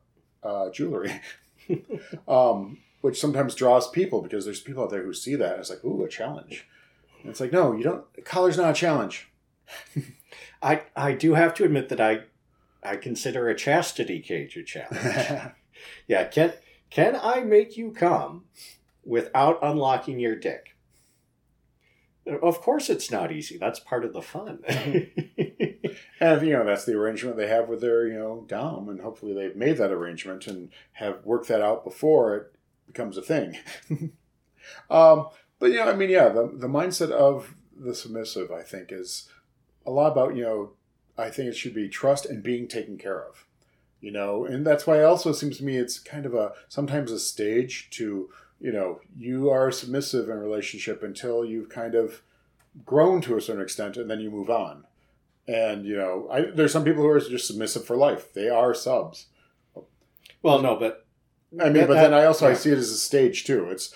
uh, 0.44 0.70
jewelry, 0.72 1.22
um, 2.28 2.80
which 3.02 3.20
sometimes 3.20 3.56
draws 3.56 3.90
people 3.90 4.22
because 4.22 4.44
there's 4.44 4.60
people 4.60 4.84
out 4.84 4.90
there 4.90 5.04
who 5.04 5.14
see 5.14 5.36
that 5.36 5.54
and 5.54 5.60
it's 5.62 5.70
like, 5.70 5.84
ooh, 5.86 6.04
a 6.04 6.10
challenge. 6.10 6.68
And 7.22 7.30
it's 7.30 7.40
like, 7.40 7.54
no, 7.54 7.74
you 7.74 7.84
don't. 7.84 8.04
Collar's 8.26 8.58
not 8.58 8.72
a 8.72 8.74
challenge. 8.74 9.30
I 10.62 10.82
I 10.96 11.14
do 11.14 11.36
have 11.36 11.54
to 11.56 11.64
admit 11.64 11.90
that 11.90 12.02
I 12.02 12.22
I 12.84 12.96
consider 12.96 13.48
a 13.48 13.56
chastity 13.56 14.20
cage 14.20 14.58
a 14.58 14.64
challenge. 14.64 15.54
yeah, 16.08 16.26
can 16.26 16.54
can 16.90 17.18
I 17.22 17.42
make 17.42 17.78
you 17.78 17.92
come 17.92 18.46
without 19.06 19.60
unlocking 19.62 20.20
your 20.20 20.36
dick? 20.36 20.76
Of 22.30 22.62
course, 22.62 22.90
it's 22.90 23.12
not 23.12 23.32
easy. 23.32 23.58
That's 23.58 23.80
part 23.80 24.06
of 24.06 24.14
the 24.14 24.22
fun. 24.22 24.60
And 26.20 26.46
you 26.46 26.54
know 26.54 26.66
that's 26.66 26.86
the 26.86 26.96
arrangement 26.96 27.38
they 27.38 27.48
have 27.48 27.70
with 27.70 27.82
their 27.82 28.08
you 28.08 28.18
know 28.18 28.44
dom, 28.48 28.90
and 28.90 29.02
hopefully 29.02 29.34
they've 29.34 29.56
made 29.56 29.78
that 29.78 29.92
arrangement 29.92 30.48
and 30.48 30.70
have 30.94 31.26
worked 31.26 31.48
that 31.48 31.62
out 31.62 31.84
before 31.84 32.36
it 32.36 32.54
becomes 32.88 33.18
a 33.18 33.22
thing. 33.22 33.58
um, 34.90 35.28
but 35.60 35.68
you 35.68 35.78
know, 35.78 35.90
I 35.90 35.96
mean, 35.96 36.10
yeah, 36.10 36.30
the 36.30 36.52
the 36.54 36.68
mindset 36.68 37.12
of 37.12 37.56
the 37.76 37.96
submissive, 37.96 38.52
I 38.52 38.64
think, 38.64 38.92
is 38.92 39.30
a 39.86 39.92
lot 39.92 40.12
about 40.12 40.36
you 40.36 40.44
know, 40.44 40.72
I 41.18 41.30
think 41.30 41.50
it 41.50 41.56
should 41.56 41.74
be 41.74 41.88
trust 41.88 42.26
and 42.26 42.44
being 42.44 42.68
taken 42.68 42.98
care 42.98 43.24
of. 43.24 43.46
You 44.02 44.12
know, 44.12 44.46
and 44.46 44.66
that's 44.66 44.88
why 44.88 45.00
it 45.00 45.04
also 45.04 45.32
seems 45.32 45.58
to 45.58 45.64
me 45.64 45.78
it's 45.78 46.00
kind 46.00 46.26
of 46.26 46.34
a 46.34 46.52
sometimes 46.68 47.12
a 47.12 47.20
stage 47.20 47.90
to 47.92 48.30
you 48.60 48.72
know 48.72 49.00
you 49.18 49.50
are 49.50 49.72
submissive 49.72 50.30
in 50.30 50.38
a 50.38 50.40
relationship 50.40 51.02
until 51.04 51.46
you've 51.46 51.70
kind 51.70 51.96
of 51.96 52.22
grown 52.86 53.22
to 53.22 53.36
a 53.38 53.42
certain 53.42 53.62
extent, 53.62 53.98
and 53.98 54.10
then 54.10 54.20
you 54.20 54.30
move 54.32 54.50
on. 54.50 54.86
And 55.48 55.86
you 55.86 55.98
know, 55.98 56.28
I, 56.32 56.42
there's 56.54 56.72
some 56.72 56.84
people 56.84 57.02
who 57.04 57.10
are 57.10 57.20
just 57.20 57.48
submissive 57.48 57.86
for 57.86 57.96
life. 57.98 58.34
They 58.34 58.50
are 58.50 58.74
subs. 58.74 59.28
well, 60.44 60.62
no, 60.62 60.76
but 60.76 61.06
I 61.60 61.66
mean, 61.66 61.74
That- 61.74 61.88
but 61.88 61.96
then 61.96 62.14
I 62.14 62.26
also 62.26 62.48
I 62.48 62.54
see 62.54 62.70
it 62.72 62.78
as 62.78 62.92
a 62.92 62.98
stage 62.98 63.46
too. 63.46 63.70
It's 63.70 63.94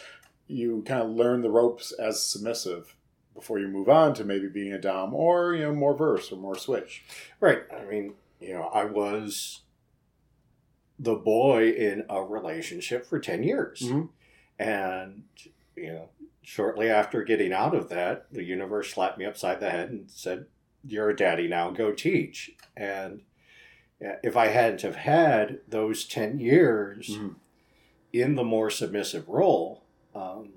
you 0.48 0.84
kind 0.86 1.02
of 1.02 1.10
learn 1.12 1.42
the 1.42 1.50
ropes 1.52 1.92
as 1.92 2.22
submissive 2.24 2.96
before 3.34 3.60
you 3.60 3.68
move 3.68 3.90
on 3.90 4.14
to 4.16 4.24
maybe 4.24 4.48
being 4.48 4.74
a 4.74 4.80
dom 4.80 5.14
or 5.14 5.54
you 5.56 5.64
know 5.64 5.74
more 5.74 5.96
verse 5.96 6.32
or 6.32 6.38
more 6.38 6.58
switch. 6.58 7.04
Right. 7.40 7.64
I 7.72 7.86
mean, 7.86 8.14
you 8.40 8.54
know, 8.54 8.64
I 8.64 8.86
was 8.86 9.62
the 11.00 11.16
boy 11.16 11.70
in 11.70 12.06
a 12.10 12.22
relationship 12.24 13.06
for 13.06 13.20
10 13.20 13.44
years. 13.44 13.82
Mhm. 13.84 14.10
And, 14.64 15.24
you 15.76 15.88
know, 15.94 16.10
shortly 16.42 16.90
after 16.90 17.24
getting 17.24 17.52
out 17.52 17.76
of 17.76 17.90
that, 17.90 18.28
the 18.32 18.44
universe 18.44 18.94
slapped 18.94 19.18
me 19.18 19.26
upside 19.26 19.60
the 19.60 19.70
head 19.70 19.90
and 19.90 20.10
said, 20.10 20.46
You're 20.86 21.10
a 21.10 21.16
daddy 21.16 21.48
now, 21.48 21.72
go 21.72 21.92
teach. 21.92 22.52
And 22.76 23.22
if 24.00 24.36
I 24.36 24.48
hadn't 24.48 24.82
have 24.82 24.98
had 24.98 25.62
those 25.68 26.06
10 26.06 26.40
years 26.40 27.10
Mhm. 27.18 27.36
in 28.12 28.36
the 28.36 28.44
more 28.44 28.70
submissive 28.70 29.30
role, 29.30 29.84
um, 30.14 30.54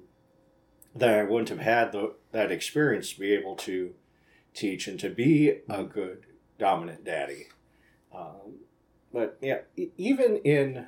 then 0.95 1.19
I 1.19 1.23
wouldn't 1.23 1.51
have 1.51 1.61
had 1.61 1.93
the, 1.93 2.15
that 2.33 2.51
experience 2.51 3.13
to 3.13 3.21
be 3.21 3.33
able 3.33 3.55
to 3.57 3.95
teach 4.53 4.89
and 4.89 4.99
to 5.01 5.11
be 5.11 5.61
a 5.69 5.85
good 5.85 6.27
dominant 6.59 7.05
daddy. 7.05 7.49
Um, 8.13 8.61
but 9.13 9.39
yeah, 9.41 9.61
even 9.97 10.39
in 10.39 10.87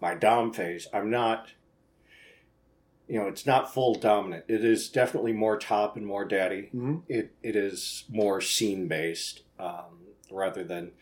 my 0.00 0.14
dom 0.14 0.52
phase, 0.52 0.86
I'm 0.92 1.10
not. 1.10 1.52
You 3.08 3.20
know, 3.20 3.28
it's 3.28 3.46
not 3.46 3.72
full 3.72 3.94
dominant. 3.94 4.44
It 4.48 4.64
is 4.64 4.88
definitely 4.88 5.32
more 5.32 5.56
top 5.58 5.96
and 5.96 6.04
more 6.04 6.24
daddy. 6.24 6.70
Mhm. 6.74 7.02
It 7.08 7.32
it 7.42 7.54
is 7.56 8.04
more 8.08 8.40
scene 8.40 8.88
based 8.88 9.42
um, 9.58 10.00
rather 10.30 10.64
than 10.64 10.92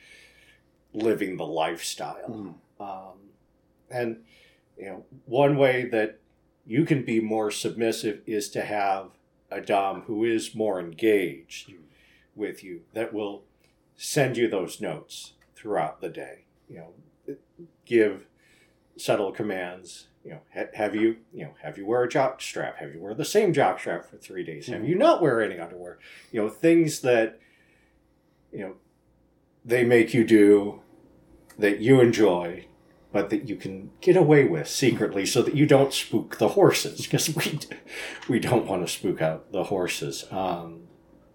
living 0.92 1.36
the 1.36 1.46
lifestyle. 1.46 2.28
Mhm. 2.78 2.82
Um, 2.84 3.18
and 3.90 4.24
you 4.76 4.86
know, 4.86 5.04
one 5.24 5.56
way 5.56 5.86
that 5.86 6.18
you 6.66 6.84
can 6.84 7.04
be 7.04 7.20
more 7.20 7.50
submissive 7.50 8.22
is 8.26 8.48
to 8.50 8.62
have 8.62 9.10
a 9.50 9.60
dom 9.60 10.02
who 10.02 10.24
is 10.24 10.54
more 10.54 10.80
engaged 10.80 11.70
Mm. 11.70 11.84
with 12.34 12.64
you 12.64 12.82
that 12.92 13.12
will 13.14 13.44
send 13.96 14.36
you 14.36 14.48
those 14.48 14.80
notes 14.80 15.34
throughout 15.54 16.00
the 16.00 16.08
day. 16.08 16.44
You 16.68 16.76
know, 16.78 17.36
give 17.84 18.26
subtle 18.96 19.30
commands. 19.32 20.08
You 20.24 20.30
know, 20.32 20.40
ha- 20.54 20.70
have 20.74 20.94
you 20.94 21.16
you 21.32 21.44
know 21.44 21.50
have 21.62 21.76
you 21.76 21.84
wear 21.86 22.02
a 22.02 22.08
jock 22.08 22.40
strap? 22.40 22.78
Have 22.78 22.94
you 22.94 23.00
wear 23.00 23.14
the 23.14 23.24
same 23.24 23.52
jock 23.52 23.78
strap 23.78 24.06
for 24.06 24.16
three 24.16 24.42
days? 24.42 24.68
Have 24.68 24.82
Mhm. 24.82 24.88
you 24.88 24.94
not 24.94 25.20
wear 25.20 25.42
any 25.42 25.58
underwear? 25.58 25.98
You 26.32 26.42
know, 26.42 26.48
things 26.48 27.00
that 27.02 27.38
you 28.52 28.60
know 28.60 28.74
they 29.64 29.84
make 29.84 30.14
you 30.14 30.24
do 30.24 30.80
that 31.58 31.80
you 31.80 32.00
enjoy 32.00 32.66
but 33.12 33.30
that 33.30 33.48
you 33.48 33.54
can 33.54 33.90
get 34.00 34.16
away 34.16 34.44
with 34.44 34.66
secretly 34.66 35.24
so 35.24 35.40
that 35.40 35.54
you 35.54 35.64
don't 35.66 35.92
spook 35.92 36.38
the 36.38 36.48
horses 36.48 37.02
because 37.02 37.34
we 37.36 37.58
we 38.28 38.38
don't 38.40 38.66
want 38.66 38.84
to 38.84 38.92
spook 38.92 39.22
out 39.22 39.52
the 39.52 39.64
horses 39.64 40.24
um 40.32 40.88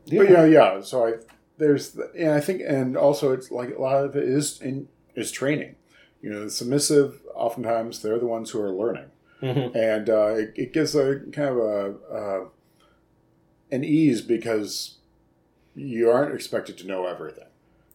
But 0.08 0.30
yeah, 0.30 0.46
yeah. 0.46 0.82
So 0.82 1.06
I 1.08 1.14
there's 1.58 1.92
the, 1.92 2.12
and 2.18 2.32
I 2.32 2.40
think 2.42 2.62
and 2.66 2.98
also 2.98 3.32
it's 3.34 3.50
like 3.52 3.76
a 3.76 3.82
lot 3.82 4.04
of 4.04 4.16
it 4.16 4.24
is 4.28 4.60
in 4.62 4.88
is 5.16 5.32
training. 5.32 5.76
You 6.22 6.30
know, 6.32 6.44
the 6.44 6.50
submissive 6.50 7.22
oftentimes 7.34 8.02
they're 8.02 8.20
the 8.20 8.26
ones 8.28 8.50
who 8.52 8.62
are 8.62 8.72
learning. 8.72 9.06
Mhm. 9.42 9.74
and 9.74 10.10
uh, 10.10 10.34
it, 10.36 10.52
it 10.58 10.74
gives 10.74 10.94
a 10.96 11.20
kind 11.32 11.48
of 11.48 11.58
a 11.58 11.96
uh, 12.14 12.46
an 13.72 13.84
ease 13.86 14.22
because 14.22 14.98
you 15.76 16.10
aren't 16.10 16.34
expected 16.36 16.78
to 16.80 16.88
know 16.88 17.06
everything, 17.06 17.46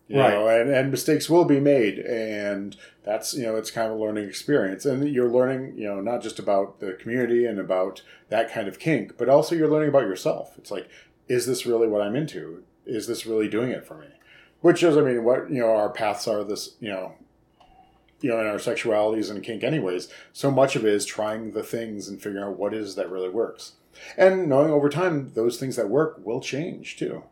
you 0.08 0.18
Right. 0.18 0.30
know, 0.32 0.48
and, 0.48 0.70
and 0.70 0.90
mistakes 0.90 1.28
will 1.28 1.44
be 1.44 1.60
made, 1.60 1.98
and 1.98 2.76
that's 3.04 3.34
you 3.34 3.42
know 3.42 3.56
it's 3.56 3.70
kind 3.70 3.92
of 3.92 3.98
a 3.98 4.00
learning 4.02 4.26
experience, 4.26 4.86
and 4.86 5.06
you're 5.08 5.28
learning 5.28 5.74
you 5.76 5.84
know 5.86 6.00
not 6.00 6.22
just 6.22 6.38
about 6.38 6.80
the 6.80 6.92
community 6.94 7.44
and 7.44 7.58
about 7.58 8.00
that 8.30 8.50
kind 8.50 8.66
of 8.66 8.78
kink, 8.78 9.18
but 9.18 9.28
also 9.28 9.54
you're 9.54 9.68
learning 9.68 9.90
about 9.90 10.04
yourself. 10.04 10.54
It's 10.56 10.70
like, 10.70 10.88
is 11.28 11.44
this 11.46 11.66
really 11.66 11.88
what 11.88 12.00
I'm 12.00 12.16
into? 12.16 12.62
Is 12.86 13.06
this 13.06 13.26
really 13.26 13.48
doing 13.48 13.70
it 13.70 13.86
for 13.86 13.98
me? 13.98 14.06
Which 14.60 14.82
is, 14.82 14.96
I 14.96 15.02
mean, 15.02 15.24
what 15.24 15.50
you 15.50 15.60
know, 15.60 15.74
our 15.76 15.90
paths 15.90 16.26
are 16.26 16.42
this, 16.42 16.76
you 16.80 16.88
know, 16.88 17.12
you 18.20 18.30
know, 18.30 18.40
in 18.40 18.46
our 18.46 18.56
sexualities 18.56 19.30
and 19.30 19.42
kink, 19.42 19.62
anyways. 19.62 20.08
So 20.32 20.50
much 20.50 20.76
of 20.76 20.84
it 20.84 20.92
is 20.92 21.04
trying 21.06 21.52
the 21.52 21.62
things 21.62 22.08
and 22.08 22.20
figuring 22.20 22.44
out 22.44 22.58
what 22.58 22.74
is 22.74 22.94
that 22.94 23.10
really 23.10 23.28
works, 23.28 23.72
and 24.16 24.48
knowing 24.48 24.70
over 24.70 24.88
time 24.88 25.32
those 25.34 25.58
things 25.58 25.76
that 25.76 25.88
work 25.88 26.20
will 26.24 26.40
change 26.40 26.96
too. 26.96 27.24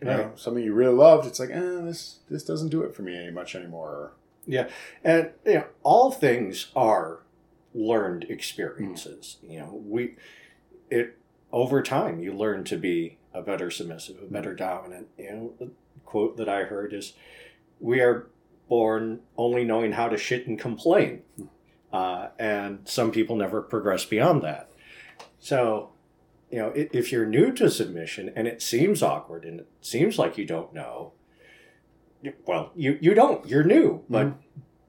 You 0.00 0.08
know, 0.08 0.32
something 0.36 0.62
you 0.62 0.74
really 0.74 0.94
loved, 0.94 1.26
it's 1.26 1.40
like, 1.40 1.48
eh, 1.50 1.80
this 1.82 2.18
this 2.28 2.44
doesn't 2.44 2.68
do 2.68 2.82
it 2.82 2.94
for 2.94 3.02
me 3.02 3.16
any 3.16 3.30
much 3.30 3.54
anymore. 3.54 4.12
Yeah. 4.46 4.68
And 5.02 5.30
you 5.44 5.54
know 5.54 5.64
all 5.82 6.10
things 6.12 6.70
are 6.76 7.20
learned 7.76 8.24
experiences 8.30 9.36
you 9.46 9.60
know 9.60 9.82
we 9.86 10.16
it 10.90 11.18
over 11.52 11.82
time 11.82 12.18
you 12.20 12.32
learn 12.32 12.64
to 12.64 12.76
be 12.76 13.18
a 13.34 13.42
better 13.42 13.70
submissive 13.70 14.16
a 14.22 14.26
better 14.26 14.54
dominant 14.54 15.06
you 15.18 15.30
know 15.30 15.52
the 15.58 15.70
quote 16.06 16.38
that 16.38 16.48
i 16.48 16.62
heard 16.62 16.94
is 16.94 17.12
we 17.78 18.00
are 18.00 18.28
born 18.68 19.20
only 19.36 19.64
knowing 19.64 19.92
how 19.92 20.08
to 20.08 20.16
shit 20.16 20.46
and 20.46 20.58
complain. 20.58 21.22
Uh, 21.92 22.28
and 22.38 22.80
some 22.84 23.10
people 23.10 23.36
never 23.36 23.62
progress 23.62 24.04
beyond 24.04 24.42
that. 24.42 24.70
So 25.38 25.90
you 26.50 26.58
know 26.58 26.72
if 26.74 27.10
you're 27.10 27.26
new 27.26 27.52
to 27.52 27.70
submission 27.70 28.32
and 28.36 28.46
it 28.46 28.62
seems 28.62 29.02
awkward 29.02 29.44
and 29.44 29.60
it 29.60 29.68
seems 29.80 30.16
like 30.18 30.38
you 30.38 30.46
don't 30.46 30.72
know 30.72 31.12
well 32.46 32.70
you 32.76 32.98
you 33.00 33.14
don't 33.14 33.46
you're 33.48 33.64
new. 33.64 34.04
But 34.08 34.34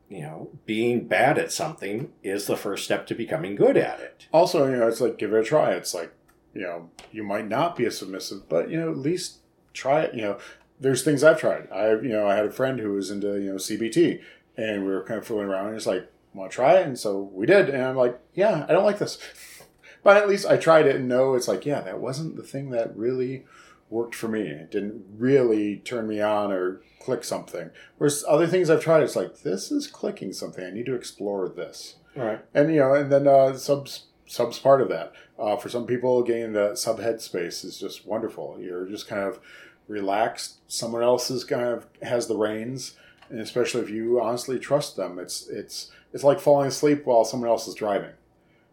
you 0.09 0.21
know 0.21 0.49
being 0.65 1.07
bad 1.07 1.37
at 1.37 1.51
something 1.51 2.11
is 2.23 2.45
the 2.45 2.57
first 2.57 2.85
step 2.85 3.07
to 3.07 3.15
becoming 3.15 3.55
good 3.55 3.77
at 3.77 3.99
it. 3.99 4.27
Also, 4.31 4.69
you 4.69 4.77
know, 4.77 4.87
it's 4.87 5.01
like 5.01 5.17
give 5.17 5.33
it 5.33 5.39
a 5.39 5.43
try. 5.43 5.71
It's 5.73 5.93
like 5.93 6.13
you 6.57 6.63
know, 6.63 6.89
you 7.11 7.23
might 7.23 7.47
not 7.47 7.75
be 7.75 7.85
a 7.85 7.91
submissive, 7.91 8.49
but 8.49 8.71
you 8.71 8.79
know, 8.79 8.89
at 8.89 8.97
least 8.97 9.39
try 9.73 10.01
it. 10.01 10.15
You 10.15 10.21
know, 10.21 10.37
there's 10.79 11.03
things 11.03 11.23
I've 11.23 11.39
tried. 11.39 11.67
I, 11.71 11.91
you 11.91 12.09
know, 12.09 12.27
I 12.27 12.35
had 12.35 12.45
a 12.45 12.51
friend 12.51 12.79
who 12.79 12.93
was 12.93 13.11
into 13.11 13.39
you 13.39 13.51
know 13.51 13.55
CBT, 13.55 14.21
and 14.55 14.83
we 14.83 14.89
were 14.89 15.03
kind 15.03 15.19
of 15.19 15.27
fooling 15.27 15.47
around, 15.47 15.67
and 15.67 15.75
it's 15.75 15.85
like, 15.85 16.11
want 16.37 16.51
to 16.51 16.55
try 16.55 16.75
it? 16.75 16.87
And 16.87 16.97
so 16.97 17.29
we 17.33 17.45
did, 17.45 17.69
and 17.69 17.83
I'm 17.83 17.95
like, 17.95 18.19
yeah, 18.33 18.65
I 18.67 18.71
don't 18.71 18.85
like 18.85 18.99
this, 18.99 19.17
but 20.03 20.17
at 20.17 20.29
least 20.29 20.45
I 20.45 20.57
tried 20.57 20.85
it 20.85 20.95
and 20.95 21.07
no, 21.07 21.33
it's 21.33 21.47
like, 21.47 21.65
yeah, 21.65 21.81
that 21.81 21.99
wasn't 21.99 22.35
the 22.35 22.43
thing 22.43 22.69
that 22.69 22.95
really 22.95 23.45
worked 23.89 24.15
for 24.15 24.27
me. 24.27 24.41
It 24.41 24.71
didn't 24.71 25.03
really 25.17 25.77
turn 25.77 26.07
me 26.07 26.21
on 26.21 26.51
or 26.51 26.81
click 26.99 27.23
something. 27.23 27.71
Whereas 27.97 28.23
other 28.27 28.47
things 28.47 28.69
I've 28.69 28.83
tried, 28.83 29.03
it's 29.03 29.15
like 29.15 29.39
this 29.41 29.71
is 29.71 29.87
clicking 29.87 30.33
something. 30.33 30.63
I 30.63 30.71
need 30.71 30.85
to 30.85 30.95
explore 30.95 31.49
this. 31.49 31.95
Right. 32.15 32.39
And 32.53 32.73
you 32.73 32.79
know, 32.79 32.93
and 32.93 33.11
then 33.11 33.27
uh, 33.27 33.55
subs 33.57 34.05
subs 34.25 34.59
part 34.59 34.81
of 34.81 34.89
that. 34.89 35.13
Uh, 35.39 35.55
for 35.55 35.69
some 35.69 35.85
people, 35.85 36.23
getting 36.23 36.53
the 36.53 36.75
sub 36.75 36.99
head 36.99 37.21
space 37.21 37.63
is 37.63 37.79
just 37.79 38.05
wonderful. 38.05 38.57
You're 38.59 38.87
just 38.87 39.07
kind 39.07 39.21
of 39.21 39.39
relaxed. 39.87 40.57
Someone 40.67 41.03
else 41.03 41.29
is 41.29 41.43
kind 41.43 41.63
of 41.63 41.87
has 42.01 42.27
the 42.27 42.37
reins, 42.37 42.95
and 43.29 43.39
especially 43.39 43.81
if 43.81 43.89
you 43.89 44.21
honestly 44.21 44.59
trust 44.59 44.95
them, 44.95 45.19
it's 45.19 45.47
it's 45.47 45.91
it's 46.13 46.23
like 46.23 46.39
falling 46.39 46.67
asleep 46.67 47.05
while 47.05 47.25
someone 47.25 47.49
else 47.49 47.67
is 47.67 47.75
driving. 47.75 48.13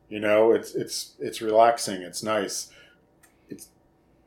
You 0.08 0.20
know, 0.20 0.52
it's 0.52 0.74
it's 0.74 1.14
it's 1.18 1.40
relaxing. 1.40 2.02
It's 2.02 2.22
nice. 2.22 2.70
It's 3.48 3.68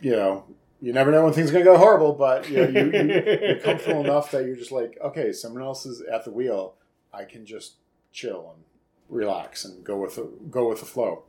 you 0.01 0.11
know 0.11 0.45
you 0.81 0.93
never 0.93 1.11
know 1.11 1.23
when 1.25 1.33
things 1.33 1.49
are 1.49 1.53
going 1.53 1.65
to 1.65 1.71
go 1.71 1.77
horrible, 1.77 2.13
but 2.13 2.49
you 2.49 2.57
know, 2.57 2.67
you, 2.67 2.91
you, 2.91 3.38
you're 3.41 3.59
comfortable 3.63 4.01
enough 4.01 4.31
that 4.31 4.45
you're 4.45 4.55
just 4.55 4.71
like, 4.71 4.97
okay, 5.03 5.31
someone 5.31 5.63
else 5.63 5.85
is 5.85 6.01
at 6.01 6.23
the 6.23 6.31
wheel. 6.31 6.75
I 7.11 7.23
can 7.23 7.45
just 7.45 7.75
chill 8.11 8.53
and 8.53 8.63
relax 9.09 9.65
and 9.65 9.83
go 9.83 9.97
with 9.97 10.15
the 10.15 10.29
go 10.49 10.69
with 10.69 10.79
the 10.79 10.85
flow. 10.85 11.23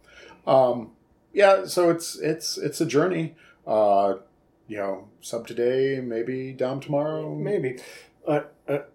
Um, 0.46 0.92
yeah, 1.32 1.64
so 1.66 1.90
it's 1.90 2.16
it's 2.16 2.59
it's 2.59 2.80
a 2.80 2.86
journey. 2.86 3.36
Uh, 3.66 4.16
you 4.68 4.76
know, 4.76 5.08
sub 5.20 5.46
today, 5.46 6.00
maybe 6.00 6.52
dom 6.52 6.80
tomorrow. 6.80 7.34
Maybe. 7.34 7.80
Uh, 8.26 8.42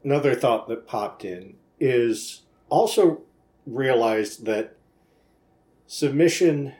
another 0.03 0.35
thought 0.35 0.67
that 0.69 0.87
popped 0.87 1.25
in 1.25 1.55
is 1.79 2.43
also 2.69 3.23
realize 3.65 4.37
that 4.37 4.77
submission 5.87 6.73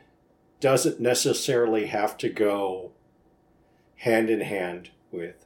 doesn't 0.60 1.00
necessarily 1.00 1.86
have 1.86 2.16
to 2.18 2.28
go 2.28 2.92
hand 3.96 4.30
in 4.30 4.40
hand 4.40 4.90
with 5.10 5.44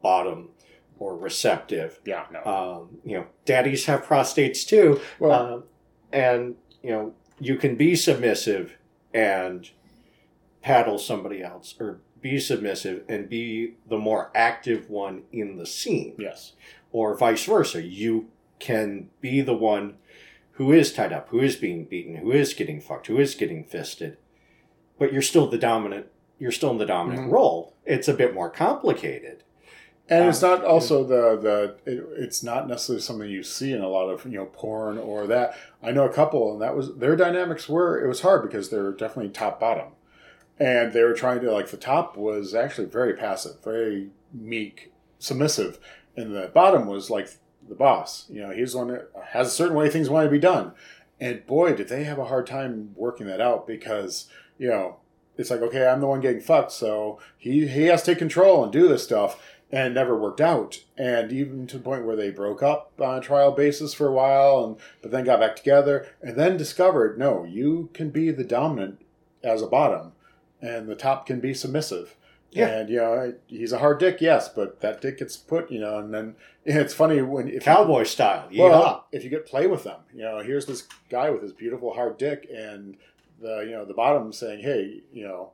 bottom 0.00 0.50
or 0.98 1.16
receptive. 1.16 2.00
Yeah, 2.04 2.26
no. 2.30 2.44
Um, 2.44 2.98
you 3.04 3.16
know, 3.16 3.26
daddies 3.44 3.86
have 3.86 4.04
prostates 4.04 4.64
too. 4.66 5.00
Well, 5.18 5.32
Um, 5.54 5.64
and, 6.12 6.54
you 6.82 6.90
know, 6.90 7.14
you 7.40 7.56
can 7.56 7.74
be 7.74 7.96
submissive 7.96 8.76
and 9.12 9.68
paddle 10.62 10.98
somebody 10.98 11.42
else, 11.42 11.74
or 11.80 12.00
be 12.24 12.40
submissive 12.40 13.04
and 13.06 13.28
be 13.28 13.74
the 13.86 13.98
more 13.98 14.30
active 14.34 14.88
one 14.88 15.22
in 15.30 15.58
the 15.58 15.66
scene, 15.66 16.14
yes. 16.18 16.54
or 16.90 17.14
vice 17.14 17.44
versa. 17.44 17.82
You 17.82 18.28
can 18.58 19.10
be 19.20 19.42
the 19.42 19.52
one 19.54 19.96
who 20.52 20.72
is 20.72 20.90
tied 20.90 21.12
up, 21.12 21.28
who 21.28 21.40
is 21.40 21.54
being 21.54 21.84
beaten, 21.84 22.16
who 22.16 22.32
is 22.32 22.54
getting 22.54 22.80
fucked, 22.80 23.08
who 23.08 23.18
is 23.18 23.34
getting 23.34 23.62
fisted, 23.62 24.16
but 24.98 25.12
you're 25.12 25.20
still 25.20 25.46
the 25.48 25.58
dominant. 25.58 26.06
You're 26.38 26.50
still 26.50 26.70
in 26.70 26.78
the 26.78 26.86
dominant 26.86 27.28
Mhm. 27.28 27.32
role. 27.32 27.74
It's 27.84 28.08
a 28.08 28.14
bit 28.14 28.32
more 28.32 28.48
complicated. 28.48 29.42
And 30.08 30.26
it's 30.28 30.42
Um, 30.42 30.50
not 30.60 30.64
also 30.64 31.04
the 31.04 31.36
the 31.36 31.76
it, 31.90 32.06
it's 32.24 32.42
not 32.42 32.66
necessarily 32.68 33.02
something 33.02 33.28
you 33.28 33.42
see 33.42 33.72
in 33.72 33.82
a 33.82 33.88
lot 33.88 34.08
of 34.08 34.24
you 34.24 34.38
know 34.38 34.46
porn 34.46 34.96
or 34.96 35.26
that. 35.26 35.56
I 35.82 35.90
know 35.92 36.04
a 36.06 36.12
couple, 36.12 36.52
and 36.52 36.62
that 36.62 36.74
was 36.74 36.94
their 36.96 37.16
dynamics 37.16 37.68
were 37.68 38.02
it 38.02 38.08
was 38.08 38.20
hard 38.22 38.42
because 38.42 38.70
they're 38.70 38.92
definitely 38.92 39.30
top 39.30 39.60
bottom, 39.60 39.88
and 40.58 40.92
they 40.92 41.02
were 41.02 41.14
trying 41.14 41.40
to 41.40 41.50
like 41.50 41.68
the 41.68 41.76
top 41.76 42.16
was 42.16 42.54
actually 42.54 42.86
very 42.86 43.14
passive, 43.14 43.62
very 43.62 44.10
meek, 44.32 44.92
submissive, 45.18 45.78
and 46.16 46.34
the 46.34 46.50
bottom 46.54 46.86
was 46.86 47.10
like 47.10 47.30
the 47.68 47.74
boss. 47.74 48.26
You 48.30 48.42
know, 48.42 48.50
he's 48.50 48.72
the 48.72 48.78
one 48.78 48.88
that 48.88 49.10
has 49.30 49.48
a 49.48 49.50
certain 49.50 49.76
way 49.76 49.88
things 49.88 50.10
want 50.10 50.26
to 50.26 50.30
be 50.30 50.38
done, 50.38 50.72
and 51.20 51.46
boy, 51.46 51.74
did 51.74 51.88
they 51.88 52.04
have 52.04 52.18
a 52.18 52.26
hard 52.26 52.46
time 52.46 52.92
working 52.96 53.26
that 53.26 53.40
out 53.40 53.66
because 53.66 54.28
you 54.58 54.68
know 54.68 54.96
it's 55.36 55.50
like 55.50 55.62
okay, 55.62 55.86
I'm 55.86 56.00
the 56.00 56.06
one 56.06 56.20
getting 56.20 56.40
fucked, 56.40 56.72
so 56.72 57.18
he 57.36 57.66
he 57.66 57.84
has 57.84 58.02
to 58.02 58.12
take 58.12 58.18
control 58.18 58.62
and 58.62 58.72
do 58.72 58.88
this 58.88 59.04
stuff 59.04 59.40
and 59.74 59.88
it 59.88 59.94
never 59.94 60.16
worked 60.16 60.40
out. 60.40 60.84
And 60.96 61.32
even 61.32 61.66
to 61.66 61.78
the 61.78 61.84
point 61.84 62.04
where 62.04 62.14
they 62.14 62.30
broke 62.30 62.62
up 62.62 62.92
on 63.00 63.18
a 63.18 63.20
trial 63.20 63.50
basis 63.50 63.92
for 63.92 64.06
a 64.06 64.12
while, 64.12 64.64
and 64.64 64.76
but 65.02 65.10
then 65.10 65.24
got 65.24 65.40
back 65.40 65.56
together, 65.56 66.06
and 66.22 66.36
then 66.36 66.56
discovered 66.56 67.18
no, 67.18 67.44
you 67.44 67.90
can 67.92 68.10
be 68.10 68.30
the 68.30 68.44
dominant 68.44 69.00
as 69.42 69.62
a 69.62 69.66
bottom, 69.66 70.12
and 70.64 70.88
the 70.88 70.94
top 70.94 71.26
can 71.26 71.40
be 71.40 71.54
submissive. 71.54 72.16
Yeah. 72.50 72.68
And 72.68 72.88
you 72.88 72.96
know 72.98 73.34
he's 73.48 73.72
a 73.72 73.78
hard 73.78 73.98
dick, 73.98 74.20
yes, 74.20 74.48
but 74.48 74.80
that 74.80 75.00
dick 75.00 75.18
gets 75.18 75.36
put, 75.36 75.72
you 75.72 75.80
know, 75.80 75.98
and 75.98 76.14
then 76.14 76.36
it's 76.64 76.94
funny 76.94 77.20
when 77.20 77.48
if 77.48 77.64
Cowboy 77.64 78.04
style. 78.04 78.48
yeah. 78.50 78.64
well, 78.64 79.06
if 79.12 79.24
you 79.24 79.30
get 79.30 79.46
play 79.46 79.66
with 79.66 79.84
them, 79.84 80.00
you 80.14 80.22
know, 80.22 80.40
here's 80.40 80.66
this 80.66 80.86
guy 81.10 81.30
with 81.30 81.42
his 81.42 81.52
beautiful 81.52 81.94
hard 81.94 82.16
dick, 82.16 82.48
and 82.54 82.96
the 83.40 83.64
you 83.66 83.72
know 83.72 83.84
the 83.84 83.94
bottom 83.94 84.32
saying, 84.32 84.62
hey, 84.62 85.02
you 85.12 85.26
know, 85.26 85.50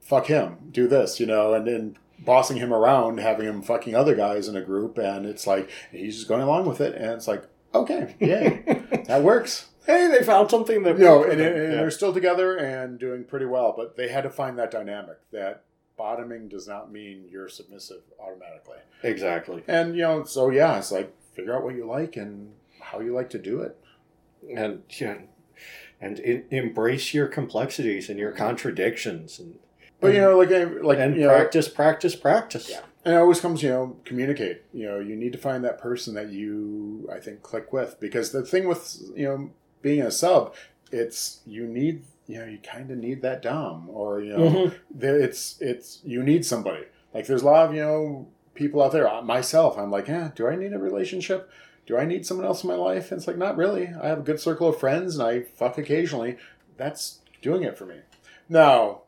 fuck 0.00 0.26
him, 0.26 0.58
do 0.70 0.86
this, 0.86 1.18
you 1.18 1.26
know, 1.26 1.54
and 1.54 1.66
then 1.66 1.96
bossing 2.18 2.58
him 2.58 2.72
around, 2.72 3.18
having 3.18 3.46
him 3.46 3.62
fucking 3.62 3.94
other 3.94 4.14
guys 4.14 4.48
in 4.48 4.56
a 4.56 4.60
group, 4.60 4.98
and 4.98 5.24
it's 5.24 5.46
like 5.46 5.70
he's 5.90 6.16
just 6.16 6.28
going 6.28 6.42
along 6.42 6.66
with 6.66 6.80
it, 6.80 6.94
and 6.94 7.06
it's 7.12 7.26
like, 7.26 7.44
okay, 7.74 8.14
yay, 8.20 8.62
that 9.06 9.22
works. 9.22 9.68
Hey, 9.86 10.08
they 10.08 10.22
found 10.24 10.50
something 10.50 10.82
that 10.84 10.98
You 10.98 11.04
know, 11.04 11.24
and, 11.24 11.40
and. 11.40 11.40
Yeah. 11.40 11.76
they're 11.78 11.90
still 11.90 12.12
together 12.12 12.56
and 12.56 12.98
doing 12.98 13.24
pretty 13.24 13.46
well, 13.46 13.74
but 13.76 13.96
they 13.96 14.08
had 14.08 14.22
to 14.22 14.30
find 14.30 14.58
that 14.58 14.70
dynamic 14.70 15.18
that 15.32 15.64
bottoming 15.96 16.48
does 16.48 16.66
not 16.66 16.90
mean 16.90 17.28
you're 17.30 17.48
submissive 17.48 18.02
automatically. 18.20 18.78
exactly. 19.02 19.62
And 19.68 19.94
you 19.94 20.02
know, 20.02 20.24
so 20.24 20.50
yeah, 20.50 20.78
it's 20.78 20.92
like 20.92 21.14
figure 21.34 21.54
out 21.54 21.62
what 21.62 21.74
you 21.74 21.86
like 21.86 22.16
and 22.16 22.52
how 22.80 23.00
you 23.00 23.14
like 23.14 23.30
to 23.30 23.38
do 23.38 23.60
it. 23.60 23.76
and 24.54 24.82
yeah, 25.00 25.18
and 26.00 26.18
in, 26.18 26.44
embrace 26.50 27.14
your 27.14 27.28
complexities 27.28 28.08
and 28.08 28.18
your 28.18 28.30
mm-hmm. 28.30 28.44
contradictions 28.44 29.38
and 29.38 29.58
But 30.00 30.14
you 30.14 30.20
know, 30.20 30.38
like 30.38 30.50
like 30.82 30.98
and 30.98 31.14
you 31.16 31.22
know, 31.22 31.28
practice, 31.28 31.68
practice, 31.68 32.16
practice. 32.16 32.70
Yeah. 32.70 32.80
and 33.04 33.14
it 33.14 33.18
always 33.18 33.40
comes, 33.40 33.62
you 33.62 33.68
know, 33.70 33.96
communicate. 34.04 34.62
You 34.72 34.86
know, 34.86 34.98
you 34.98 35.16
need 35.16 35.32
to 35.32 35.38
find 35.38 35.64
that 35.64 35.78
person 35.78 36.14
that 36.14 36.30
you, 36.30 37.08
I 37.12 37.20
think, 37.20 37.42
click 37.42 37.72
with 37.72 38.00
because 38.00 38.32
the 38.32 38.44
thing 38.44 38.66
with 38.66 39.00
you 39.14 39.28
know 39.28 39.50
being 39.82 40.02
a 40.02 40.10
sub, 40.10 40.54
it's 40.90 41.40
you 41.46 41.66
need 41.66 42.04
you 42.26 42.38
know 42.38 42.44
you 42.46 42.58
kind 42.58 42.90
of 42.90 42.98
need 42.98 43.20
that 43.22 43.42
dom 43.42 43.88
or 43.90 44.20
you 44.20 44.32
know 44.36 44.50
Mhm. 44.50 44.74
there 44.90 45.18
it's 45.18 45.60
it's 45.60 46.00
you 46.04 46.22
need 46.22 46.44
somebody. 46.46 46.84
Like 47.12 47.26
there's 47.26 47.42
a 47.42 47.46
lot 47.46 47.68
of 47.68 47.74
you 47.74 47.82
know 47.82 48.26
people 48.54 48.82
out 48.82 48.92
there. 48.92 49.08
Myself, 49.22 49.76
I'm 49.78 49.90
like, 49.90 50.08
yeah, 50.08 50.30
do 50.34 50.46
I 50.46 50.56
need 50.56 50.72
a 50.72 50.78
relationship? 50.78 51.50
Do 51.86 51.96
I 51.98 52.04
need 52.04 52.24
someone 52.24 52.46
else 52.46 52.62
in 52.62 52.68
my 52.68 52.76
life? 52.76 53.10
And 53.10 53.18
it's 53.18 53.26
like, 53.26 53.36
not 53.38 53.56
really. 53.56 53.88
I 53.88 54.06
have 54.08 54.20
a 54.20 54.22
good 54.22 54.38
circle 54.38 54.68
of 54.68 54.78
friends, 54.78 55.18
and 55.18 55.26
I 55.26 55.40
fuck 55.40 55.78
occasionally. 55.78 56.36
That's 56.76 57.18
doing 57.42 57.64
it 57.64 57.76
for 57.76 57.86
me. 57.86 57.96
Now, 58.48 59.02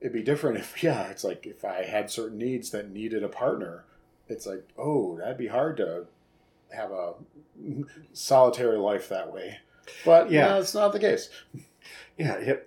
it'd 0.00 0.12
be 0.12 0.22
different 0.24 0.58
if, 0.58 0.82
yeah, 0.82 1.08
it's 1.08 1.22
like 1.22 1.46
if 1.46 1.64
I 1.64 1.84
had 1.84 2.10
certain 2.10 2.38
needs 2.38 2.70
that 2.70 2.90
needed 2.90 3.22
a 3.22 3.28
partner. 3.28 3.84
It's 4.28 4.44
like, 4.46 4.66
oh, 4.76 5.16
that'd 5.18 5.38
be 5.38 5.46
hard 5.46 5.76
to 5.76 6.06
have 6.72 6.90
a 6.90 7.14
solitary 8.12 8.76
life 8.78 9.08
that 9.08 9.32
way. 9.32 9.58
But 10.04 10.30
Yeah. 10.30 10.54
yeah, 10.54 10.58
it's 10.60 10.74
not 10.74 10.92
the 10.92 10.98
case. 11.00 11.28
Yeah, 12.18 12.34
if, 12.36 12.58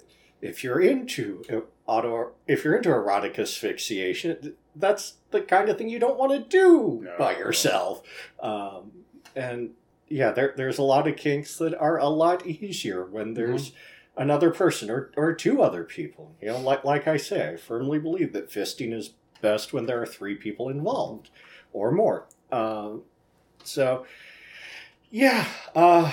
if 0.41 0.63
you're 0.63 0.79
into 0.79 1.43
auto, 1.85 2.31
if 2.47 2.63
you're 2.63 2.75
into 2.75 2.91
erotic 2.91 3.37
asphyxiation, 3.39 4.55
that's 4.75 5.15
the 5.31 5.41
kind 5.41 5.69
of 5.69 5.77
thing 5.77 5.89
you 5.89 5.99
don't 5.99 6.17
want 6.17 6.31
to 6.31 6.39
do 6.39 7.01
No. 7.03 7.15
by 7.17 7.35
yourself. 7.37 8.01
Um, 8.39 8.91
and 9.35 9.71
yeah, 10.07 10.31
there, 10.31 10.53
there's 10.55 10.77
a 10.77 10.83
lot 10.83 11.07
of 11.07 11.15
kinks 11.15 11.57
that 11.57 11.75
are 11.79 11.97
a 11.97 12.07
lot 12.07 12.45
easier 12.45 13.03
when 13.05 13.33
there's 13.33 13.71
another 14.17 14.51
person 14.51 14.89
or, 14.89 15.11
or 15.15 15.33
two 15.33 15.61
other 15.61 15.83
people. 15.83 16.35
You 16.41 16.49
know, 16.49 16.59
like 16.59 16.83
like 16.83 17.07
I 17.07 17.17
say, 17.17 17.49
I 17.49 17.57
firmly 17.57 17.99
believe 17.99 18.33
that 18.33 18.49
fisting 18.51 18.93
is 18.93 19.11
best 19.41 19.71
when 19.73 19.85
there 19.85 20.01
are 20.01 20.05
three 20.05 20.35
people 20.35 20.67
involved 20.69 21.29
or 21.73 21.91
more. 21.91 22.25
Um, 22.51 23.03
so, 23.63 24.05
yeah, 25.11 25.47
uh, 25.75 26.11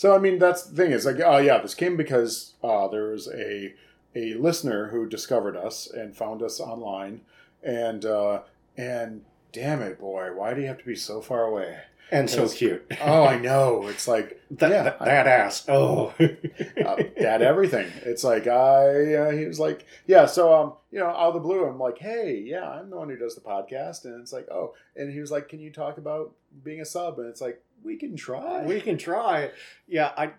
So 0.00 0.14
I 0.14 0.18
mean, 0.18 0.38
that's 0.38 0.62
the 0.62 0.74
thing 0.74 0.92
is 0.92 1.04
like, 1.04 1.20
oh 1.20 1.36
yeah, 1.36 1.58
this 1.58 1.74
came 1.74 1.98
because 1.98 2.54
uh, 2.64 2.88
there 2.88 3.10
was 3.10 3.28
a 3.28 3.74
a 4.16 4.32
listener 4.32 4.88
who 4.88 5.06
discovered 5.06 5.58
us 5.58 5.90
and 5.90 6.16
found 6.16 6.42
us 6.42 6.58
online, 6.58 7.20
and 7.62 8.06
uh, 8.06 8.40
and 8.78 9.26
damn 9.52 9.82
it, 9.82 10.00
boy, 10.00 10.30
why 10.34 10.54
do 10.54 10.62
you 10.62 10.68
have 10.68 10.78
to 10.78 10.86
be 10.86 10.96
so 10.96 11.20
far 11.20 11.44
away? 11.44 11.80
And 12.10 12.28
so 12.30 12.48
cute. 12.48 12.84
Oh, 13.02 13.24
I 13.24 13.38
know. 13.38 13.86
It's 13.88 14.06
like 14.08 14.40
that, 14.52 14.70
yeah, 14.70 14.82
that, 14.82 14.98
that 15.00 15.26
ass. 15.26 15.64
Oh, 15.68 16.12
uh, 16.20 16.96
dad 17.18 17.42
everything. 17.42 17.90
It's 18.04 18.24
like 18.24 18.46
I 18.46 19.14
uh, 19.14 19.30
he 19.32 19.46
was 19.46 19.58
like, 19.60 19.86
yeah, 20.06 20.26
so 20.26 20.52
um, 20.54 20.72
you 20.90 20.98
know, 20.98 21.06
out 21.08 21.28
of 21.28 21.34
the 21.34 21.40
blue, 21.40 21.64
I'm 21.64 21.78
like, 21.78 21.98
hey, 21.98 22.42
yeah, 22.44 22.68
I'm 22.68 22.90
the 22.90 22.96
one 22.96 23.08
who 23.08 23.16
does 23.16 23.34
the 23.34 23.40
podcast, 23.40 24.04
and 24.04 24.20
it's 24.20 24.32
like, 24.32 24.48
oh, 24.50 24.74
and 24.96 25.12
he 25.12 25.20
was 25.20 25.30
like, 25.30 25.48
can 25.48 25.60
you 25.60 25.70
talk 25.72 25.98
about 25.98 26.32
being 26.64 26.80
a 26.80 26.84
sub? 26.84 27.18
And 27.18 27.28
it's 27.28 27.40
like, 27.40 27.62
we 27.82 27.96
can 27.96 28.14
try. 28.14 28.62
we 28.66 28.78
can 28.80 28.98
try. 28.98 29.50
Yeah, 29.88 30.10
I. 30.16 30.32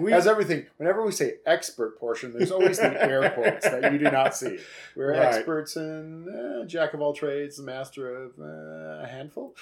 We, 0.00 0.12
As 0.12 0.26
everything, 0.26 0.66
whenever 0.78 1.04
we 1.06 1.12
say 1.12 1.34
expert 1.46 2.00
portion, 2.00 2.32
there's 2.32 2.50
always 2.50 2.78
the 2.78 3.00
air 3.08 3.30
quotes 3.30 3.68
that 3.68 3.92
you 3.92 3.98
do 3.98 4.10
not 4.10 4.34
see. 4.34 4.58
We're 4.96 5.12
Right. 5.12 5.34
experts 5.34 5.76
in 5.76 6.28
uh, 6.28 6.64
jack 6.66 6.92
of 6.94 7.00
all 7.00 7.12
trades, 7.12 7.60
master 7.60 8.12
of 8.24 8.32
uh, 8.40 9.04
a 9.04 9.06
handful. 9.08 9.54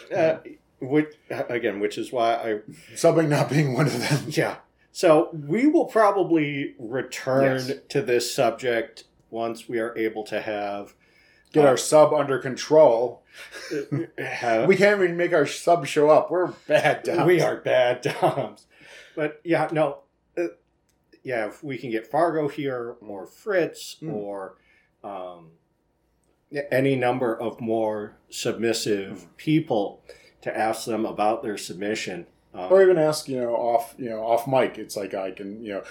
Which, 0.80 1.14
again, 1.30 1.80
which 1.80 1.98
is 1.98 2.12
why 2.12 2.34
I 2.34 2.60
Subbing 2.94 3.28
not 3.28 3.50
being 3.50 3.74
one 3.74 3.86
of 3.86 3.98
them. 4.08 4.24
Yeah. 4.28 4.56
So 4.92 5.30
we 5.32 5.66
will 5.66 5.84
probably 5.84 6.74
return 6.78 7.62
Yes. 7.68 7.78
to 7.90 8.02
this 8.02 8.32
subject 8.34 9.04
once 9.30 9.68
we 9.68 9.78
are 9.78 9.96
able 9.96 10.24
to 10.24 10.40
have 10.40 10.94
Get 11.52 11.64
Uh, 11.64 11.68
our 11.68 11.76
sub 11.78 12.12
under 12.12 12.38
control. 12.38 13.22
have 14.18 14.66
We 14.68 14.76
can't 14.76 15.00
even 15.02 15.16
make 15.16 15.32
our 15.32 15.46
sub 15.46 15.86
show 15.86 16.10
up. 16.10 16.30
We're 16.30 16.48
bad. 16.66 17.04
Doms. 17.04 17.26
we 17.26 17.40
are 17.40 17.56
bad 17.56 18.02
doms. 18.02 18.66
But 19.16 19.40
yeah, 19.44 19.68
no, 19.72 20.00
uh, 20.36 20.48
yeah. 21.22 21.46
If 21.46 21.62
we 21.64 21.78
can 21.78 21.90
get 21.90 22.06
Fargo 22.06 22.48
here, 22.48 22.96
or 23.00 23.26
Fritz, 23.26 23.96
Mm. 24.02 24.12
or 24.12 24.56
um, 25.02 25.52
any 26.70 26.96
number 26.96 27.34
of 27.38 27.60
more 27.60 28.16
submissive 28.30 29.26
people 29.36 30.02
to 30.42 30.56
ask 30.56 30.84
them 30.86 31.04
about 31.06 31.42
their 31.42 31.56
submission. 31.58 32.26
Um, 32.54 32.72
or 32.72 32.82
even 32.82 32.96
ask 32.98 33.28
you 33.28 33.38
know 33.40 33.54
off 33.54 33.94
you 33.98 34.08
know 34.08 34.20
off 34.20 34.48
mic 34.48 34.78
it's 34.78 34.96
like 34.96 35.12
i 35.12 35.30
can 35.30 35.62
you 35.62 35.74
know 35.74 35.82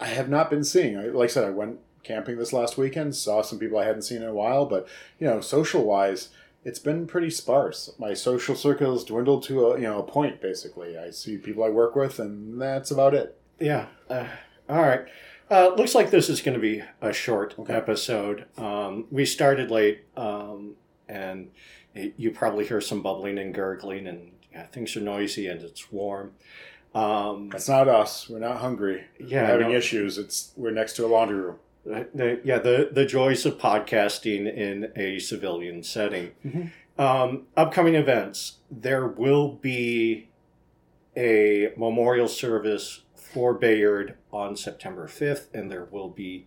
i 0.00 0.06
have 0.06 0.28
not 0.28 0.48
been 0.48 0.62
seeing 0.62 0.96
I- 0.96 1.06
like 1.06 1.28
i 1.30 1.32
said 1.32 1.44
i 1.44 1.50
went 1.50 1.80
camping 2.04 2.38
this 2.38 2.52
last 2.52 2.78
weekend 2.78 3.16
saw 3.16 3.42
some 3.42 3.58
people 3.58 3.78
i 3.78 3.84
hadn't 3.84 4.02
seen 4.02 4.22
in 4.22 4.28
a 4.28 4.32
while 4.32 4.64
but 4.64 4.86
you 5.18 5.26
know 5.26 5.40
social 5.40 5.84
wise 5.84 6.28
it's 6.64 6.78
been 6.78 7.08
pretty 7.08 7.30
sparse 7.30 7.90
my 7.98 8.14
social 8.14 8.54
circles 8.54 9.04
dwindled 9.04 9.42
to 9.44 9.66
a 9.66 9.76
you 9.76 9.82
know 9.88 9.98
a 9.98 10.02
point 10.04 10.40
basically 10.40 10.96
i 10.96 11.10
see 11.10 11.36
people 11.36 11.64
i 11.64 11.68
work 11.68 11.96
with 11.96 12.20
and 12.20 12.62
that's 12.62 12.92
about 12.92 13.12
it 13.12 13.36
Yeah. 13.58 13.86
Uh, 14.08 14.28
all 14.68 14.82
right. 14.82 15.06
Uh, 15.50 15.74
looks 15.76 15.96
like 15.96 16.10
this 16.10 16.28
is 16.28 16.40
going 16.40 16.54
to 16.54 16.60
be 16.60 16.80
a 17.02 17.12
short 17.12 17.54
Okay. 17.58 17.74
episode. 17.74 18.44
Um, 18.56 19.06
we 19.10 19.26
started 19.26 19.70
late, 19.70 20.04
um, 20.16 20.74
and 21.08 21.50
you 21.94 22.30
probably 22.30 22.66
hear 22.66 22.80
some 22.80 23.02
bubbling 23.02 23.38
and 23.38 23.54
gurgling, 23.54 24.06
and 24.06 24.32
yeah, 24.52 24.66
things 24.66 24.96
are 24.96 25.00
noisy 25.00 25.46
and 25.46 25.62
it's 25.62 25.90
warm. 25.92 26.32
Um, 26.94 27.48
that's 27.48 27.68
not 27.68 27.88
us 27.88 28.28
we're 28.28 28.38
not 28.38 28.58
hungry 28.58 29.02
yeah, 29.18 29.42
we're 29.42 29.48
having 29.48 29.70
no, 29.70 29.74
issues 29.74 30.16
it's 30.16 30.52
we're 30.54 30.70
next 30.70 30.92
to 30.94 31.04
a 31.04 31.08
laundry 31.08 31.40
room 31.40 31.56
uh, 31.92 32.04
the, 32.14 32.40
yeah, 32.44 32.58
the 32.58 32.88
the 32.90 33.04
joys 33.04 33.44
of 33.44 33.58
podcasting 33.58 34.52
in 34.52 34.90
a 34.96 35.18
civilian 35.18 35.82
setting. 35.82 36.32
Mhm. 36.44 36.70
Um, 36.98 37.46
upcoming 37.56 37.94
events: 37.94 38.58
there 38.70 39.06
will 39.06 39.52
be 39.52 40.28
a 41.16 41.72
memorial 41.76 42.28
service 42.28 43.02
for 43.14 43.52
Bayard 43.52 44.16
on 44.32 44.56
September 44.56 45.06
fifth, 45.06 45.50
and 45.54 45.70
there 45.70 45.84
will 45.84 46.08
be 46.08 46.46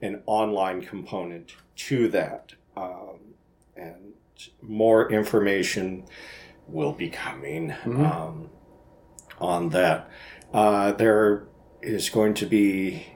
an 0.00 0.22
online 0.26 0.82
component 0.82 1.54
to 1.76 2.08
that. 2.08 2.54
Um, 2.76 3.34
and 3.76 4.14
more 4.60 5.10
information 5.10 6.04
will 6.68 6.92
be 6.92 7.08
coming 7.10 7.70
Mhm. 7.84 8.10
um, 8.10 8.50
on 9.38 9.70
that. 9.70 10.08
Uh, 10.52 10.92
there 10.92 11.44
is 11.82 12.08
going 12.10 12.34
to 12.34 12.46
be 12.46 13.06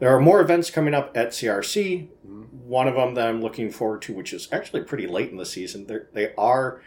there 0.00 0.14
are 0.14 0.20
more 0.20 0.40
events 0.40 0.70
coming 0.70 0.92
up 0.92 1.16
at 1.16 1.32
CRC. 1.32 2.08
Mhm. 2.26 2.52
One 2.66 2.88
of 2.88 2.94
them 2.94 3.14
that 3.14 3.28
I'm 3.28 3.40
looking 3.40 3.70
forward 3.70 4.02
to, 4.02 4.12
which 4.12 4.32
is 4.32 4.48
actually 4.52 4.82
pretty 4.82 5.06
late 5.06 5.30
in 5.30 5.36
the 5.36 5.46
season, 5.46 5.86
They're, 5.86 6.08
they 6.12 6.34
are 6.36 6.82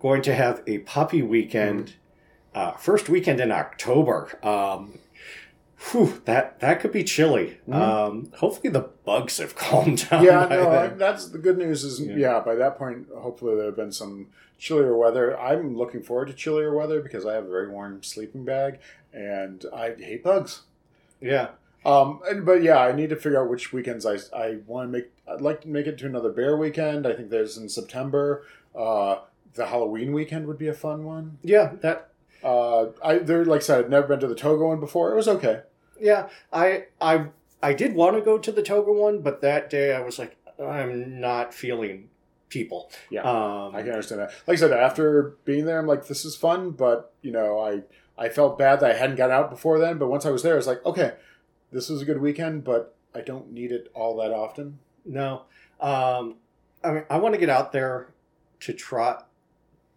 going 0.00 0.20
to 0.22 0.34
have 0.34 0.62
a 0.66 0.78
puppy 0.78 1.22
weekend, 1.22 1.94
uh, 2.54 2.72
first 2.72 3.08
weekend 3.08 3.40
in 3.40 3.50
October. 3.50 4.38
Um, 4.42 4.98
whew, 5.90 6.20
that 6.24 6.60
that 6.60 6.80
could 6.80 6.92
be 6.92 7.04
chilly. 7.04 7.58
Mhm. 7.68 7.74
Um, 7.74 8.32
hopefully 8.36 8.70
the 8.70 8.88
bugs 9.04 9.38
have 9.38 9.54
calmed 9.66 10.08
down. 10.08 10.24
yeah, 10.24 10.46
no, 10.48 10.94
that's 10.96 11.28
the 11.28 11.38
good 11.38 11.58
news. 11.58 11.84
Is 11.84 12.00
Yeah. 12.00 12.16
yeah. 12.16 12.40
by 12.40 12.54
that 12.54 12.78
point, 12.78 13.06
hopefully 13.16 13.56
there 13.56 13.66
have 13.66 13.76
been 13.76 13.92
some 13.92 14.28
chillier 14.58 14.96
weather. 14.96 15.38
I'm 15.38 15.76
looking 15.76 16.02
forward 16.02 16.28
to 16.28 16.34
chillier 16.34 16.74
weather 16.74 17.00
because 17.00 17.26
I 17.26 17.34
have 17.34 17.44
a 17.46 17.50
very 17.50 17.68
warm 17.68 18.02
sleeping 18.02 18.44
bag, 18.44 18.78
and 19.12 19.64
I 19.74 19.94
hate 19.94 20.22
bugs. 20.24 20.62
yeah. 21.20 21.48
Um, 21.84 22.20
and, 22.30 22.46
but 22.46 22.62
yeah, 22.62 22.78
I 22.78 22.92
need 22.92 23.10
to 23.10 23.16
figure 23.16 23.42
out 23.42 23.50
which 23.50 23.72
weekends 23.72 24.06
I 24.06 24.18
I 24.32 24.58
want 24.68 24.86
to 24.86 24.92
make. 24.98 25.10
I'd 25.26 25.40
like 25.40 25.62
to 25.62 25.68
make 25.68 25.88
it 25.88 25.98
to 25.98 26.06
another 26.06 26.30
bear 26.30 26.56
weekend. 26.56 27.08
I 27.08 27.12
think 27.14 27.30
there's 27.30 27.56
in 27.58 27.68
September. 27.68 28.44
Uh, 28.72 29.16
the 29.54 29.66
Halloween 29.66 30.12
weekend 30.12 30.46
would 30.46 30.58
be 30.58 30.68
a 30.68 30.74
fun 30.74 31.04
one. 31.04 31.38
Yeah, 31.42 31.72
that 31.80 32.10
Uh, 32.44 32.86
I 33.04 33.18
there 33.18 33.44
like 33.44 33.62
I 33.62 33.64
said, 33.64 33.84
I'd 33.86 33.90
never 33.90 34.06
been 34.06 34.20
to 34.20 34.28
the 34.28 34.36
Toga 34.36 34.64
one 34.64 34.78
before. 34.78 35.10
It 35.12 35.16
was 35.16 35.26
okay. 35.26 35.62
Yeah, 36.02 36.28
I 36.52 36.86
I 37.00 37.26
I 37.62 37.72
did 37.72 37.94
want 37.94 38.16
to 38.16 38.22
go 38.22 38.38
to 38.38 38.52
the 38.52 38.62
Toga 38.62 38.92
one, 38.92 39.20
but 39.22 39.40
that 39.40 39.70
day 39.70 39.94
I 39.94 40.00
was 40.00 40.18
like, 40.18 40.36
I'm 40.62 41.20
not 41.20 41.54
feeling 41.54 42.08
people. 42.48 42.90
Yeah. 43.10 43.22
um, 43.22 43.74
I 43.74 43.80
can 43.82 43.92
understand 43.92 44.20
that. 44.20 44.32
Like 44.46 44.58
I 44.58 44.60
said, 44.60 44.72
after 44.72 45.36
being 45.44 45.64
there, 45.64 45.78
I'm 45.78 45.86
like, 45.86 46.06
this 46.08 46.24
is 46.24 46.36
fun, 46.36 46.72
but 46.72 47.12
you 47.22 47.30
know, 47.32 47.58
I 47.60 47.82
I 48.18 48.28
felt 48.28 48.58
bad 48.58 48.80
that 48.80 48.90
I 48.90 48.98
hadn't 48.98 49.16
gotten 49.16 49.34
out 49.34 49.48
before 49.50 49.78
then. 49.78 49.98
But 49.98 50.08
once 50.08 50.26
I 50.26 50.30
was 50.30 50.42
there, 50.42 50.54
I 50.54 50.56
was 50.56 50.66
like, 50.66 50.84
okay, 50.84 51.14
this 51.70 51.88
was 51.88 52.02
a 52.02 52.04
good 52.04 52.20
weekend, 52.20 52.64
but 52.64 52.94
I 53.14 53.20
don't 53.20 53.52
need 53.52 53.72
it 53.72 53.90
all 53.94 54.16
that 54.18 54.32
often. 54.32 54.78
no. 55.04 55.42
Um, 55.80 56.36
I 56.84 56.90
mean, 56.92 57.04
I 57.10 57.16
want 57.18 57.34
to 57.34 57.40
get 57.40 57.48
out 57.48 57.72
there 57.72 58.12
to 58.60 58.72
try 58.72 59.22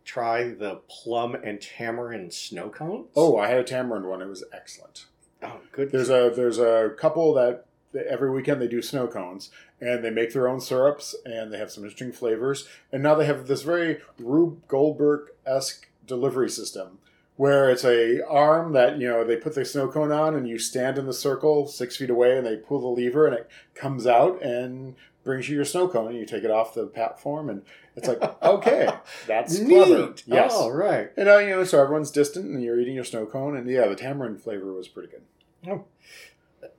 try 0.03 0.49
the 0.49 0.81
plum 0.87 1.35
and 1.35 1.59
tamarind 1.59 2.33
snow 2.33 2.69
cones. 2.69 3.07
Oh, 3.15 3.37
I 3.37 3.49
had 3.49 3.57
a 3.57 3.63
tamarind 3.63 4.07
one; 4.07 4.21
it 4.21 4.27
was 4.27 4.43
excellent. 4.53 5.05
Oh, 5.47 5.59
good. 5.71 5.91
There's 5.91 6.09
a 6.09 6.31
there's 6.35 6.59
a 6.59 6.91
couple 6.97 7.33
that 7.35 7.65
every 8.09 8.29
weekend 8.29 8.61
they 8.61 8.67
do 8.67 8.81
snow 8.81 9.07
cones 9.07 9.51
and 9.79 10.03
they 10.03 10.09
make 10.09 10.33
their 10.33 10.47
own 10.47 10.59
syrups 10.59 11.15
and 11.25 11.51
they 11.53 11.57
have 11.57 11.71
some 11.71 11.83
interesting 11.83 12.11
flavors. 12.11 12.67
And 12.91 13.01
now 13.03 13.15
they 13.15 13.25
have 13.25 13.47
this 13.47 13.61
very 13.61 13.99
Rube 14.19 14.67
Goldberg 14.67 15.29
esque 15.45 15.87
delivery 16.05 16.49
system 16.49 16.99
where 17.37 17.69
it's 17.69 17.83
a 17.83 18.25
arm 18.27 18.71
that 18.73 18.97
you 18.99 19.07
know 19.07 19.23
they 19.23 19.35
put 19.35 19.55
the 19.55 19.65
snow 19.65 19.87
cone 19.89 20.11
on 20.11 20.35
and 20.35 20.47
you 20.47 20.57
stand 20.57 20.97
in 20.97 21.05
the 21.05 21.13
circle 21.13 21.67
six 21.67 21.97
feet 21.97 22.09
away 22.09 22.37
and 22.37 22.45
they 22.45 22.55
pull 22.55 22.79
the 22.79 22.87
lever 23.01 23.25
and 23.27 23.35
it 23.35 23.49
comes 23.73 24.07
out 24.07 24.41
and 24.41 24.95
brings 25.23 25.49
you 25.49 25.55
your 25.55 25.65
snow 25.65 25.87
cone 25.87 26.07
and 26.09 26.17
you 26.17 26.25
take 26.25 26.43
it 26.43 26.51
off 26.51 26.73
the 26.75 26.85
platform 26.85 27.49
and 27.49 27.61
it's 27.95 28.07
like 28.07 28.21
okay 28.43 28.87
that's 29.27 29.57
clever 29.59 30.05
Neat. 30.07 30.23
yes 30.27 30.51
Oh, 30.55 30.69
right. 30.69 31.11
and 31.17 31.27
uh, 31.27 31.39
you 31.39 31.49
know 31.49 31.63
so 31.65 31.81
everyone's 31.81 32.11
distant 32.11 32.45
and 32.45 32.63
you're 32.63 32.79
eating 32.79 32.95
your 32.95 33.03
snow 33.03 33.25
cone 33.25 33.57
and 33.57 33.69
yeah 33.69 33.87
the 33.87 33.95
tamarind 33.95 34.41
flavor 34.41 34.71
was 34.71 34.87
pretty 34.87 35.09
good 35.09 35.23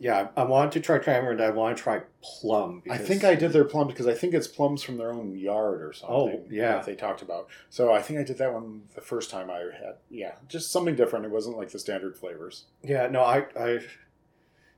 Yeah, 0.00 0.28
I 0.36 0.42
wanted 0.44 0.72
to 0.72 0.80
try 0.80 0.98
tamarind. 0.98 1.40
I 1.40 1.50
want 1.50 1.76
to 1.76 1.82
try 1.82 2.00
plum. 2.22 2.82
I 2.90 2.98
think 2.98 3.22
I 3.22 3.34
did 3.36 3.52
their 3.52 3.64
plums 3.64 3.92
because 3.92 4.06
I 4.08 4.14
think 4.14 4.34
it's 4.34 4.48
plums 4.48 4.82
from 4.82 4.96
their 4.98 5.12
own 5.12 5.38
yard 5.38 5.80
or 5.80 5.92
something. 5.92 6.16
Oh, 6.16 6.44
yeah. 6.50 6.72
that 6.72 6.86
they 6.86 6.96
talked 6.96 7.22
about. 7.22 7.48
So 7.70 7.92
I 7.92 8.02
think 8.02 8.18
I 8.18 8.24
did 8.24 8.38
that 8.38 8.52
one 8.52 8.82
the 8.94 9.00
first 9.00 9.30
time 9.30 9.48
I 9.48 9.58
had. 9.58 9.96
Yeah, 10.10 10.32
just 10.48 10.72
something 10.72 10.96
different. 10.96 11.24
It 11.24 11.30
wasn't 11.30 11.56
like 11.56 11.70
the 11.70 11.78
standard 11.78 12.16
flavors. 12.16 12.64
Yeah, 12.82 13.06
no, 13.06 13.22
I, 13.22 13.46
I, 13.58 13.78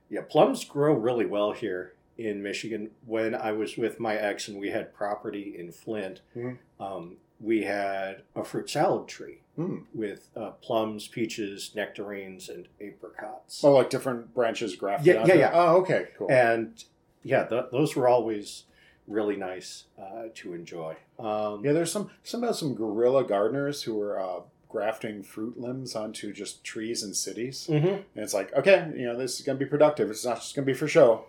yeah, 0.09 0.21
plums 0.29 0.63
grow 0.63 0.93
really 0.93 1.25
well 1.25 1.53
here 1.53 1.93
in 2.17 2.43
Michigan. 2.43 2.91
When 3.05 3.33
I 3.33 3.51
was 3.51 3.77
with 3.77 3.99
my 3.99 4.15
ex 4.15 4.47
and 4.47 4.59
we 4.59 4.69
had 4.69 4.93
property 4.93 5.55
in 5.57 5.71
Flint, 5.71 6.21
Mhm. 6.35 6.57
um, 6.79 7.17
we 7.39 7.63
had 7.63 8.23
a 8.35 8.43
fruit 8.43 8.69
salad 8.69 9.07
tree 9.07 9.41
Hmm. 9.55 9.79
with 9.93 10.29
uh, 10.37 10.51
plums, 10.61 11.07
peaches, 11.09 11.71
nectarines, 11.75 12.47
and 12.47 12.67
apricots. 12.79 13.61
Oh, 13.63 13.73
like 13.73 13.89
different 13.89 14.33
branches 14.33 14.75
grafted. 14.77 15.07
Yeah, 15.07 15.25
yeah, 15.25 15.33
yeah. 15.33 15.51
Oh, 15.53 15.77
okay, 15.81 16.07
cool. 16.17 16.31
And 16.31 16.81
yeah, 17.23 17.43
th- 17.45 17.65
those 17.71 17.93
were 17.95 18.07
always 18.07 18.63
really 19.05 19.35
nice 19.35 19.85
uh, 20.01 20.25
to 20.35 20.53
enjoy. 20.53 20.95
Um, 21.17 21.65
yeah, 21.65 21.73
there's 21.73 21.91
some 21.91 22.09
some 22.23 22.41
about 22.43 22.55
some 22.55 22.73
guerrilla 22.73 23.25
gardeners 23.25 23.83
who 23.83 23.99
are 23.99 24.17
uh, 24.21 24.39
grafting 24.69 25.23
fruit 25.23 25.59
limbs 25.59 25.93
onto 25.95 26.31
just 26.31 26.63
trees 26.63 27.03
in 27.03 27.13
cities. 27.13 27.67
mhm. 27.69 27.85
And 27.95 28.03
it's 28.23 28.33
like, 28.33 28.53
okay, 28.53 28.89
you 28.95 29.07
know, 29.07 29.17
this 29.17 29.39
is 29.39 29.45
going 29.45 29.57
to 29.59 29.65
be 29.65 29.69
productive. 29.69 30.09
It's 30.09 30.23
not 30.25 30.35
just 30.37 30.55
going 30.55 30.65
to 30.65 30.71
be 30.71 30.77
for 30.77 30.87
show. 30.87 31.25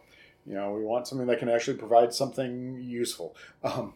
You 0.47 0.55
know, 0.55 0.73
we 0.73 0.85
want 0.85 1.09
something 1.09 1.27
that 1.27 1.39
can 1.41 1.49
actually 1.49 1.79
provide 1.79 2.15
something 2.15 2.81
useful. 2.81 3.35
Um, 3.65 3.95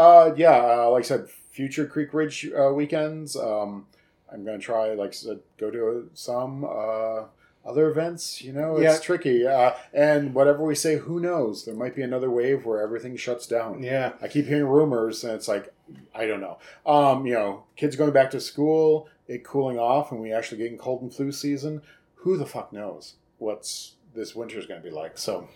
uh, 0.00 0.34
yeah, 0.36 0.56
uh, 0.84 0.90
like 0.90 1.04
I 1.04 1.06
said, 1.06 1.28
future 1.52 1.86
Creek 1.86 2.12
Ridge 2.14 2.50
uh, 2.58 2.72
weekends. 2.72 3.36
Um, 3.36 3.86
I'm 4.32 4.44
going 4.44 4.58
to 4.58 4.64
try, 4.64 4.92
like 4.94 5.10
I 5.10 5.12
said, 5.12 5.40
go 5.58 5.70
to 5.70 6.08
some 6.14 6.64
uh, 6.64 7.24
other 7.66 7.90
events. 7.90 8.42
You 8.42 8.52
know, 8.52 8.76
it's 8.76 8.82
Yeah. 8.84 8.98
tricky. 8.98 9.46
Uh, 9.46 9.72
and 9.92 10.34
whatever 10.34 10.64
we 10.64 10.74
say, 10.74 10.96
who 10.98 11.18
knows? 11.20 11.64
There 11.64 11.74
might 11.74 11.94
be 11.96 12.02
another 12.02 12.30
wave 12.30 12.64
where 12.64 12.80
everything 12.80 13.16
shuts 13.16 13.46
down. 13.46 13.82
Yeah, 13.82 14.12
I 14.22 14.28
keep 14.28 14.46
hearing 14.46 14.66
rumors, 14.66 15.24
and 15.24 15.32
it's 15.34 15.48
like, 15.48 15.72
I 16.14 16.26
don't 16.26 16.40
know. 16.40 16.58
Um, 16.86 17.26
you 17.26 17.34
know, 17.34 17.64
kids 17.76 17.96
going 17.96 18.12
back 18.12 18.30
to 18.30 18.40
school 18.40 19.08
it 19.26 19.44
cooling 19.44 19.78
off 19.78 20.10
and 20.10 20.20
we 20.20 20.32
actually 20.32 20.58
getting 20.58 20.76
cold 20.76 21.02
and 21.02 21.14
flu 21.14 21.30
season, 21.30 21.80
who 22.16 22.36
the 22.36 22.44
fuck 22.44 22.72
knows 22.72 23.14
what's 23.38 23.94
this 24.12 24.34
winter 24.34 24.58
is 24.58 24.66
going 24.66 24.82
to 24.82 24.88
be 24.88 24.92
like. 24.92 25.16
So, 25.16 25.48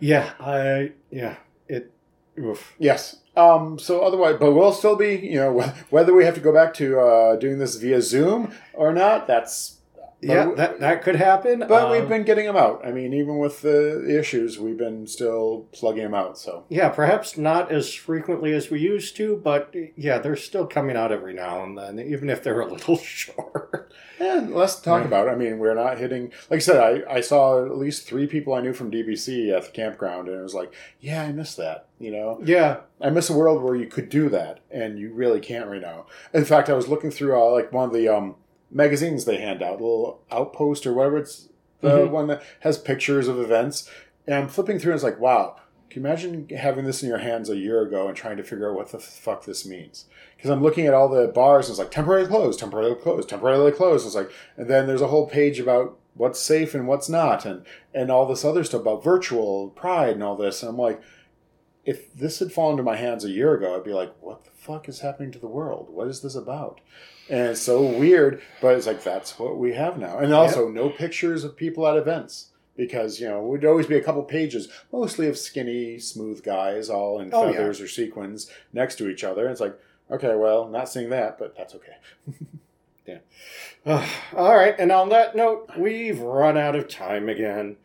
yeah, 0.00 0.32
I 0.40 0.92
yeah 1.10 1.36
it. 1.68 1.92
Oof. 2.38 2.74
Yes. 2.78 3.16
Um, 3.36 3.78
so 3.78 4.00
otherwise, 4.00 4.36
but 4.40 4.52
we'll 4.52 4.72
still 4.72 4.96
be, 4.96 5.16
you 5.16 5.36
know, 5.36 5.60
whether 5.90 6.12
we 6.14 6.24
have 6.24 6.34
to 6.34 6.40
go 6.40 6.52
back 6.52 6.74
to 6.74 6.98
uh, 6.98 7.36
doing 7.36 7.58
this 7.58 7.76
via 7.76 8.00
Zoom 8.02 8.52
or 8.74 8.92
not, 8.92 9.26
that's 9.26 9.78
yeah, 10.20 10.52
that, 10.56 10.80
that 10.80 11.02
could 11.02 11.14
happen. 11.14 11.60
But 11.60 11.84
um, 11.84 11.90
we've 11.92 12.08
been 12.08 12.24
getting 12.24 12.46
them 12.46 12.56
out. 12.56 12.84
I 12.84 12.90
mean, 12.90 13.12
even 13.12 13.38
with 13.38 13.62
the 13.62 14.18
issues, 14.18 14.58
we've 14.58 14.76
been 14.76 15.06
still 15.06 15.66
plugging 15.72 16.02
them 16.02 16.14
out. 16.14 16.38
So 16.38 16.64
yeah, 16.68 16.88
perhaps 16.88 17.36
not 17.36 17.70
as 17.70 17.94
frequently 17.94 18.52
as 18.52 18.70
we 18.70 18.80
used 18.80 19.16
to, 19.16 19.36
but 19.36 19.72
yeah, 19.96 20.18
they're 20.18 20.36
still 20.36 20.66
coming 20.66 20.96
out 20.96 21.12
every 21.12 21.34
now 21.34 21.62
and 21.62 21.78
then, 21.78 22.00
even 22.00 22.30
if 22.30 22.42
they're 22.42 22.60
a 22.60 22.66
little 22.66 22.96
short. 22.98 23.92
And 24.20 24.52
let's 24.52 24.80
talk 24.80 25.04
about. 25.04 25.28
It. 25.28 25.30
I 25.30 25.34
mean, 25.34 25.58
we're 25.58 25.74
not 25.74 25.98
hitting. 25.98 26.32
Like 26.50 26.58
I 26.58 26.60
said, 26.60 27.04
I, 27.08 27.16
I 27.16 27.20
saw 27.20 27.64
at 27.64 27.78
least 27.78 28.06
three 28.06 28.26
people 28.26 28.54
I 28.54 28.60
knew 28.60 28.72
from 28.72 28.90
DBC 28.90 29.56
at 29.56 29.64
the 29.66 29.70
campground, 29.70 30.28
and 30.28 30.38
it 30.38 30.42
was 30.42 30.54
like, 30.54 30.72
yeah, 31.00 31.22
I 31.22 31.32
miss 31.32 31.54
that. 31.54 31.86
You 31.98 32.10
know, 32.10 32.40
yeah, 32.44 32.80
I 33.00 33.10
miss 33.10 33.30
a 33.30 33.36
world 33.36 33.62
where 33.62 33.76
you 33.76 33.86
could 33.86 34.08
do 34.08 34.28
that, 34.30 34.60
and 34.70 34.98
you 34.98 35.12
really 35.12 35.40
can't 35.40 35.68
right 35.68 35.80
now. 35.80 36.06
In 36.32 36.44
fact, 36.44 36.68
I 36.68 36.74
was 36.74 36.88
looking 36.88 37.10
through 37.10 37.38
uh, 37.38 37.50
like 37.52 37.72
one 37.72 37.88
of 37.88 37.94
the 37.94 38.08
um 38.08 38.36
magazines 38.70 39.24
they 39.24 39.38
hand 39.38 39.62
out, 39.62 39.80
little 39.80 40.20
outpost 40.30 40.86
or 40.86 40.92
whatever 40.92 41.18
it's 41.18 41.48
the 41.80 41.88
mm-hmm. 41.88 42.12
one 42.12 42.26
that 42.26 42.42
has 42.60 42.78
pictures 42.78 43.28
of 43.28 43.38
events. 43.38 43.90
And 44.26 44.34
I'm 44.34 44.48
flipping 44.48 44.78
through 44.78 44.92
and 44.92 44.96
it's 44.96 45.04
like, 45.04 45.20
wow, 45.20 45.56
can 45.90 46.02
you 46.02 46.06
imagine 46.06 46.48
having 46.50 46.84
this 46.84 47.02
in 47.02 47.08
your 47.08 47.18
hands 47.18 47.48
a 47.48 47.56
year 47.56 47.82
ago 47.82 48.08
and 48.08 48.16
trying 48.16 48.36
to 48.36 48.42
figure 48.42 48.70
out 48.70 48.76
what 48.76 48.92
the 48.92 48.98
fuck 48.98 49.44
this 49.44 49.66
means? 49.66 50.04
Because 50.36 50.50
I'm 50.50 50.62
looking 50.62 50.86
at 50.86 50.94
all 50.94 51.08
the 51.08 51.28
bars 51.28 51.66
and 51.66 51.72
it's 51.72 51.78
like 51.78 51.90
temporarily 51.90 52.28
closed, 52.28 52.58
temporarily 52.58 52.94
closed, 52.94 53.28
temporarily 53.28 53.72
closed. 53.72 54.06
It's 54.06 54.14
like, 54.14 54.30
and 54.56 54.68
then 54.68 54.86
there's 54.86 55.00
a 55.00 55.08
whole 55.08 55.26
page 55.26 55.58
about 55.58 55.98
what's 56.14 56.40
safe 56.40 56.74
and 56.74 56.86
what's 56.86 57.08
not, 57.08 57.46
and 57.46 57.64
and 57.94 58.10
all 58.10 58.26
this 58.26 58.44
other 58.44 58.64
stuff 58.64 58.82
about 58.82 59.04
virtual 59.04 59.70
pride 59.70 60.14
and 60.14 60.22
all 60.22 60.36
this. 60.36 60.62
And 60.62 60.70
I'm 60.70 60.78
like, 60.78 61.00
if 61.84 62.12
this 62.14 62.38
had 62.38 62.52
fallen 62.52 62.76
to 62.76 62.82
my 62.82 62.96
hands 62.96 63.24
a 63.24 63.30
year 63.30 63.54
ago, 63.54 63.74
I'd 63.74 63.84
be 63.84 63.92
like, 63.92 64.14
what 64.20 64.44
the 64.44 64.50
fuck 64.50 64.88
is 64.88 65.00
happening 65.00 65.32
to 65.32 65.38
the 65.38 65.46
world? 65.46 65.88
What 65.90 66.08
is 66.08 66.20
this 66.20 66.34
about? 66.34 66.80
and 67.28 67.48
it's 67.48 67.60
so 67.60 67.82
weird 67.82 68.40
but 68.60 68.74
it's 68.74 68.86
like 68.86 69.02
that's 69.02 69.38
what 69.38 69.58
we 69.58 69.74
have 69.74 69.98
now 69.98 70.18
and 70.18 70.32
also 70.32 70.66
yep. 70.66 70.74
no 70.74 70.88
pictures 70.88 71.44
of 71.44 71.56
people 71.56 71.86
at 71.86 71.96
events 71.96 72.50
because 72.78 73.20
you 73.20 73.28
know 73.28 73.40
it 73.40 73.48
would 73.48 73.64
always 73.66 73.86
be 73.86 73.96
a 73.96 74.02
couple 74.02 74.22
pages 74.22 74.68
mostly 74.90 75.26
of 75.26 75.36
skinny 75.36 75.98
smooth 75.98 76.42
guys 76.42 76.88
all 76.88 77.20
in 77.20 77.28
oh, 77.34 77.52
feathers 77.52 77.78
yeah. 77.78 77.84
or 77.84 77.88
sequins 77.88 78.50
next 78.72 78.96
to 78.96 79.10
each 79.10 79.22
other 79.22 79.42
and 79.42 79.52
it's 79.52 79.60
like 79.60 79.78
okay 80.10 80.34
well 80.34 80.66
not 80.66 80.88
seeing 80.88 81.10
that 81.10 81.38
but 81.38 81.54
that's 81.54 81.74
okay 81.74 81.96
yeah 83.06 83.18
uh, 83.84 84.06
all 84.36 84.56
right 84.56 84.76
and 84.78 84.90
on 84.90 85.10
that 85.10 85.36
note 85.36 85.70
we've 85.76 86.20
run 86.20 86.56
out 86.56 86.74
of 86.74 86.88
time 86.88 87.28
again 87.28 87.76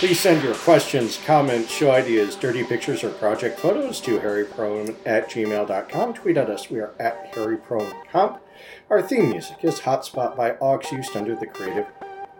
Please 0.00 0.18
send 0.18 0.42
your 0.42 0.54
questions, 0.54 1.20
comments, 1.26 1.70
show 1.70 1.90
ideas, 1.90 2.34
dirty 2.34 2.64
pictures, 2.64 3.04
or 3.04 3.10
project 3.10 3.60
photos 3.60 4.00
to 4.00 4.18
hairyprone 4.18 4.96
at 5.04 5.28
gmail.com. 5.28 6.14
Tweet 6.14 6.38
at 6.38 6.48
us. 6.48 6.70
We 6.70 6.78
are 6.78 6.94
at 6.98 7.34
hairypronecomp. 7.34 8.40
Our 8.88 9.02
theme 9.02 9.28
music 9.28 9.58
is 9.60 9.80
Hotspot 9.80 10.38
by 10.38 10.56
Aux, 10.58 10.80
used 10.90 11.14
under 11.14 11.36
the 11.36 11.46
Creative 11.46 11.86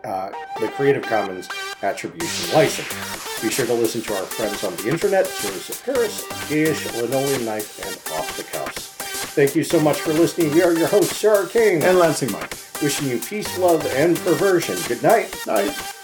uh, 0.03 0.31
the 0.59 0.67
Creative 0.69 1.03
Commons 1.03 1.49
Attribution 1.81 2.53
License. 2.53 3.41
Be 3.41 3.49
sure 3.49 3.65
to 3.65 3.73
listen 3.73 4.01
to 4.01 4.13
our 4.15 4.23
friends 4.23 4.63
on 4.63 4.75
the 4.77 4.89
internet, 4.89 5.25
Joseph 5.25 5.83
Paris, 5.85 6.25
Gish, 6.49 6.85
Linoleum 6.95 7.45
Knife, 7.45 7.79
and 7.85 8.17
Off 8.17 8.37
the 8.37 8.43
Cuffs. 8.43 8.87
Thank 9.33 9.55
you 9.55 9.63
so 9.63 9.79
much 9.79 9.99
for 10.01 10.13
listening. 10.13 10.51
We 10.51 10.61
are 10.61 10.73
your 10.73 10.87
hosts, 10.87 11.17
Sir 11.17 11.33
Arcane 11.35 11.81
and 11.83 11.97
Lansing 11.97 12.31
Mike. 12.31 12.53
Wishing 12.81 13.07
you 13.07 13.19
peace, 13.19 13.57
love, 13.57 13.85
and 13.95 14.17
perversion. 14.17 14.77
Good 14.87 15.01
night. 15.03 15.35
Night. 15.47 16.00